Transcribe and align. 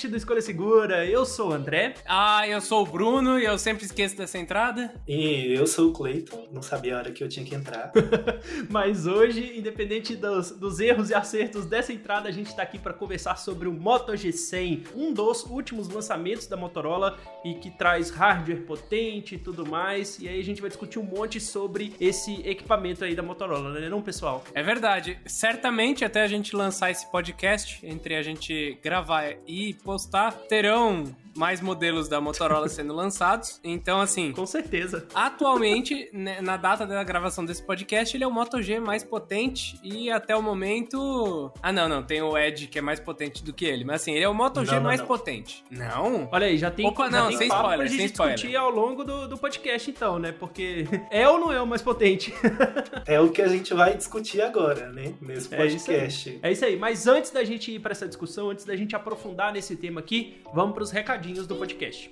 Podcast 0.00 0.08
do 0.08 0.16
Escolha 0.16 0.40
Segura. 0.40 1.06
Eu 1.06 1.26
sou 1.26 1.50
o 1.50 1.52
André. 1.52 1.94
Ah, 2.06 2.46
eu 2.48 2.60
sou 2.60 2.82
o 2.82 2.86
Bruno 2.86 3.38
e 3.38 3.44
eu 3.44 3.58
sempre 3.58 3.84
esqueço 3.84 4.16
dessa 4.16 4.38
entrada. 4.38 4.94
E 5.06 5.52
eu 5.52 5.66
sou 5.66 5.90
o 5.90 5.92
Cleiton, 5.92 6.48
não 6.52 6.62
sabia 6.62 6.94
a 6.94 6.98
hora 6.98 7.10
que 7.10 7.22
eu 7.22 7.28
tinha 7.28 7.44
que 7.44 7.54
entrar. 7.54 7.92
Mas 8.70 9.06
hoje, 9.06 9.58
independente 9.58 10.16
dos, 10.16 10.52
dos, 10.52 10.80
erros 10.80 11.10
e 11.10 11.14
acertos 11.14 11.66
dessa 11.66 11.92
entrada, 11.92 12.28
a 12.28 12.32
gente 12.32 12.46
está 12.46 12.62
aqui 12.62 12.78
para 12.78 12.92
conversar 12.92 13.36
sobre 13.36 13.68
o 13.68 13.72
Moto 13.72 14.12
G100, 14.12 14.86
um 14.94 15.12
dos 15.12 15.44
últimos 15.44 15.88
lançamentos 15.88 16.46
da 16.46 16.56
Motorola 16.56 17.18
e 17.44 17.54
que 17.54 17.70
traz 17.70 18.10
hardware 18.10 18.62
potente 18.62 19.34
e 19.34 19.38
tudo 19.38 19.66
mais. 19.66 20.18
E 20.18 20.28
aí 20.28 20.40
a 20.40 20.44
gente 20.44 20.60
vai 20.60 20.70
discutir 20.70 20.98
um 20.98 21.04
monte 21.04 21.40
sobre 21.40 21.94
esse 22.00 22.40
equipamento 22.48 23.04
aí 23.04 23.14
da 23.14 23.22
Motorola, 23.22 23.78
né, 23.78 23.88
não, 23.88 24.00
pessoal? 24.00 24.44
É 24.54 24.62
verdade. 24.62 25.18
Certamente 25.26 26.04
até 26.04 26.22
a 26.22 26.28
gente 26.28 26.56
lançar 26.56 26.90
esse 26.90 27.10
podcast, 27.10 27.84
entre 27.84 28.14
a 28.14 28.22
gente 28.22 28.78
gravar 28.82 29.34
e 29.46 29.74
postar, 29.90 30.30
terão 30.48 31.04
mais 31.36 31.60
modelos 31.60 32.08
da 32.08 32.20
Motorola 32.20 32.68
sendo 32.70 32.94
lançados. 32.94 33.60
Então, 33.62 34.00
assim. 34.00 34.32
Com 34.32 34.46
certeza. 34.46 35.06
Atualmente, 35.14 36.08
né, 36.12 36.40
na 36.40 36.56
data 36.56 36.86
da 36.86 37.02
gravação 37.02 37.44
desse 37.44 37.62
podcast, 37.62 38.16
ele 38.16 38.24
é 38.24 38.26
o 38.26 38.30
Moto 38.30 38.62
G 38.62 38.80
mais 38.80 39.04
potente 39.04 39.78
e 39.82 40.10
até 40.10 40.36
o 40.36 40.42
momento. 40.42 41.52
Ah, 41.62 41.72
não, 41.72 41.88
não. 41.88 42.02
Tem 42.02 42.22
o 42.22 42.36
Edge 42.36 42.66
que 42.66 42.78
é 42.78 42.82
mais 42.82 43.00
potente 43.00 43.42
do 43.44 43.52
que 43.52 43.64
ele. 43.64 43.84
Mas 43.84 44.02
assim, 44.02 44.14
ele 44.14 44.24
é 44.24 44.28
o 44.28 44.34
Moto 44.34 44.64
G 44.64 44.74
não, 44.76 44.82
mais 44.82 45.00
não. 45.00 45.06
potente. 45.06 45.64
Não? 45.70 46.28
Olha 46.32 46.46
aí, 46.46 46.58
já 46.58 46.70
tem. 46.70 46.86
Opa, 46.86 47.10
já 47.10 47.10
não, 47.10 47.28
tem 47.28 47.38
sem 47.38 47.48
spoiler. 47.48 47.88
Sem 47.88 47.98
discutir 47.98 48.32
spoiler. 48.34 48.60
ao 48.60 48.70
longo 48.70 49.04
do, 49.04 49.28
do 49.28 49.38
podcast, 49.38 49.90
então, 49.90 50.18
né? 50.18 50.32
Porque 50.32 50.86
é 51.10 51.28
ou 51.28 51.38
não 51.38 51.52
é 51.52 51.60
o 51.60 51.66
mais 51.66 51.82
potente? 51.82 52.32
é 53.06 53.20
o 53.20 53.30
que 53.30 53.42
a 53.42 53.48
gente 53.48 53.72
vai 53.74 53.96
discutir 53.96 54.40
agora, 54.40 54.90
né? 54.90 55.14
Nesse 55.20 55.48
podcast. 55.48 55.90
É 55.92 56.06
isso 56.06 56.28
aí. 56.28 56.40
É 56.42 56.52
isso 56.52 56.64
aí. 56.64 56.76
Mas 56.76 57.06
antes 57.06 57.30
da 57.30 57.44
gente 57.44 57.72
ir 57.72 57.78
para 57.78 57.92
essa 57.92 58.06
discussão, 58.06 58.50
antes 58.50 58.64
da 58.64 58.76
gente 58.76 58.94
aprofundar 58.94 59.52
nesse 59.52 59.76
tema 59.76 60.00
aqui, 60.00 60.40
vamos 60.52 60.74
para 60.74 60.82
os 60.82 60.90
recadinhos 61.20 61.46
do 61.46 61.54
podcast. 61.56 62.10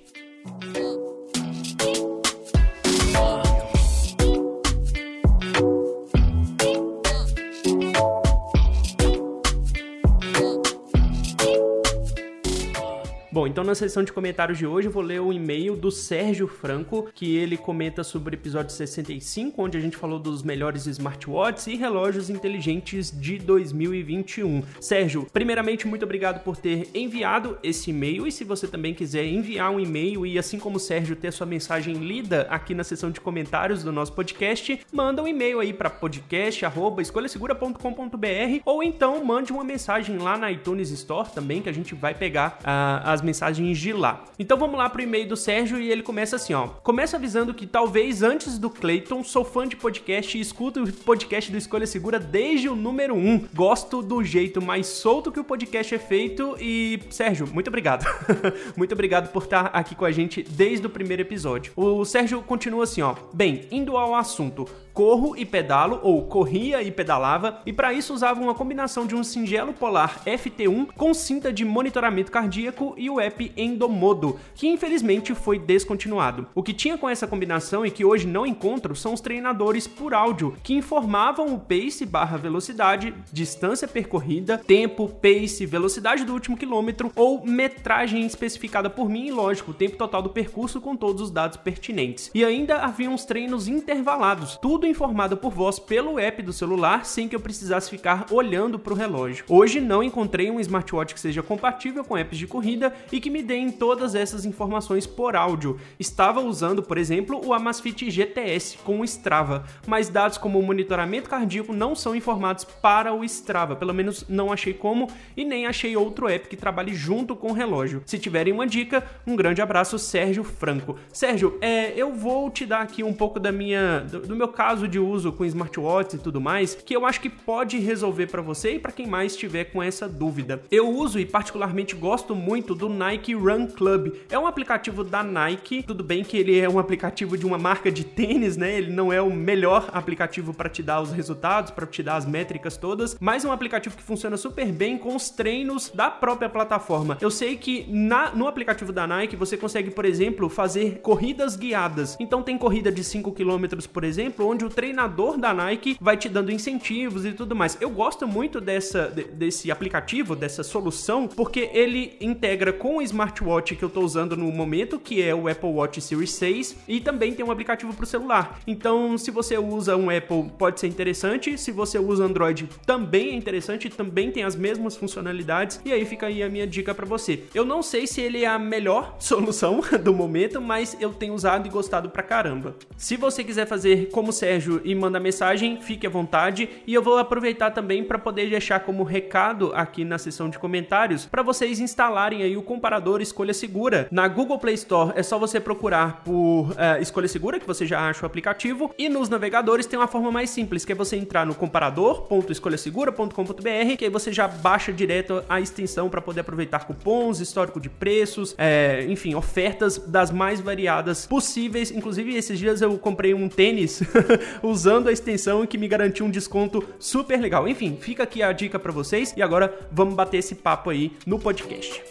Então 13.59 13.67
na 13.67 13.75
sessão 13.75 14.05
de 14.05 14.13
comentários 14.13 14.57
de 14.57 14.65
hoje 14.65 14.87
eu 14.87 14.91
vou 14.91 15.03
ler 15.03 15.19
o 15.19 15.33
e-mail 15.33 15.75
do 15.75 15.91
Sérgio 15.91 16.47
Franco, 16.47 17.09
que 17.13 17.35
ele 17.35 17.57
comenta 17.57 18.05
sobre 18.05 18.33
o 18.33 18.37
episódio 18.37 18.71
65, 18.71 19.61
onde 19.61 19.77
a 19.77 19.81
gente 19.81 19.97
falou 19.97 20.17
dos 20.17 20.43
melhores 20.43 20.85
smartwatches 20.85 21.67
e 21.67 21.75
relógios 21.75 22.29
inteligentes 22.29 23.11
de 23.11 23.37
2021. 23.37 24.63
Sérgio, 24.79 25.27
primeiramente, 25.33 25.85
muito 25.85 26.05
obrigado 26.05 26.41
por 26.41 26.55
ter 26.55 26.89
enviado 26.93 27.57
esse 27.61 27.89
e-mail 27.89 28.25
e 28.25 28.31
se 28.31 28.45
você 28.45 28.65
também 28.65 28.93
quiser 28.93 29.25
enviar 29.25 29.71
um 29.71 29.79
e-mail 29.81 30.25
e 30.25 30.39
assim 30.39 30.57
como 30.57 30.77
o 30.77 30.79
Sérgio 30.79 31.17
ter 31.17 31.33
sua 31.33 31.45
mensagem 31.45 31.95
lida 31.95 32.47
aqui 32.49 32.73
na 32.73 32.85
sessão 32.85 33.11
de 33.11 33.19
comentários 33.19 33.83
do 33.83 33.91
nosso 33.91 34.13
podcast, 34.13 34.79
manda 34.89 35.21
um 35.21 35.27
e-mail 35.27 35.59
aí 35.59 35.73
para 35.73 35.89
podcast@escolhasegura.com.br 35.89 38.61
ou 38.63 38.81
então 38.81 39.21
mande 39.25 39.51
uma 39.51 39.65
mensagem 39.65 40.17
lá 40.17 40.37
na 40.37 40.49
iTunes 40.49 40.91
Store 40.91 41.27
também 41.29 41.61
que 41.61 41.67
a 41.67 41.73
gente 41.73 41.93
vai 41.93 42.15
pegar 42.15 42.57
uh, 42.61 43.03
as 43.03 43.21
mensagens 43.21 43.48
de 43.51 43.93
lá. 43.93 44.25
Então 44.37 44.57
vamos 44.57 44.77
lá 44.77 44.89
pro 44.89 45.01
e-mail 45.01 45.27
do 45.27 45.35
Sérgio 45.35 45.79
e 45.79 45.91
ele 45.91 46.03
começa 46.03 46.35
assim, 46.35 46.53
ó. 46.53 46.67
Começa 46.67 47.17
avisando 47.17 47.53
que 47.53 47.65
talvez 47.65 48.21
antes 48.21 48.57
do 48.57 48.69
Clayton, 48.69 49.23
sou 49.23 49.43
fã 49.43 49.67
de 49.67 49.75
podcast 49.75 50.37
e 50.37 50.41
escuto 50.41 50.83
o 50.83 50.93
podcast 50.93 51.51
do 51.51 51.57
Escolha 51.57 51.87
Segura 51.87 52.19
desde 52.19 52.69
o 52.69 52.75
número 52.75 53.15
1. 53.15 53.47
Gosto 53.53 54.01
do 54.01 54.23
jeito 54.23 54.61
mais 54.61 54.87
solto 54.87 55.31
que 55.31 55.39
o 55.39 55.43
podcast 55.43 55.93
é 55.93 55.99
feito 55.99 56.55
e, 56.59 56.99
Sérgio, 57.09 57.47
muito 57.47 57.67
obrigado. 57.67 58.05
muito 58.77 58.93
obrigado 58.93 59.31
por 59.31 59.43
estar 59.43 59.67
aqui 59.67 59.95
com 59.95 60.05
a 60.05 60.11
gente 60.11 60.43
desde 60.43 60.85
o 60.85 60.89
primeiro 60.89 61.21
episódio. 61.21 61.73
O 61.75 62.05
Sérgio 62.05 62.41
continua 62.41 62.83
assim, 62.83 63.01
ó. 63.01 63.15
Bem, 63.33 63.65
indo 63.71 63.97
ao 63.97 64.15
assunto 64.15 64.67
corro 64.93 65.35
e 65.37 65.45
pedalo, 65.45 65.99
ou 66.03 66.23
corria 66.25 66.81
e 66.81 66.91
pedalava, 66.91 67.61
e 67.65 67.73
para 67.73 67.93
isso 67.93 68.13
usava 68.13 68.41
uma 68.41 68.53
combinação 68.53 69.05
de 69.05 69.15
um 69.15 69.23
singelo 69.23 69.73
polar 69.73 70.23
FT1 70.25 70.87
com 70.95 71.13
cinta 71.13 71.51
de 71.51 71.63
monitoramento 71.63 72.31
cardíaco 72.31 72.93
e 72.97 73.09
o 73.09 73.19
app 73.19 73.51
Endomodo, 73.55 74.39
que 74.55 74.67
infelizmente 74.67 75.33
foi 75.33 75.57
descontinuado. 75.57 76.47
O 76.53 76.63
que 76.63 76.73
tinha 76.73 76.97
com 76.97 77.09
essa 77.09 77.27
combinação 77.27 77.85
e 77.85 77.91
que 77.91 78.05
hoje 78.05 78.27
não 78.27 78.45
encontro 78.45 78.95
são 78.95 79.13
os 79.13 79.21
treinadores 79.21 79.87
por 79.87 80.13
áudio, 80.13 80.55
que 80.63 80.73
informavam 80.73 81.53
o 81.53 81.59
pace 81.59 82.05
barra 82.05 82.37
velocidade, 82.37 83.13
distância 83.31 83.87
percorrida, 83.87 84.57
tempo, 84.57 85.07
pace, 85.07 85.65
velocidade 85.65 86.23
do 86.23 86.33
último 86.33 86.57
quilômetro 86.57 87.11
ou 87.15 87.45
metragem 87.45 88.25
especificada 88.25 88.89
por 88.89 89.09
mim 89.09 89.27
e, 89.27 89.31
lógico, 89.31 89.71
o 89.71 89.73
tempo 89.73 89.97
total 89.97 90.21
do 90.21 90.29
percurso 90.29 90.81
com 90.81 90.95
todos 90.95 91.21
os 91.21 91.31
dados 91.31 91.57
pertinentes. 91.57 92.31
E 92.33 92.43
ainda 92.43 92.77
havia 92.77 93.09
uns 93.09 93.25
treinos 93.25 93.67
intervalados, 93.67 94.57
tudo 94.61 94.88
informado 94.89 95.37
por 95.37 95.53
voz 95.53 95.79
pelo 95.79 96.19
app 96.19 96.41
do 96.41 96.51
celular 96.51 97.05
sem 97.05 97.27
que 97.27 97.35
eu 97.35 97.39
precisasse 97.39 97.89
ficar 97.89 98.25
olhando 98.31 98.77
para 98.77 98.93
o 98.93 98.95
relógio. 98.95 99.45
Hoje 99.47 99.79
não 99.79 100.03
encontrei 100.03 100.49
um 100.49 100.59
smartwatch 100.59 101.13
que 101.13 101.19
seja 101.19 101.41
compatível 101.43 102.03
com 102.03 102.17
apps 102.17 102.37
de 102.37 102.47
corrida 102.47 102.93
e 103.11 103.19
que 103.19 103.29
me 103.29 103.41
deem 103.41 103.71
todas 103.71 104.15
essas 104.15 104.45
informações 104.45 105.05
por 105.05 105.35
áudio. 105.35 105.79
Estava 105.99 106.41
usando, 106.41 106.83
por 106.83 106.97
exemplo, 106.97 107.41
o 107.45 107.53
Amazfit 107.53 108.09
GTS 108.09 108.77
com 108.79 108.99
o 108.99 109.05
Strava, 109.05 109.63
mas 109.85 110.09
dados 110.09 110.37
como 110.37 110.59
o 110.59 110.63
monitoramento 110.63 111.29
cardíaco 111.29 111.73
não 111.73 111.95
são 111.95 112.15
informados 112.15 112.63
para 112.63 113.13
o 113.13 113.23
Strava, 113.23 113.75
pelo 113.75 113.93
menos 113.93 114.25
não 114.27 114.51
achei 114.51 114.73
como 114.73 115.07
e 115.35 115.45
nem 115.45 115.65
achei 115.65 115.95
outro 115.95 116.27
app 116.27 116.47
que 116.47 116.57
trabalhe 116.57 116.93
junto 116.93 117.35
com 117.35 117.49
o 117.49 117.53
relógio. 117.53 118.01
Se 118.05 118.17
tiverem 118.17 118.53
uma 118.53 118.67
dica, 118.67 119.03
um 119.25 119.35
grande 119.35 119.61
abraço, 119.61 119.99
Sérgio 119.99 120.43
Franco. 120.43 120.97
Sérgio, 121.11 121.57
é, 121.61 121.93
eu 121.95 122.13
vou 122.13 122.49
te 122.49 122.65
dar 122.65 122.81
aqui 122.81 123.03
um 123.03 123.13
pouco 123.13 123.39
da 123.39 123.51
minha, 123.51 123.99
do, 124.01 124.19
do 124.21 124.35
meu 124.35 124.47
caso 124.47 124.68
caso 124.69 124.87
de 124.87 124.99
uso 124.99 125.31
com 125.31 125.43
smartwatch 125.43 126.15
e 126.15 126.19
tudo 126.19 126.39
mais, 126.39 126.75
que 126.75 126.95
eu 126.95 127.03
acho 127.03 127.19
que 127.21 127.27
pode 127.27 127.79
resolver 127.79 128.27
para 128.27 128.39
você 128.39 128.75
e 128.75 128.79
para 128.79 128.91
quem 128.91 129.07
mais 129.07 129.31
estiver 129.31 129.63
com 129.63 129.81
essa 129.81 130.07
dúvida. 130.07 130.61
Eu 130.69 130.87
uso 130.87 131.19
e 131.19 131.25
particularmente 131.25 131.95
gosto 131.95 132.35
muito 132.35 132.75
do 132.75 132.87
Nike 132.87 133.33
Run 133.33 133.65
Club. 133.65 134.13
É 134.29 134.37
um 134.37 134.45
aplicativo 134.45 135.03
da 135.03 135.23
Nike, 135.23 135.81
tudo 135.81 136.03
bem 136.03 136.23
que 136.23 136.37
ele 136.37 136.59
é 136.59 136.69
um 136.69 136.77
aplicativo 136.77 137.35
de 137.35 137.47
uma 137.47 137.57
marca 137.57 137.91
de 137.91 138.03
tênis, 138.03 138.57
né? 138.57 138.77
Ele 138.77 138.91
não 138.91 139.11
é 139.11 139.19
o 139.19 139.33
melhor 139.33 139.89
aplicativo 139.91 140.53
para 140.53 140.69
te 140.69 140.83
dar 140.83 141.01
os 141.01 141.11
resultados, 141.11 141.71
para 141.71 141.87
te 141.87 142.03
dar 142.03 142.17
as 142.17 142.27
métricas 142.27 142.77
todas, 142.77 143.17
mas 143.19 143.43
é 143.43 143.47
um 143.47 143.51
aplicativo 143.51 143.97
que 143.97 144.03
funciona 144.03 144.37
super 144.37 144.71
bem 144.71 144.99
com 144.99 145.15
os 145.15 145.31
treinos 145.31 145.89
da 145.89 146.11
própria 146.11 146.47
plataforma. 146.47 147.17
Eu 147.19 147.31
sei 147.31 147.57
que 147.57 147.87
na, 147.89 148.35
no 148.35 148.47
aplicativo 148.47 148.93
da 148.93 149.07
Nike 149.07 149.35
você 149.35 149.57
consegue, 149.57 149.89
por 149.89 150.05
exemplo, 150.05 150.47
fazer 150.47 150.99
corridas 151.01 151.55
guiadas. 151.55 152.15
Então 152.19 152.43
tem 152.43 152.55
corrida 152.55 152.91
de 152.91 153.03
5 153.03 153.31
km, 153.31 153.65
por 153.91 154.03
exemplo, 154.03 154.45
onde 154.45 154.58
o 154.65 154.69
treinador 154.69 155.37
da 155.37 155.53
Nike 155.53 155.97
vai 155.99 156.17
te 156.17 156.29
dando 156.29 156.51
incentivos 156.51 157.25
e 157.25 157.31
tudo 157.31 157.55
mais. 157.55 157.77
Eu 157.79 157.89
gosto 157.89 158.27
muito 158.27 158.61
dessa, 158.61 159.07
desse 159.07 159.71
aplicativo, 159.71 160.35
dessa 160.35 160.63
solução, 160.63 161.27
porque 161.27 161.69
ele 161.73 162.17
integra 162.21 162.71
com 162.71 162.97
o 162.97 163.01
smartwatch 163.01 163.75
que 163.75 163.83
eu 163.83 163.87
estou 163.87 164.03
usando 164.03 164.35
no 164.35 164.51
momento, 164.51 164.99
que 164.99 165.21
é 165.21 165.33
o 165.33 165.47
Apple 165.47 165.69
Watch 165.69 166.01
Series 166.01 166.31
6, 166.31 166.77
e 166.87 166.99
também 166.99 167.33
tem 167.33 167.45
um 167.45 167.51
aplicativo 167.51 167.93
para 167.93 168.03
o 168.03 168.07
celular. 168.07 168.59
Então, 168.67 169.17
se 169.17 169.31
você 169.31 169.57
usa 169.57 169.95
um 169.95 170.09
Apple, 170.09 170.51
pode 170.57 170.79
ser 170.79 170.87
interessante. 170.87 171.57
Se 171.57 171.71
você 171.71 171.97
usa 171.99 172.23
Android, 172.23 172.69
também 172.85 173.29
é 173.29 173.33
interessante, 173.33 173.89
também 173.89 174.31
tem 174.31 174.43
as 174.43 174.55
mesmas 174.55 174.95
funcionalidades. 174.95 175.81
E 175.85 175.91
aí 175.91 176.05
fica 176.05 176.27
aí 176.27 176.43
a 176.43 176.49
minha 176.49 176.67
dica 176.67 176.93
para 176.93 177.05
você. 177.05 177.43
Eu 177.53 177.65
não 177.65 177.81
sei 177.81 178.07
se 178.07 178.21
ele 178.21 178.43
é 178.43 178.47
a 178.47 178.59
melhor 178.59 179.15
solução 179.19 179.81
do 180.03 180.13
momento, 180.13 180.61
mas 180.61 180.97
eu 180.99 181.13
tenho 181.13 181.33
usado 181.33 181.67
e 181.67 181.69
gostado 181.69 182.09
pra 182.09 182.23
caramba. 182.23 182.75
Se 182.97 183.15
você 183.15 183.43
quiser 183.43 183.65
fazer 183.65 184.09
como 184.09 184.31
Sérgio 184.31 184.48
Sérgio 184.49 184.81
e 184.83 184.95
manda 184.95 185.19
mensagem, 185.19 185.79
fique 185.79 186.07
à 186.07 186.09
vontade. 186.09 186.67
E 186.87 186.93
eu 186.93 187.03
vou 187.03 187.19
aproveitar 187.19 187.69
também 187.69 188.03
para 188.03 188.17
poder 188.17 188.49
deixar 188.49 188.79
como 188.79 189.03
recado 189.03 189.71
aqui 189.75 190.03
na 190.03 190.17
seção 190.17 190.49
de 190.49 190.57
comentários 190.57 191.27
para 191.27 191.43
vocês 191.43 191.79
instalarem 191.79 192.41
aí 192.41 192.57
o 192.57 192.63
comparador 192.63 193.21
Escolha 193.21 193.53
Segura. 193.53 194.07
Na 194.09 194.27
Google 194.27 194.57
Play 194.57 194.73
Store 194.73 195.13
é 195.15 195.21
só 195.21 195.37
você 195.37 195.59
procurar 195.59 196.23
por 196.23 196.71
uh, 196.71 196.99
Escolha 196.99 197.27
Segura, 197.27 197.59
que 197.59 197.67
você 197.67 197.85
já 197.85 198.09
acha 198.09 198.23
o 198.23 198.25
aplicativo, 198.25 198.91
e 198.97 199.07
nos 199.07 199.29
navegadores 199.29 199.85
tem 199.85 199.99
uma 199.99 200.07
forma 200.07 200.31
mais 200.31 200.49
simples, 200.49 200.83
que 200.83 200.93
é 200.93 200.95
você 200.95 201.15
entrar 201.15 201.45
no 201.45 201.53
comparador.escolhasegura.com.br, 201.53 203.97
que 203.99 204.05
aí 204.05 204.09
você 204.09 204.33
já 204.33 204.47
baixa 204.47 204.91
direto 204.91 205.43
a 205.47 205.61
extensão 205.61 206.09
para 206.09 206.21
poder 206.21 206.41
aproveitar 206.41 206.87
cupons, 206.87 207.39
histórico 207.39 207.79
de 207.79 207.89
preços, 207.89 208.55
é, 208.57 209.05
enfim, 209.07 209.35
ofertas 209.35 209.99
das 209.99 210.31
mais 210.31 210.59
variadas 210.59 211.27
possíveis. 211.27 211.91
Inclusive, 211.91 212.35
esses 212.35 212.57
dias 212.57 212.81
eu 212.81 212.97
comprei 212.97 213.35
um 213.35 213.47
tênis 213.47 214.01
usando 214.61 215.07
a 215.07 215.11
extensão 215.11 215.65
que 215.65 215.77
me 215.77 215.87
garantiu 215.87 216.25
um 216.25 216.31
desconto 216.31 216.83
super 216.99 217.39
legal. 217.39 217.67
Enfim, 217.67 217.97
fica 217.99 218.23
aqui 218.23 218.41
a 218.41 218.51
dica 218.51 218.79
para 218.79 218.91
vocês 218.91 219.33
e 219.35 219.41
agora 219.41 219.87
vamos 219.91 220.15
bater 220.15 220.37
esse 220.37 220.55
papo 220.55 220.89
aí 220.89 221.11
no 221.25 221.39
podcast. 221.39 222.01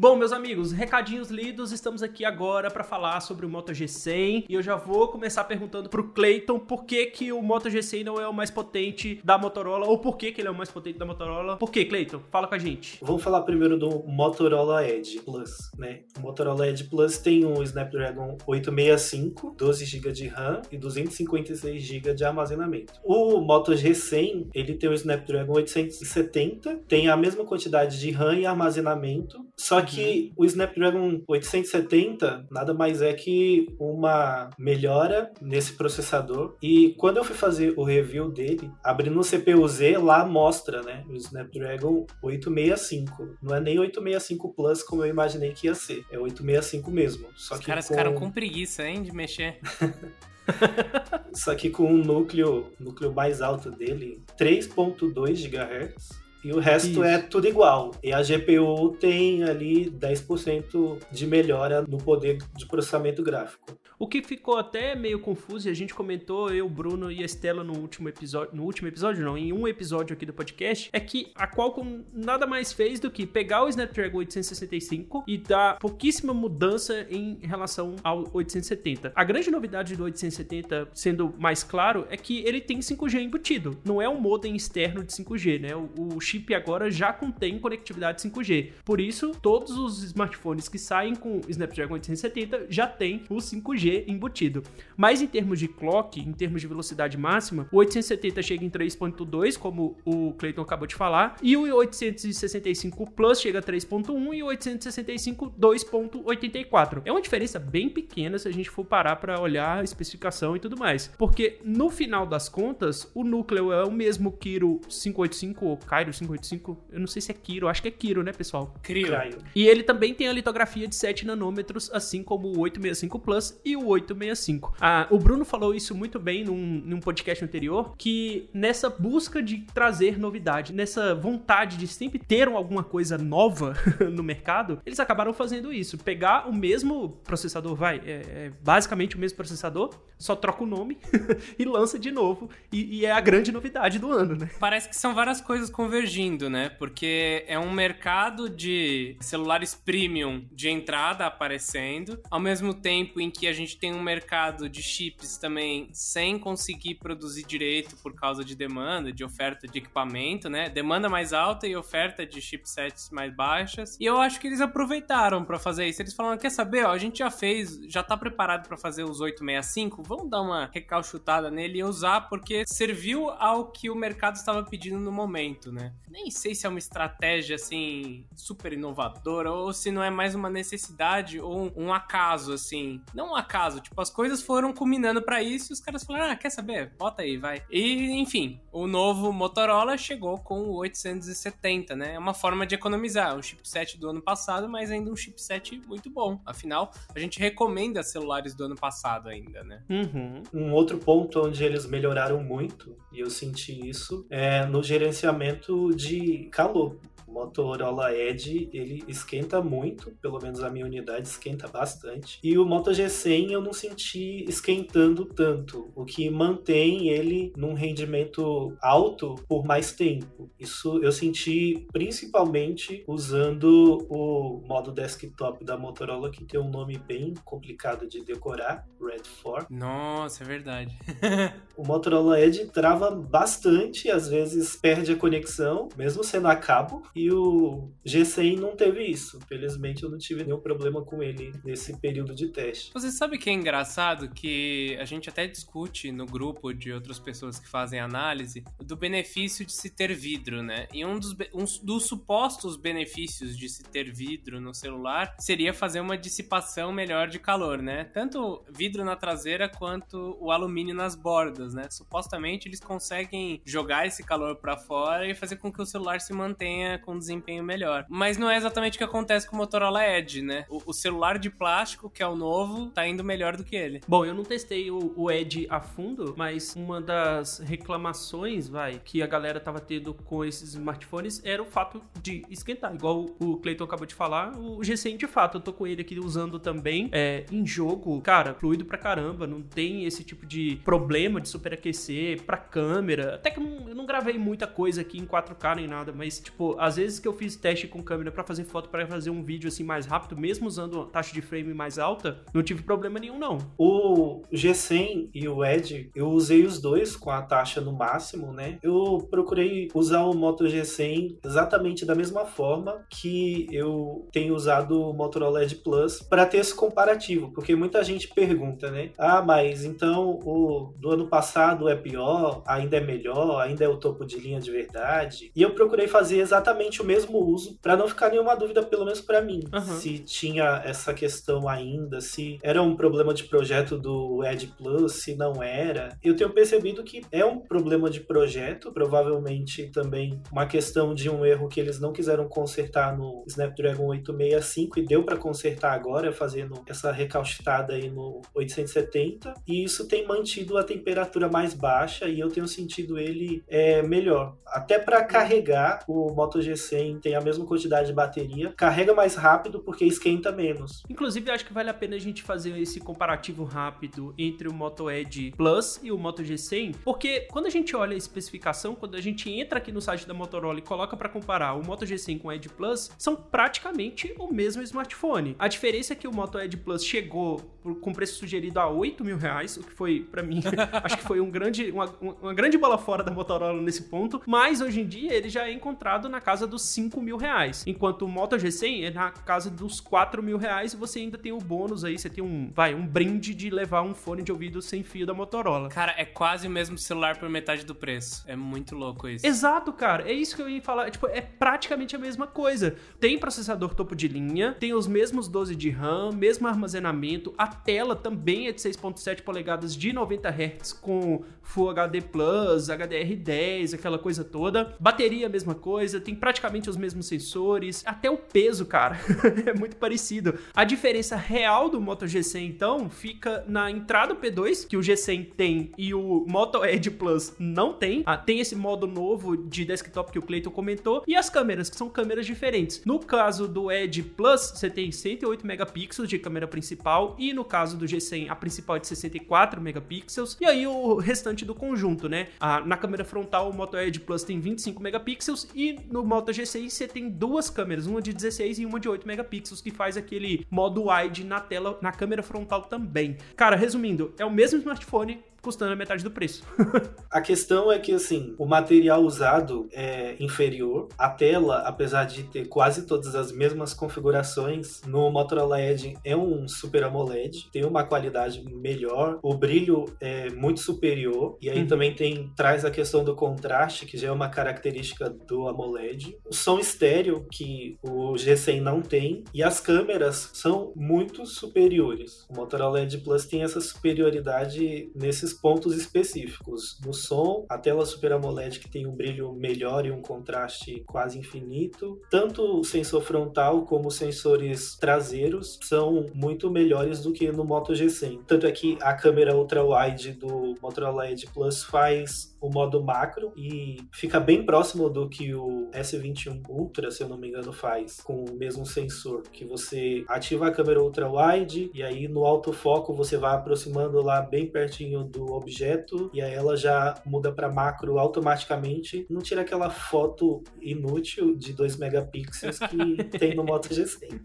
Bom, 0.00 0.16
meus 0.16 0.32
amigos, 0.32 0.39
recadinhos 0.50 1.30
lidos, 1.30 1.70
estamos 1.70 2.02
aqui 2.02 2.24
agora 2.24 2.70
para 2.70 2.82
falar 2.82 3.20
sobre 3.20 3.46
o 3.46 3.48
Moto 3.48 3.70
G100 3.70 4.46
e 4.48 4.54
eu 4.54 4.60
já 4.60 4.74
vou 4.74 5.06
começar 5.06 5.44
perguntando 5.44 5.88
pro 5.88 6.08
Clayton 6.08 6.58
por 6.58 6.84
que, 6.84 7.06
que 7.06 7.32
o 7.32 7.40
Moto 7.40 7.68
G100 7.68 8.04
não 8.04 8.20
é 8.20 8.26
o 8.26 8.32
mais 8.32 8.50
potente 8.50 9.20
da 9.22 9.38
Motorola 9.38 9.86
ou 9.86 9.98
por 9.98 10.16
que, 10.16 10.32
que 10.32 10.40
ele 10.40 10.48
é 10.48 10.50
o 10.50 10.54
mais 10.54 10.68
potente 10.68 10.98
da 10.98 11.06
Motorola. 11.06 11.56
Por 11.56 11.70
que, 11.70 11.84
Clayton? 11.84 12.20
Fala 12.32 12.48
com 12.48 12.54
a 12.56 12.58
gente. 12.58 12.98
Vamos 13.00 13.22
falar 13.22 13.42
primeiro 13.42 13.78
do 13.78 14.02
Motorola 14.06 14.84
Edge 14.86 15.20
Plus, 15.20 15.70
né? 15.78 16.00
O 16.18 16.20
Motorola 16.20 16.66
Edge 16.66 16.84
Plus 16.84 17.18
tem 17.18 17.46
um 17.46 17.62
Snapdragon 17.62 18.36
865, 18.46 19.54
12 19.56 19.84
GB 19.84 20.12
de 20.12 20.26
RAM 20.26 20.62
e 20.72 20.76
256 20.76 21.80
GB 21.80 22.14
de 22.14 22.24
armazenamento. 22.24 22.94
O 23.04 23.40
Moto 23.40 23.72
G100, 23.72 24.48
ele 24.52 24.74
tem 24.74 24.90
o 24.90 24.94
Snapdragon 24.94 25.52
870, 25.52 26.80
tem 26.88 27.08
a 27.08 27.16
mesma 27.16 27.44
quantidade 27.44 28.00
de 28.00 28.10
RAM 28.10 28.36
e 28.36 28.46
armazenamento, 28.46 29.46
só 29.56 29.80
que 29.80 30.00
que 30.00 30.32
o 30.40 30.44
Snapdragon 30.46 31.22
870 31.28 32.46
nada 32.50 32.72
mais 32.72 33.02
é 33.02 33.12
que 33.12 33.66
uma 33.78 34.48
melhora 34.58 35.30
nesse 35.38 35.74
processador. 35.74 36.56
E 36.62 36.94
quando 36.96 37.18
eu 37.18 37.24
fui 37.24 37.36
fazer 37.36 37.74
o 37.76 37.84
review 37.84 38.30
dele, 38.30 38.70
abrindo 38.82 39.20
o 39.20 39.22
CPU-Z, 39.22 39.98
lá 39.98 40.24
mostra, 40.24 40.82
né, 40.82 41.04
o 41.10 41.14
Snapdragon 41.14 42.06
865. 42.22 43.36
Não 43.42 43.54
é 43.54 43.60
nem 43.60 43.78
865 43.78 44.54
Plus 44.54 44.82
como 44.82 45.04
eu 45.04 45.10
imaginei 45.10 45.52
que 45.52 45.66
ia 45.66 45.74
ser, 45.74 46.06
é 46.10 46.18
865 46.18 46.90
mesmo. 46.90 47.28
Só 47.36 47.56
Os 47.56 47.60
que 47.60 47.66
caras 47.66 47.86
com... 47.86 47.92
ficaram 47.92 48.14
com 48.14 48.30
preguiça, 48.30 48.88
hein, 48.88 49.02
de 49.02 49.12
mexer. 49.12 49.58
Só 51.34 51.54
que 51.54 51.68
com 51.68 51.84
um 51.84 52.02
núcleo, 52.02 52.72
núcleo 52.80 53.12
mais 53.12 53.42
alto 53.42 53.70
dele, 53.70 54.22
3.2 54.38 55.48
GHz, 55.48 56.29
e 56.44 56.52
o 56.52 56.58
resto 56.58 56.88
Isso. 56.88 57.04
é 57.04 57.18
tudo 57.18 57.46
igual. 57.46 57.92
E 58.02 58.12
a 58.12 58.22
GPU 58.22 58.96
tem 58.98 59.44
ali 59.44 59.90
10% 59.90 60.98
de 61.10 61.26
melhora 61.26 61.82
no 61.82 61.98
poder 61.98 62.38
de 62.56 62.66
processamento 62.66 63.22
gráfico. 63.22 63.80
O 64.02 64.06
que 64.06 64.22
ficou 64.22 64.56
até 64.56 64.94
meio 64.94 65.20
confuso, 65.20 65.68
e 65.68 65.70
a 65.70 65.74
gente 65.74 65.92
comentou, 65.92 66.50
eu, 66.50 66.66
Bruno 66.66 67.12
e 67.12 67.20
a 67.22 67.26
Estela 67.26 67.62
no 67.62 67.76
último 67.76 68.08
episódio, 68.08 68.56
no 68.56 68.64
último 68.64 68.88
episódio 68.88 69.22
não, 69.22 69.36
em 69.36 69.52
um 69.52 69.68
episódio 69.68 70.14
aqui 70.14 70.24
do 70.24 70.32
podcast, 70.32 70.88
é 70.90 70.98
que 70.98 71.30
a 71.34 71.46
Qualcomm 71.46 72.02
nada 72.10 72.46
mais 72.46 72.72
fez 72.72 72.98
do 72.98 73.10
que 73.10 73.26
pegar 73.26 73.62
o 73.62 73.68
Snapdragon 73.68 74.16
865 74.16 75.24
e 75.26 75.36
dar 75.36 75.78
pouquíssima 75.78 76.32
mudança 76.32 77.06
em 77.10 77.40
relação 77.42 77.96
ao 78.02 78.20
870. 78.32 79.12
A 79.14 79.22
grande 79.22 79.50
novidade 79.50 79.94
do 79.94 80.04
870, 80.04 80.88
sendo 80.94 81.34
mais 81.38 81.62
claro, 81.62 82.06
é 82.08 82.16
que 82.16 82.38
ele 82.46 82.62
tem 82.62 82.78
5G 82.78 83.20
embutido. 83.20 83.78
Não 83.84 84.00
é 84.00 84.08
um 84.08 84.18
modem 84.18 84.56
externo 84.56 85.04
de 85.04 85.12
5G, 85.12 85.60
né? 85.60 85.76
O, 85.76 86.14
o 86.14 86.18
chip 86.30 86.54
agora 86.54 86.90
já 86.90 87.12
contém 87.12 87.58
conectividade 87.58 88.22
5G. 88.22 88.72
Por 88.84 89.00
isso, 89.00 89.32
todos 89.42 89.76
os 89.76 90.02
smartphones 90.04 90.68
que 90.68 90.78
saem 90.78 91.14
com 91.14 91.40
Snapdragon 91.48 91.94
870 91.94 92.66
já 92.68 92.86
têm 92.86 93.24
o 93.28 93.36
5G 93.36 94.04
embutido. 94.06 94.62
Mas 94.96 95.20
em 95.20 95.26
termos 95.26 95.58
de 95.58 95.66
clock, 95.66 96.20
em 96.20 96.32
termos 96.32 96.60
de 96.60 96.68
velocidade 96.68 97.18
máxima, 97.18 97.68
o 97.72 97.78
870 97.78 98.42
chega 98.42 98.64
em 98.64 98.70
3.2, 98.70 99.58
como 99.58 99.96
o 100.04 100.32
Clayton 100.34 100.62
acabou 100.62 100.86
de 100.86 100.94
falar, 100.94 101.36
e 101.42 101.56
o 101.56 101.62
865 101.74 103.10
Plus 103.10 103.40
chega 103.40 103.58
a 103.58 103.62
3.1 103.62 104.34
e 104.34 104.42
o 104.42 104.46
865 104.46 105.52
2.84. 105.58 107.02
É 107.04 107.10
uma 107.10 107.20
diferença 107.20 107.58
bem 107.58 107.88
pequena 107.88 108.38
se 108.38 108.46
a 108.46 108.52
gente 108.52 108.70
for 108.70 108.84
parar 108.84 109.16
para 109.16 109.40
olhar 109.40 109.78
a 109.78 109.84
especificação 109.84 110.54
e 110.54 110.60
tudo 110.60 110.78
mais. 110.78 111.08
Porque 111.18 111.58
no 111.64 111.90
final 111.90 112.26
das 112.26 112.48
contas, 112.48 113.10
o 113.14 113.24
núcleo 113.24 113.72
é 113.72 113.84
o 113.84 113.90
mesmo 113.90 114.32
Kiro 114.32 114.80
585 114.88 115.66
ou 115.66 115.76
Cairo 115.76 116.12
585, 116.20 116.78
eu 116.92 117.00
não 117.00 117.06
sei 117.06 117.22
se 117.22 117.30
é 117.30 117.34
Kiro, 117.34 117.68
acho 117.68 117.82
que 117.82 117.88
é 117.88 117.90
Kiro, 117.90 118.22
né, 118.22 118.32
pessoal? 118.32 118.74
Kiro. 118.82 119.10
E 119.54 119.66
ele 119.66 119.82
também 119.82 120.14
tem 120.14 120.28
a 120.28 120.32
litografia 120.32 120.86
de 120.86 120.94
7 120.94 121.26
nanômetros, 121.26 121.90
assim 121.92 122.22
como 122.22 122.48
o 122.48 122.60
865 122.60 123.18
Plus 123.18 123.60
e 123.64 123.76
o 123.76 123.86
865. 123.86 124.76
Ah, 124.80 125.06
o 125.10 125.18
Bruno 125.18 125.44
falou 125.44 125.74
isso 125.74 125.94
muito 125.94 126.18
bem 126.18 126.44
num, 126.44 126.56
num 126.56 127.00
podcast 127.00 127.44
anterior, 127.44 127.94
que 127.96 128.48
nessa 128.52 128.88
busca 128.88 129.42
de 129.42 129.58
trazer 129.74 130.18
novidade, 130.18 130.72
nessa 130.72 131.14
vontade 131.14 131.76
de 131.76 131.86
sempre 131.86 132.18
ter 132.18 132.48
alguma 132.48 132.84
coisa 132.84 133.16
nova 133.16 133.74
no 134.12 134.22
mercado, 134.22 134.80
eles 134.84 135.00
acabaram 135.00 135.32
fazendo 135.32 135.72
isso. 135.72 135.98
Pegar 135.98 136.48
o 136.48 136.52
mesmo 136.52 137.20
processador, 137.24 137.74
vai, 137.74 138.00
é, 138.04 138.10
é 138.10 138.52
basicamente 138.62 139.16
o 139.16 139.18
mesmo 139.18 139.36
processador, 139.36 139.90
só 140.18 140.36
troca 140.36 140.62
o 140.62 140.66
nome 140.66 140.98
e 141.58 141.64
lança 141.64 141.98
de 141.98 142.10
novo. 142.10 142.50
E, 142.70 143.00
e, 143.00 143.06
é 143.06 143.10
a 143.10 143.20
grande 143.20 143.50
novidade 143.50 143.98
do 143.98 144.12
ano, 144.12 144.36
né? 144.36 144.50
Parece 144.60 144.88
que 144.88 144.96
são 144.96 145.14
várias 145.14 145.40
coisas 145.40 145.70
convergindo, 146.10 146.50
né? 146.50 146.68
Porque 146.68 147.44
é 147.46 147.58
um 147.58 147.72
mercado 147.72 148.48
de 148.48 149.16
celulares 149.20 149.74
premium 149.74 150.46
de 150.52 150.68
entrada 150.68 151.26
aparecendo, 151.26 152.20
ao 152.30 152.40
mesmo 152.40 152.74
tempo 152.74 153.20
em 153.20 153.30
que 153.30 153.46
a 153.46 153.52
gente 153.52 153.70
gente 153.70 153.78
tem 153.78 153.94
um 153.94 154.02
mercado 154.02 154.68
de 154.68 154.82
chips 154.82 155.36
também 155.36 155.88
sem 155.92 156.38
conseguir 156.38 156.96
produzir 156.96 157.44
direito 157.44 157.96
por 158.02 158.14
causa 158.14 158.44
de 158.44 158.56
demanda, 158.56 159.12
de 159.12 159.24
oferta 159.24 159.68
de 159.68 159.78
equipamento, 159.78 160.48
né? 160.48 160.68
Demanda 160.68 161.08
mais 161.08 161.32
alta 161.32 161.66
e 161.66 161.76
oferta 161.76 162.26
de 162.26 162.40
chipsets 162.40 163.10
mais 163.10 163.34
baixas. 163.34 163.96
E 164.00 164.04
eu 164.04 164.20
acho 164.20 164.40
que 164.40 164.46
eles 164.46 164.60
aproveitaram 164.60 165.44
para 165.44 165.58
fazer 165.58 165.86
isso. 165.86 166.02
Eles 166.02 166.14
falaram: 166.14 166.38
quer 166.38 166.50
saber? 166.50 166.84
Ó, 166.84 166.90
a 166.90 166.98
gente 166.98 167.18
já 167.18 167.30
fez, 167.30 167.80
já 167.88 168.02
tá 168.02 168.16
preparado 168.16 168.66
para 168.66 168.76
fazer 168.76 169.04
os 169.04 169.20
865, 169.20 170.02
vamos 170.02 170.28
dar 170.28 170.40
uma 170.40 170.70
recalchutada 170.72 171.50
nele 171.50 171.78
e 171.78 171.84
usar, 171.84 172.22
porque 172.22 172.64
serviu 172.66 173.30
ao 173.30 173.70
que 173.70 173.90
o 173.90 173.94
mercado 173.94 174.36
estava 174.36 174.64
pedindo 174.64 174.98
no 174.98 175.12
momento, 175.12 175.70
né? 175.70 175.92
Nem 176.08 176.30
sei 176.30 176.54
se 176.54 176.66
é 176.66 176.68
uma 176.68 176.78
estratégia 176.78 177.56
assim 177.56 178.24
super 178.34 178.72
inovadora 178.72 179.52
ou 179.52 179.72
se 179.72 179.90
não 179.90 180.02
é 180.02 180.10
mais 180.10 180.34
uma 180.34 180.50
necessidade 180.50 181.40
ou 181.40 181.72
um 181.76 181.92
acaso, 181.92 182.52
assim. 182.52 183.00
Não 183.14 183.32
um 183.32 183.36
acaso. 183.36 183.80
Tipo, 183.80 184.00
as 184.00 184.10
coisas 184.10 184.42
foram 184.42 184.72
culminando 184.72 185.22
para 185.22 185.42
isso 185.42 185.72
e 185.72 185.74
os 185.74 185.80
caras 185.80 186.04
falaram: 186.04 186.32
ah, 186.32 186.36
quer 186.36 186.50
saber? 186.50 186.92
Bota 186.98 187.22
aí, 187.22 187.36
vai. 187.36 187.62
E, 187.70 188.10
enfim, 188.20 188.60
o 188.72 188.86
novo 188.86 189.32
Motorola 189.32 189.96
chegou 189.96 190.38
com 190.38 190.60
o 190.60 190.76
870, 190.76 191.94
né? 191.94 192.14
É 192.14 192.18
uma 192.18 192.34
forma 192.34 192.66
de 192.66 192.74
economizar. 192.74 193.36
Um 193.36 193.42
chipset 193.42 193.98
do 193.98 194.10
ano 194.10 194.22
passado, 194.22 194.68
mas 194.68 194.90
ainda 194.90 195.10
um 195.10 195.16
chipset 195.16 195.80
muito 195.86 196.10
bom. 196.10 196.40
Afinal, 196.44 196.92
a 197.14 197.18
gente 197.18 197.38
recomenda 197.38 198.02
celulares 198.02 198.54
do 198.54 198.64
ano 198.64 198.76
passado 198.76 199.28
ainda, 199.28 199.62
né? 199.62 199.82
Uhum. 199.88 200.42
Um 200.52 200.72
outro 200.72 200.98
ponto 200.98 201.40
onde 201.40 201.62
eles 201.64 201.86
melhoraram 201.86 202.42
muito, 202.42 202.96
e 203.12 203.20
eu 203.20 203.30
senti 203.30 203.88
isso, 203.88 204.26
é 204.30 204.64
no 204.66 204.82
gerenciamento 204.82 205.89
de 205.94 206.48
calor. 206.50 206.96
Motorola 207.30 208.14
Edge, 208.14 208.68
ele 208.72 209.04
esquenta 209.06 209.62
muito, 209.62 210.10
pelo 210.20 210.38
menos 210.40 210.62
a 210.62 210.70
minha 210.70 210.84
unidade 210.84 211.28
esquenta 211.28 211.68
bastante. 211.68 212.38
E 212.42 212.58
o 212.58 212.64
Moto 212.64 212.90
G100 212.90 213.50
eu 213.50 213.60
não 213.60 213.72
senti 213.72 214.44
esquentando 214.48 215.24
tanto, 215.24 215.90
o 215.94 216.04
que 216.04 216.28
mantém 216.28 217.08
ele 217.08 217.52
num 217.56 217.74
rendimento 217.74 218.76
alto 218.80 219.36
por 219.48 219.64
mais 219.64 219.92
tempo. 219.92 220.50
Isso 220.58 220.98
eu 221.02 221.12
senti 221.12 221.86
principalmente 221.92 223.04
usando 223.06 224.06
o 224.08 224.62
modo 224.66 224.92
desktop 224.92 225.64
da 225.64 225.76
Motorola, 225.76 226.30
que 226.30 226.44
tem 226.44 226.60
um 226.60 226.70
nome 226.70 226.98
bem 226.98 227.34
complicado 227.44 228.06
de 228.06 228.24
decorar, 228.24 228.86
Red 229.00 229.22
4. 229.42 229.66
Nossa, 229.70 230.42
é 230.42 230.46
verdade. 230.46 230.98
o 231.76 231.86
Motorola 231.86 232.40
Edge 232.40 232.66
trava 232.66 233.10
bastante, 233.10 234.10
às 234.10 234.28
vezes 234.28 234.76
perde 234.76 235.12
a 235.12 235.16
conexão 235.16 235.88
mesmo 235.96 236.24
sendo 236.24 236.48
a 236.48 236.56
cabo, 236.56 237.02
e 237.20 237.30
o 237.30 237.92
G100 238.06 238.58
não 238.58 238.74
teve 238.74 239.04
isso. 239.04 239.38
Felizmente 239.46 240.02
eu 240.02 240.10
não 240.10 240.16
tive 240.16 240.42
nenhum 240.42 240.58
problema 240.58 241.04
com 241.04 241.22
ele 241.22 241.52
nesse 241.62 241.94
período 241.98 242.34
de 242.34 242.48
teste. 242.48 242.90
Você 242.94 243.10
sabe 243.10 243.36
que 243.36 243.50
é 243.50 243.52
engraçado 243.52 244.30
que 244.30 244.96
a 244.98 245.04
gente 245.04 245.28
até 245.28 245.46
discute 245.46 246.10
no 246.10 246.24
grupo 246.24 246.72
de 246.72 246.90
outras 246.90 247.18
pessoas 247.18 247.58
que 247.58 247.68
fazem 247.68 248.00
análise 248.00 248.64
do 248.82 248.96
benefício 248.96 249.66
de 249.66 249.72
se 249.72 249.90
ter 249.90 250.14
vidro, 250.14 250.62
né? 250.62 250.88
E 250.94 251.04
um 251.04 251.18
dos, 251.18 251.36
um 251.52 251.64
dos 251.84 252.06
supostos 252.06 252.78
benefícios 252.78 253.54
de 253.54 253.68
se 253.68 253.82
ter 253.82 254.10
vidro 254.10 254.58
no 254.58 254.72
celular 254.72 255.36
seria 255.38 255.74
fazer 255.74 256.00
uma 256.00 256.16
dissipação 256.16 256.90
melhor 256.90 257.28
de 257.28 257.38
calor, 257.38 257.82
né? 257.82 258.04
Tanto 258.04 258.64
vidro 258.70 259.04
na 259.04 259.14
traseira 259.14 259.68
quanto 259.68 260.38
o 260.40 260.50
alumínio 260.50 260.94
nas 260.94 261.14
bordas, 261.14 261.74
né? 261.74 261.86
Supostamente 261.90 262.66
eles 262.66 262.80
conseguem 262.80 263.60
jogar 263.64 264.06
esse 264.06 264.22
calor 264.22 264.56
para 264.56 264.78
fora 264.78 265.28
e 265.28 265.34
fazer 265.34 265.56
com 265.56 265.70
que 265.70 265.82
o 265.82 265.86
celular 265.86 266.18
se 266.20 266.32
mantenha 266.32 266.98
com 266.98 267.09
desempenho 267.18 267.62
melhor. 267.62 268.06
Mas 268.08 268.36
não 268.36 268.50
é 268.50 268.56
exatamente 268.56 268.94
o 268.94 268.98
que 268.98 269.04
acontece 269.04 269.48
com 269.48 269.56
o 269.56 269.58
Motorola 269.58 270.06
Edge, 270.06 270.42
né? 270.42 270.64
O, 270.68 270.80
o 270.86 270.92
celular 270.92 271.38
de 271.38 271.50
plástico, 271.50 272.10
que 272.10 272.22
é 272.22 272.26
o 272.26 272.36
novo, 272.36 272.90
tá 272.90 273.06
indo 273.06 273.24
melhor 273.24 273.56
do 273.56 273.64
que 273.64 273.76
ele. 273.76 274.00
Bom, 274.06 274.24
eu 274.24 274.34
não 274.34 274.44
testei 274.44 274.90
o, 274.90 275.12
o 275.16 275.30
Edge 275.30 275.66
a 275.70 275.80
fundo, 275.80 276.34
mas 276.36 276.74
uma 276.76 277.00
das 277.00 277.58
reclamações, 277.58 278.68
vai, 278.68 279.00
que 279.04 279.22
a 279.22 279.26
galera 279.26 279.60
tava 279.60 279.80
tendo 279.80 280.14
com 280.14 280.44
esses 280.44 280.70
smartphones 280.70 281.42
era 281.44 281.62
o 281.62 281.66
fato 281.66 282.02
de 282.22 282.44
esquentar. 282.50 282.94
Igual 282.94 283.26
o 283.38 283.56
Cleiton 283.56 283.84
acabou 283.84 284.06
de 284.06 284.14
falar, 284.14 284.52
o 284.58 284.78
G100 284.78 285.16
de 285.16 285.26
fato, 285.26 285.58
eu 285.58 285.60
tô 285.60 285.72
com 285.72 285.86
ele 285.86 286.02
aqui 286.02 286.18
usando 286.18 286.58
também 286.58 287.08
é, 287.12 287.44
em 287.50 287.66
jogo, 287.66 288.20
cara, 288.20 288.54
fluido 288.54 288.84
pra 288.84 288.98
caramba, 288.98 289.46
não 289.46 289.62
tem 289.62 290.04
esse 290.04 290.22
tipo 290.24 290.46
de 290.46 290.80
problema 290.84 291.40
de 291.40 291.48
superaquecer 291.48 292.42
pra 292.42 292.56
câmera. 292.56 293.34
Até 293.36 293.50
que 293.50 293.58
eu 293.58 293.64
não, 293.64 293.88
eu 293.88 293.94
não 293.94 294.06
gravei 294.06 294.38
muita 294.38 294.66
coisa 294.66 295.00
aqui 295.00 295.18
em 295.18 295.26
4K 295.26 295.76
nem 295.76 295.86
nada, 295.86 296.12
mas 296.12 296.38
tipo, 296.38 296.76
às 296.78 296.96
vezes 296.96 296.99
que 297.18 297.28
eu 297.28 297.32
fiz 297.32 297.56
teste 297.56 297.88
com 297.88 298.02
câmera 298.02 298.30
para 298.30 298.44
fazer 298.44 298.64
foto, 298.64 298.88
para 298.88 299.06
fazer 299.06 299.30
um 299.30 299.42
vídeo 299.42 299.68
assim 299.68 299.84
mais 299.84 300.06
rápido, 300.06 300.36
mesmo 300.36 300.66
usando 300.66 301.06
taxa 301.06 301.32
de 301.32 301.40
frame 301.40 301.72
mais 301.74 301.98
alta, 301.98 302.44
não 302.52 302.62
tive 302.62 302.82
problema 302.82 303.18
nenhum 303.18 303.38
não. 303.38 303.58
O 303.78 304.42
G100 304.52 305.30
e 305.34 305.48
o 305.48 305.64
Edge, 305.64 306.10
eu 306.14 306.28
usei 306.28 306.64
os 306.64 306.80
dois 306.80 307.16
com 307.16 307.30
a 307.30 307.42
taxa 307.42 307.80
no 307.80 307.92
máximo, 307.92 308.52
né? 308.52 308.78
Eu 308.82 309.26
procurei 309.30 309.88
usar 309.94 310.24
o 310.24 310.34
Moto 310.34 310.64
G100 310.64 311.38
exatamente 311.44 312.04
da 312.04 312.14
mesma 312.14 312.44
forma 312.44 313.04
que 313.08 313.66
eu 313.70 314.28
tenho 314.32 314.54
usado 314.54 315.00
o 315.00 315.12
Motorola 315.12 315.62
Edge 315.62 315.76
Plus 315.76 316.20
para 316.22 316.46
ter 316.46 316.58
esse 316.58 316.74
comparativo, 316.74 317.52
porque 317.52 317.74
muita 317.74 318.02
gente 318.02 318.28
pergunta, 318.28 318.90
né? 318.90 319.10
Ah, 319.18 319.42
mas 319.42 319.84
então 319.84 320.38
o 320.44 320.94
do 320.98 321.10
ano 321.10 321.28
passado 321.28 321.88
é 321.88 321.96
pior, 321.96 322.62
ainda 322.66 322.96
é 322.96 323.00
melhor, 323.00 323.60
ainda 323.60 323.84
é 323.84 323.88
o 323.88 323.96
topo 323.96 324.24
de 324.24 324.38
linha 324.38 324.60
de 324.60 324.70
verdade. 324.70 325.50
E 325.54 325.62
eu 325.62 325.70
procurei 325.70 326.08
fazer 326.08 326.40
exatamente 326.40 326.89
o 326.98 327.04
mesmo 327.04 327.38
uso 327.38 327.78
para 327.80 327.96
não 327.96 328.08
ficar 328.08 328.30
nenhuma 328.30 328.56
dúvida, 328.56 328.82
pelo 328.82 329.04
menos 329.04 329.20
para 329.20 329.40
mim, 329.40 329.60
uhum. 329.72 329.80
se 329.80 330.18
tinha 330.18 330.82
essa 330.84 331.14
questão 331.14 331.68
ainda, 331.68 332.20
se 332.20 332.58
era 332.62 332.82
um 332.82 332.96
problema 332.96 333.32
de 333.32 333.44
projeto 333.44 333.98
do 333.98 334.44
Edge 334.44 334.72
Plus, 334.76 335.22
se 335.22 335.34
não 335.34 335.62
era. 335.62 336.18
Eu 336.22 336.34
tenho 336.34 336.50
percebido 336.50 337.04
que 337.04 337.22
é 337.30 337.44
um 337.44 337.58
problema 337.58 338.10
de 338.10 338.20
projeto, 338.20 338.92
provavelmente 338.92 339.88
também 339.90 340.40
uma 340.50 340.66
questão 340.66 341.14
de 341.14 341.28
um 341.28 341.44
erro 341.44 341.68
que 341.68 341.80
eles 341.80 342.00
não 342.00 342.12
quiseram 342.12 342.48
consertar 342.48 343.16
no 343.16 343.44
Snapdragon 343.46 344.06
865 344.06 344.98
e 344.98 345.06
deu 345.06 345.24
para 345.24 345.36
consertar 345.36 345.92
agora, 345.92 346.32
fazendo 346.32 346.82
essa 346.86 347.12
recalcitada 347.12 347.94
aí 347.94 348.10
no 348.10 348.40
870. 348.54 349.54
E 349.66 349.84
isso 349.84 350.06
tem 350.08 350.26
mantido 350.26 350.78
a 350.78 350.84
temperatura 350.84 351.48
mais 351.48 351.74
baixa 351.74 352.26
e 352.26 352.40
eu 352.40 352.48
tenho 352.48 352.66
sentido 352.66 353.18
ele 353.18 353.62
é, 353.68 354.02
melhor. 354.02 354.56
Até 354.66 354.98
para 354.98 355.24
carregar, 355.24 356.04
o 356.08 356.32
Moto 356.32 356.60
G100 356.80 357.20
tem 357.20 357.34
a 357.34 357.40
mesma 357.40 357.66
quantidade 357.66 358.08
de 358.08 358.12
bateria, 358.12 358.72
carrega 358.76 359.14
mais 359.14 359.34
rápido 359.34 359.80
porque 359.80 360.04
esquenta 360.04 360.50
menos. 360.50 361.02
Inclusive, 361.08 361.50
acho 361.50 361.66
que 361.66 361.72
vale 361.72 361.90
a 361.90 361.94
pena 361.94 362.16
a 362.16 362.18
gente 362.18 362.42
fazer 362.42 362.78
esse 362.78 363.00
comparativo 363.00 363.64
rápido 363.64 364.34
entre 364.38 364.68
o 364.68 364.72
Moto 364.72 365.10
Edge 365.10 365.52
Plus 365.56 366.00
e 366.02 366.10
o 366.10 366.18
Moto 366.18 366.42
G100, 366.42 366.96
porque 367.04 367.40
quando 367.50 367.66
a 367.66 367.70
gente 367.70 367.94
olha 367.94 368.14
a 368.14 368.18
especificação, 368.18 368.94
quando 368.94 369.16
a 369.16 369.20
gente 369.20 369.50
entra 369.50 369.78
aqui 369.78 369.92
no 369.92 370.00
site 370.00 370.26
da 370.26 370.34
Motorola 370.34 370.78
e 370.78 370.82
coloca 370.82 371.16
para 371.16 371.28
comparar 371.28 371.74
o 371.74 371.84
Moto 371.84 372.04
G100 372.04 372.40
com 372.40 372.48
o 372.48 372.52
Edge 372.52 372.68
Plus, 372.68 373.10
são 373.18 373.36
praticamente 373.36 374.34
o 374.38 374.52
mesmo 374.52 374.82
smartphone. 374.82 375.56
A 375.58 375.68
diferença 375.68 376.12
é 376.12 376.16
que 376.16 376.28
o 376.28 376.34
Moto 376.34 376.58
Edge 376.58 376.76
Plus 376.76 377.04
chegou 377.04 377.60
com 378.00 378.12
preço 378.12 378.36
sugerido 378.36 378.78
a 378.78 378.88
8 378.88 379.24
mil 379.24 379.36
reais, 379.36 379.76
o 379.76 379.82
que 379.82 379.92
foi, 379.92 380.20
para 380.20 380.42
mim, 380.42 380.60
acho 381.02 381.16
que 381.16 381.22
foi 381.22 381.40
um 381.40 381.50
grande, 381.50 381.90
uma, 381.90 382.06
uma 382.20 382.54
grande 382.54 382.76
bola 382.76 382.98
fora 382.98 383.22
da 383.24 383.30
Motorola 383.30 383.80
nesse 383.80 384.02
ponto, 384.04 384.42
mas 384.46 384.80
hoje 384.80 385.00
em 385.00 385.06
dia 385.06 385.32
ele 385.32 385.48
já 385.48 385.66
é 385.66 385.72
encontrado 385.72 386.28
na 386.28 386.40
casa 386.40 386.66
dos 386.70 386.82
5 386.82 387.20
mil 387.20 387.36
reais, 387.36 387.84
enquanto 387.86 388.22
o 388.22 388.28
Moto 388.28 388.56
G100 388.56 389.04
é 389.04 389.10
na 389.10 389.30
casa 389.30 389.70
dos 389.70 390.00
4 390.00 390.42
mil 390.42 390.56
reais 390.56 390.92
e 390.92 390.96
você 390.96 391.20
ainda 391.20 391.36
tem 391.36 391.52
o 391.52 391.58
bônus 391.58 392.04
aí, 392.04 392.18
você 392.18 392.30
tem 392.30 392.42
um, 392.42 392.70
vai, 392.72 392.94
um 392.94 393.06
brinde 393.06 393.54
de 393.54 393.68
levar 393.68 394.02
um 394.02 394.14
fone 394.14 394.42
de 394.42 394.52
ouvido 394.52 394.80
sem 394.80 395.02
fio 395.02 395.26
da 395.26 395.34
Motorola. 395.34 395.88
Cara, 395.88 396.14
é 396.16 396.24
quase 396.24 396.66
o 396.66 396.70
mesmo 396.70 396.96
celular 396.96 397.36
por 397.36 397.48
metade 397.48 397.84
do 397.84 397.94
preço. 397.94 398.44
É 398.46 398.56
muito 398.56 398.94
louco 398.94 399.28
isso. 399.28 399.46
Exato, 399.46 399.92
cara. 399.92 400.28
É 400.28 400.32
isso 400.32 400.56
que 400.56 400.62
eu 400.62 400.68
ia 400.68 400.80
falar. 400.80 401.08
É, 401.08 401.10
tipo, 401.10 401.26
é 401.26 401.40
praticamente 401.40 402.14
a 402.14 402.18
mesma 402.18 402.46
coisa. 402.46 402.96
Tem 403.18 403.38
processador 403.38 403.94
topo 403.94 404.14
de 404.14 404.28
linha, 404.28 404.76
tem 404.78 404.94
os 404.94 405.06
mesmos 405.06 405.48
12 405.48 405.74
de 405.74 405.90
RAM, 405.90 406.32
mesmo 406.32 406.68
armazenamento, 406.68 407.52
a 407.58 407.66
tela 407.66 408.14
também 408.14 408.68
é 408.68 408.72
de 408.72 408.80
6.7 408.80 409.42
polegadas 409.42 409.96
de 409.96 410.12
90 410.12 410.48
Hz 410.48 410.92
com 410.92 411.42
Full 411.62 411.90
HD 411.90 412.20
Plus, 412.20 412.88
HDR10, 412.88 413.94
aquela 413.94 414.18
coisa 414.18 414.44
toda. 414.44 414.94
Bateria, 414.98 415.48
mesma 415.48 415.74
coisa, 415.74 416.20
tem 416.20 416.34
praticamente 416.34 416.49
os 416.88 416.96
mesmos 416.96 417.26
sensores, 417.26 418.02
até 418.06 418.30
o 418.30 418.36
peso, 418.36 418.84
cara, 418.84 419.18
é 419.66 419.72
muito 419.72 419.96
parecido. 419.96 420.58
A 420.74 420.84
diferença 420.84 421.36
real 421.36 421.88
do 421.88 422.00
Moto 422.00 422.24
G100, 422.24 422.66
então, 422.66 423.08
fica 423.08 423.64
na 423.68 423.90
entrada 423.90 424.34
P2, 424.34 424.86
que 424.86 424.96
o 424.96 425.00
G100 425.00 425.52
tem 425.56 425.92
e 425.96 426.12
o 426.14 426.44
Moto 426.48 426.84
Edge 426.84 427.10
Plus 427.10 427.54
não 427.58 427.92
tem. 427.92 428.22
Ah, 428.26 428.36
tem 428.36 428.60
esse 428.60 428.74
modo 428.74 429.06
novo 429.06 429.56
de 429.56 429.84
desktop 429.84 430.32
que 430.32 430.38
o 430.38 430.42
Clayton 430.42 430.70
comentou, 430.70 431.22
e 431.26 431.36
as 431.36 431.48
câmeras, 431.48 431.88
que 431.88 431.96
são 431.96 432.08
câmeras 432.08 432.46
diferentes. 432.46 433.02
No 433.04 433.18
caso 433.18 433.68
do 433.68 433.90
Edge 433.90 434.22
Plus, 434.22 434.72
você 434.74 434.90
tem 434.90 435.12
108 435.12 435.66
megapixels 435.66 436.28
de 436.28 436.38
câmera 436.38 436.66
principal, 436.66 437.36
e 437.38 437.52
no 437.52 437.64
caso 437.64 437.96
do 437.96 438.06
G100, 438.06 438.50
a 438.50 438.56
principal 438.56 438.96
é 438.96 438.98
de 438.98 439.06
64 439.06 439.80
megapixels, 439.80 440.56
e 440.60 440.64
aí 440.64 440.86
o 440.86 441.16
restante 441.16 441.64
do 441.64 441.74
conjunto, 441.74 442.28
né? 442.28 442.48
Ah, 442.58 442.80
na 442.80 442.96
câmera 442.96 443.24
frontal, 443.24 443.70
o 443.70 443.74
Moto 443.74 443.96
Edge 443.96 444.20
Plus 444.20 444.42
tem 444.42 444.60
25 444.60 445.02
megapixels 445.02 445.68
e 445.74 445.98
no 446.10 446.24
G6 446.46 446.90
você 446.90 447.06
tem 447.06 447.28
duas 447.28 447.68
câmeras, 447.68 448.06
uma 448.06 448.22
de 448.22 448.32
16 448.32 448.78
e 448.78 448.86
uma 448.86 448.98
de 448.98 449.08
8 449.08 449.26
megapixels, 449.26 449.80
que 449.80 449.90
faz 449.90 450.16
aquele 450.16 450.66
modo 450.70 451.10
wide 451.10 451.44
na 451.44 451.60
tela, 451.60 451.98
na 452.00 452.12
câmera 452.12 452.42
frontal 452.42 452.82
também. 452.82 453.36
Cara, 453.56 453.76
resumindo, 453.76 454.34
é 454.38 454.44
o 454.44 454.50
mesmo 454.50 454.78
smartphone, 454.78 455.42
custando 455.62 455.92
a 455.92 455.96
metade 455.96 456.24
do 456.24 456.30
preço. 456.30 456.62
a 457.30 457.40
questão 457.40 457.90
é 457.90 457.98
que, 457.98 458.12
assim, 458.12 458.54
o 458.58 458.66
material 458.66 459.22
usado 459.22 459.88
é 459.92 460.36
inferior. 460.40 461.08
A 461.18 461.28
tela, 461.28 461.78
apesar 461.78 462.24
de 462.24 462.44
ter 462.44 462.66
quase 462.68 463.06
todas 463.06 463.34
as 463.34 463.52
mesmas 463.52 463.94
configurações, 463.94 465.02
no 465.06 465.30
Motorola 465.30 465.80
Edge 465.80 466.16
é 466.24 466.36
um 466.36 466.66
Super 466.68 467.04
AMOLED, 467.04 467.68
tem 467.72 467.84
uma 467.84 468.04
qualidade 468.04 468.62
melhor, 468.64 469.38
o 469.42 469.54
brilho 469.54 470.04
é 470.20 470.50
muito 470.50 470.80
superior, 470.80 471.56
e 471.60 471.68
aí 471.68 471.80
uhum. 471.80 471.86
também 471.86 472.14
tem 472.14 472.50
traz 472.56 472.84
a 472.84 472.90
questão 472.90 473.24
do 473.24 473.34
contraste, 473.34 474.06
que 474.06 474.16
já 474.16 474.28
é 474.28 474.32
uma 474.32 474.48
característica 474.48 475.28
do 475.28 475.68
AMOLED. 475.68 476.36
O 476.44 476.54
som 476.54 476.78
estéreo, 476.78 477.46
que 477.50 477.96
o 478.02 478.32
G100 478.34 478.80
não 478.80 479.02
tem, 479.02 479.44
e 479.52 479.62
as 479.62 479.80
câmeras 479.80 480.50
são 480.52 480.92
muito 480.96 481.46
superiores. 481.46 482.46
O 482.48 482.54
Motorola 482.54 483.02
Edge 483.02 483.18
Plus 483.18 483.44
tem 483.44 483.62
essa 483.62 483.80
superioridade 483.80 485.10
pontos 485.52 485.96
específicos. 485.96 486.98
No 487.04 487.12
som, 487.12 487.64
a 487.68 487.78
tela 487.78 488.04
Super 488.04 488.32
AMOLED 488.32 488.80
que 488.80 488.90
tem 488.90 489.06
um 489.06 489.14
brilho 489.14 489.52
melhor 489.52 490.06
e 490.06 490.10
um 490.10 490.20
contraste 490.20 491.02
quase 491.06 491.38
infinito. 491.38 492.20
Tanto 492.30 492.80
o 492.80 492.84
sensor 492.84 493.22
frontal 493.22 493.84
como 493.84 494.08
os 494.08 494.16
sensores 494.16 494.96
traseiros 494.96 495.78
são 495.82 496.26
muito 496.34 496.70
melhores 496.70 497.20
do 497.20 497.32
que 497.32 497.50
no 497.50 497.64
Moto 497.64 497.92
G100. 497.92 498.40
Tanto 498.46 498.66
é 498.66 498.72
que 498.72 498.98
a 499.00 499.14
câmera 499.14 499.56
ultra 499.56 499.84
wide 499.84 500.32
do 500.32 500.74
Motorola 500.80 501.30
Edge 501.30 501.46
Plus 501.52 501.82
faz 501.82 502.49
o 502.60 502.70
modo 502.70 503.02
macro 503.02 503.52
e 503.56 503.98
fica 504.12 504.38
bem 504.38 504.64
próximo 504.64 505.08
do 505.08 505.28
que 505.28 505.54
o 505.54 505.88
S21 505.92 506.62
Ultra, 506.68 507.10
se 507.10 507.22
eu 507.22 507.28
não 507.28 507.38
me 507.38 507.48
engano, 507.48 507.72
faz 507.72 508.20
com 508.20 508.44
o 508.44 508.54
mesmo 508.54 508.84
sensor, 508.84 509.42
que 509.50 509.64
você 509.64 510.24
ativa 510.28 510.68
a 510.68 510.72
câmera 510.72 511.02
ultra 511.02 511.30
wide 511.30 511.90
e 511.94 512.02
aí 512.02 512.28
no 512.28 512.44
autofoco 512.44 513.14
você 513.14 513.36
vai 513.36 513.54
aproximando 513.54 514.20
lá 514.22 514.42
bem 514.42 514.66
pertinho 514.66 515.24
do 515.24 515.52
objeto 515.52 516.30
e 516.32 516.40
aí 516.42 516.52
ela 516.52 516.76
já 516.76 517.14
muda 517.24 517.52
para 517.52 517.72
macro 517.72 518.18
automaticamente, 518.18 519.26
não 519.30 519.40
tira 519.40 519.62
aquela 519.62 519.90
foto 519.90 520.62
inútil 520.80 521.56
de 521.56 521.72
2 521.72 521.96
megapixels 521.96 522.78
que 522.78 523.24
tem 523.38 523.54
no 523.54 523.64
Moto 523.64 523.88
G100. 523.88 524.40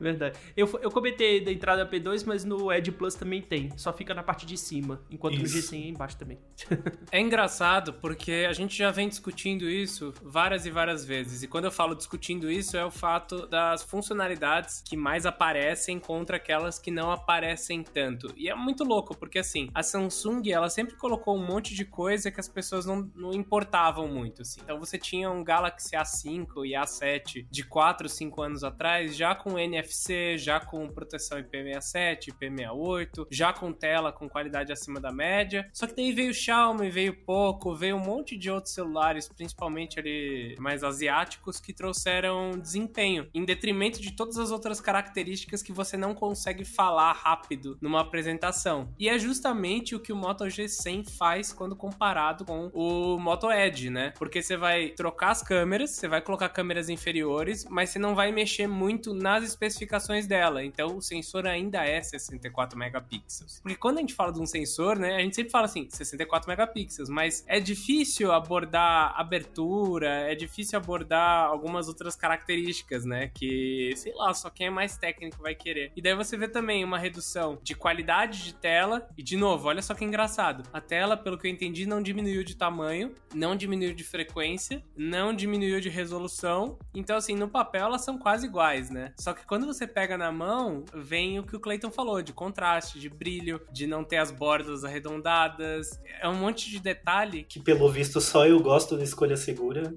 Verdade. 0.00 0.38
Eu, 0.56 0.66
eu 0.82 0.90
comentei 0.90 1.42
da 1.42 1.52
entrada 1.52 1.86
P2, 1.86 2.24
mas 2.26 2.44
no 2.44 2.72
Edge 2.72 2.92
Plus 2.92 3.14
também 3.14 3.42
tem. 3.42 3.70
Só 3.76 3.92
fica 3.92 4.14
na 4.14 4.22
parte 4.22 4.46
de 4.46 4.56
cima. 4.56 5.00
Enquanto 5.10 5.36
Isso. 5.42 5.72
G100 5.72 5.84
é 5.84 5.88
embaixo 5.88 6.16
também. 6.16 6.38
é 7.10 7.20
engraçado 7.20 7.94
porque 7.94 8.46
a 8.48 8.52
gente 8.52 8.76
já 8.76 8.90
vem 8.90 9.08
discutindo 9.08 9.68
isso 9.68 10.12
várias 10.22 10.66
e 10.66 10.70
várias 10.70 11.04
vezes. 11.04 11.42
E 11.42 11.48
quando 11.48 11.64
eu 11.64 11.72
falo 11.72 11.94
discutindo 11.94 12.50
isso, 12.50 12.76
é 12.76 12.84
o 12.84 12.90
fato 12.90 13.46
das 13.46 13.82
funcionalidades 13.82 14.82
que 14.84 14.96
mais 14.96 15.26
aparecem 15.26 15.98
contra 15.98 16.36
aquelas 16.36 16.78
que 16.78 16.90
não 16.90 17.10
aparecem 17.10 17.82
tanto. 17.82 18.32
E 18.36 18.48
é 18.48 18.54
muito 18.54 18.84
louco, 18.84 19.16
porque 19.16 19.38
assim, 19.38 19.68
a 19.74 19.82
Samsung, 19.82 20.50
ela 20.50 20.68
sempre 20.68 20.96
colocou 20.96 21.36
um 21.36 21.44
monte 21.44 21.74
de 21.74 21.84
coisa 21.84 22.30
que 22.30 22.40
as 22.40 22.48
pessoas 22.48 22.86
não, 22.86 23.10
não 23.14 23.32
importavam 23.32 24.08
muito, 24.08 24.42
assim. 24.42 24.60
Então 24.62 24.78
você 24.78 24.98
tinha 24.98 25.30
um 25.30 25.42
Galaxy 25.42 25.96
A5 25.96 26.66
e 26.66 26.72
A7 26.72 27.46
de 27.50 27.64
4, 27.64 28.08
5 28.08 28.42
anos 28.42 28.64
atrás, 28.64 29.16
já 29.16 29.34
com 29.34 29.58
NFC, 29.58 29.87
já 30.36 30.60
com 30.60 30.88
proteção 30.88 31.38
IP67, 31.38 32.32
IP68, 32.32 33.26
já 33.30 33.52
com 33.52 33.72
tela 33.72 34.12
com 34.12 34.28
qualidade 34.28 34.72
acima 34.72 35.00
da 35.00 35.12
média. 35.12 35.68
Só 35.72 35.86
que 35.86 35.94
daí 35.94 36.12
veio 36.12 36.30
o 36.30 36.34
Xiaomi, 36.34 36.90
veio 36.90 37.14
Poco, 37.24 37.74
veio 37.74 37.96
um 37.96 38.04
monte 38.04 38.36
de 38.36 38.50
outros 38.50 38.74
celulares, 38.74 39.28
principalmente 39.28 39.98
ali 39.98 40.56
mais 40.58 40.84
asiáticos, 40.84 41.60
que 41.60 41.72
trouxeram 41.72 42.52
desempenho, 42.58 43.28
em 43.34 43.44
detrimento 43.44 44.00
de 44.00 44.12
todas 44.12 44.38
as 44.38 44.50
outras 44.50 44.80
características 44.80 45.62
que 45.62 45.72
você 45.72 45.96
não 45.96 46.14
consegue 46.14 46.64
falar 46.64 47.12
rápido 47.12 47.78
numa 47.80 48.00
apresentação. 48.00 48.92
E 48.98 49.08
é 49.08 49.18
justamente 49.18 49.94
o 49.94 50.00
que 50.00 50.12
o 50.12 50.16
Moto 50.16 50.44
G100 50.44 51.08
faz 51.10 51.52
quando 51.52 51.76
comparado 51.76 52.44
com 52.44 52.70
o 52.72 53.18
Moto 53.18 53.50
Edge, 53.50 53.90
né? 53.90 54.12
Porque 54.18 54.42
você 54.42 54.56
vai 54.56 54.88
trocar 54.90 55.30
as 55.30 55.42
câmeras, 55.42 55.90
você 55.90 56.08
vai 56.08 56.20
colocar 56.20 56.48
câmeras 56.48 56.88
inferiores, 56.88 57.64
mas 57.68 57.90
você 57.90 57.98
não 57.98 58.14
vai 58.14 58.32
mexer 58.32 58.66
muito 58.66 59.14
nas 59.14 59.44
especificações 59.44 59.77
dela. 60.26 60.64
Então 60.64 60.96
o 60.96 61.02
sensor 61.02 61.46
ainda 61.46 61.84
é 61.84 62.02
64 62.02 62.78
megapixels. 62.78 63.60
Porque 63.60 63.76
quando 63.76 63.98
a 63.98 64.00
gente 64.00 64.14
fala 64.14 64.32
de 64.32 64.40
um 64.40 64.46
sensor, 64.46 64.98
né, 64.98 65.16
a 65.16 65.20
gente 65.20 65.36
sempre 65.36 65.50
fala 65.50 65.66
assim, 65.66 65.88
64 65.90 66.48
megapixels, 66.48 67.08
mas 67.08 67.44
é 67.46 67.60
difícil 67.60 68.32
abordar 68.32 69.14
abertura, 69.16 70.08
é 70.30 70.34
difícil 70.34 70.78
abordar 70.78 71.46
algumas 71.46 71.88
outras 71.88 72.16
características, 72.16 73.04
né, 73.04 73.30
que, 73.34 73.92
sei 73.96 74.14
lá, 74.14 74.32
só 74.34 74.50
quem 74.50 74.68
é 74.68 74.70
mais 74.70 74.96
técnico 74.96 75.42
vai 75.42 75.54
querer. 75.54 75.92
E 75.96 76.02
daí 76.02 76.14
você 76.14 76.36
vê 76.36 76.48
também 76.48 76.84
uma 76.84 76.98
redução 76.98 77.58
de 77.62 77.74
qualidade 77.74 78.44
de 78.44 78.54
tela, 78.54 79.08
e 79.16 79.22
de 79.22 79.36
novo, 79.36 79.68
olha 79.68 79.82
só 79.82 79.94
que 79.94 80.04
engraçado, 80.04 80.62
a 80.72 80.80
tela, 80.80 81.16
pelo 81.16 81.38
que 81.38 81.46
eu 81.46 81.50
entendi, 81.50 81.86
não 81.86 82.02
diminuiu 82.02 82.42
de 82.42 82.56
tamanho, 82.56 83.14
não 83.34 83.56
diminuiu 83.56 83.94
de 83.94 84.04
frequência, 84.04 84.82
não 84.96 85.34
diminuiu 85.34 85.80
de 85.80 85.88
resolução, 85.88 86.78
então 86.94 87.16
assim, 87.16 87.34
no 87.34 87.48
papel 87.48 87.86
elas 87.86 88.04
são 88.04 88.18
quase 88.18 88.46
iguais, 88.46 88.90
né? 88.90 89.12
Só 89.18 89.32
que 89.32 89.46
quando 89.46 89.66
você 89.68 89.86
pega 89.86 90.16
na 90.16 90.32
mão, 90.32 90.84
vem 90.94 91.38
o 91.38 91.42
que 91.42 91.54
o 91.54 91.60
Clayton 91.60 91.90
falou, 91.90 92.22
de 92.22 92.32
contraste, 92.32 92.98
de 92.98 93.08
brilho, 93.08 93.60
de 93.70 93.86
não 93.86 94.02
ter 94.02 94.16
as 94.16 94.30
bordas 94.30 94.84
arredondadas. 94.84 96.00
É 96.20 96.28
um 96.28 96.34
monte 96.34 96.70
de 96.70 96.80
detalhe. 96.80 97.44
Que 97.44 97.60
pelo 97.60 97.88
visto 97.90 98.20
só 98.20 98.46
eu 98.46 98.60
gosto 98.60 98.96
de 98.96 99.04
escolha 99.04 99.36
segura. 99.36 99.94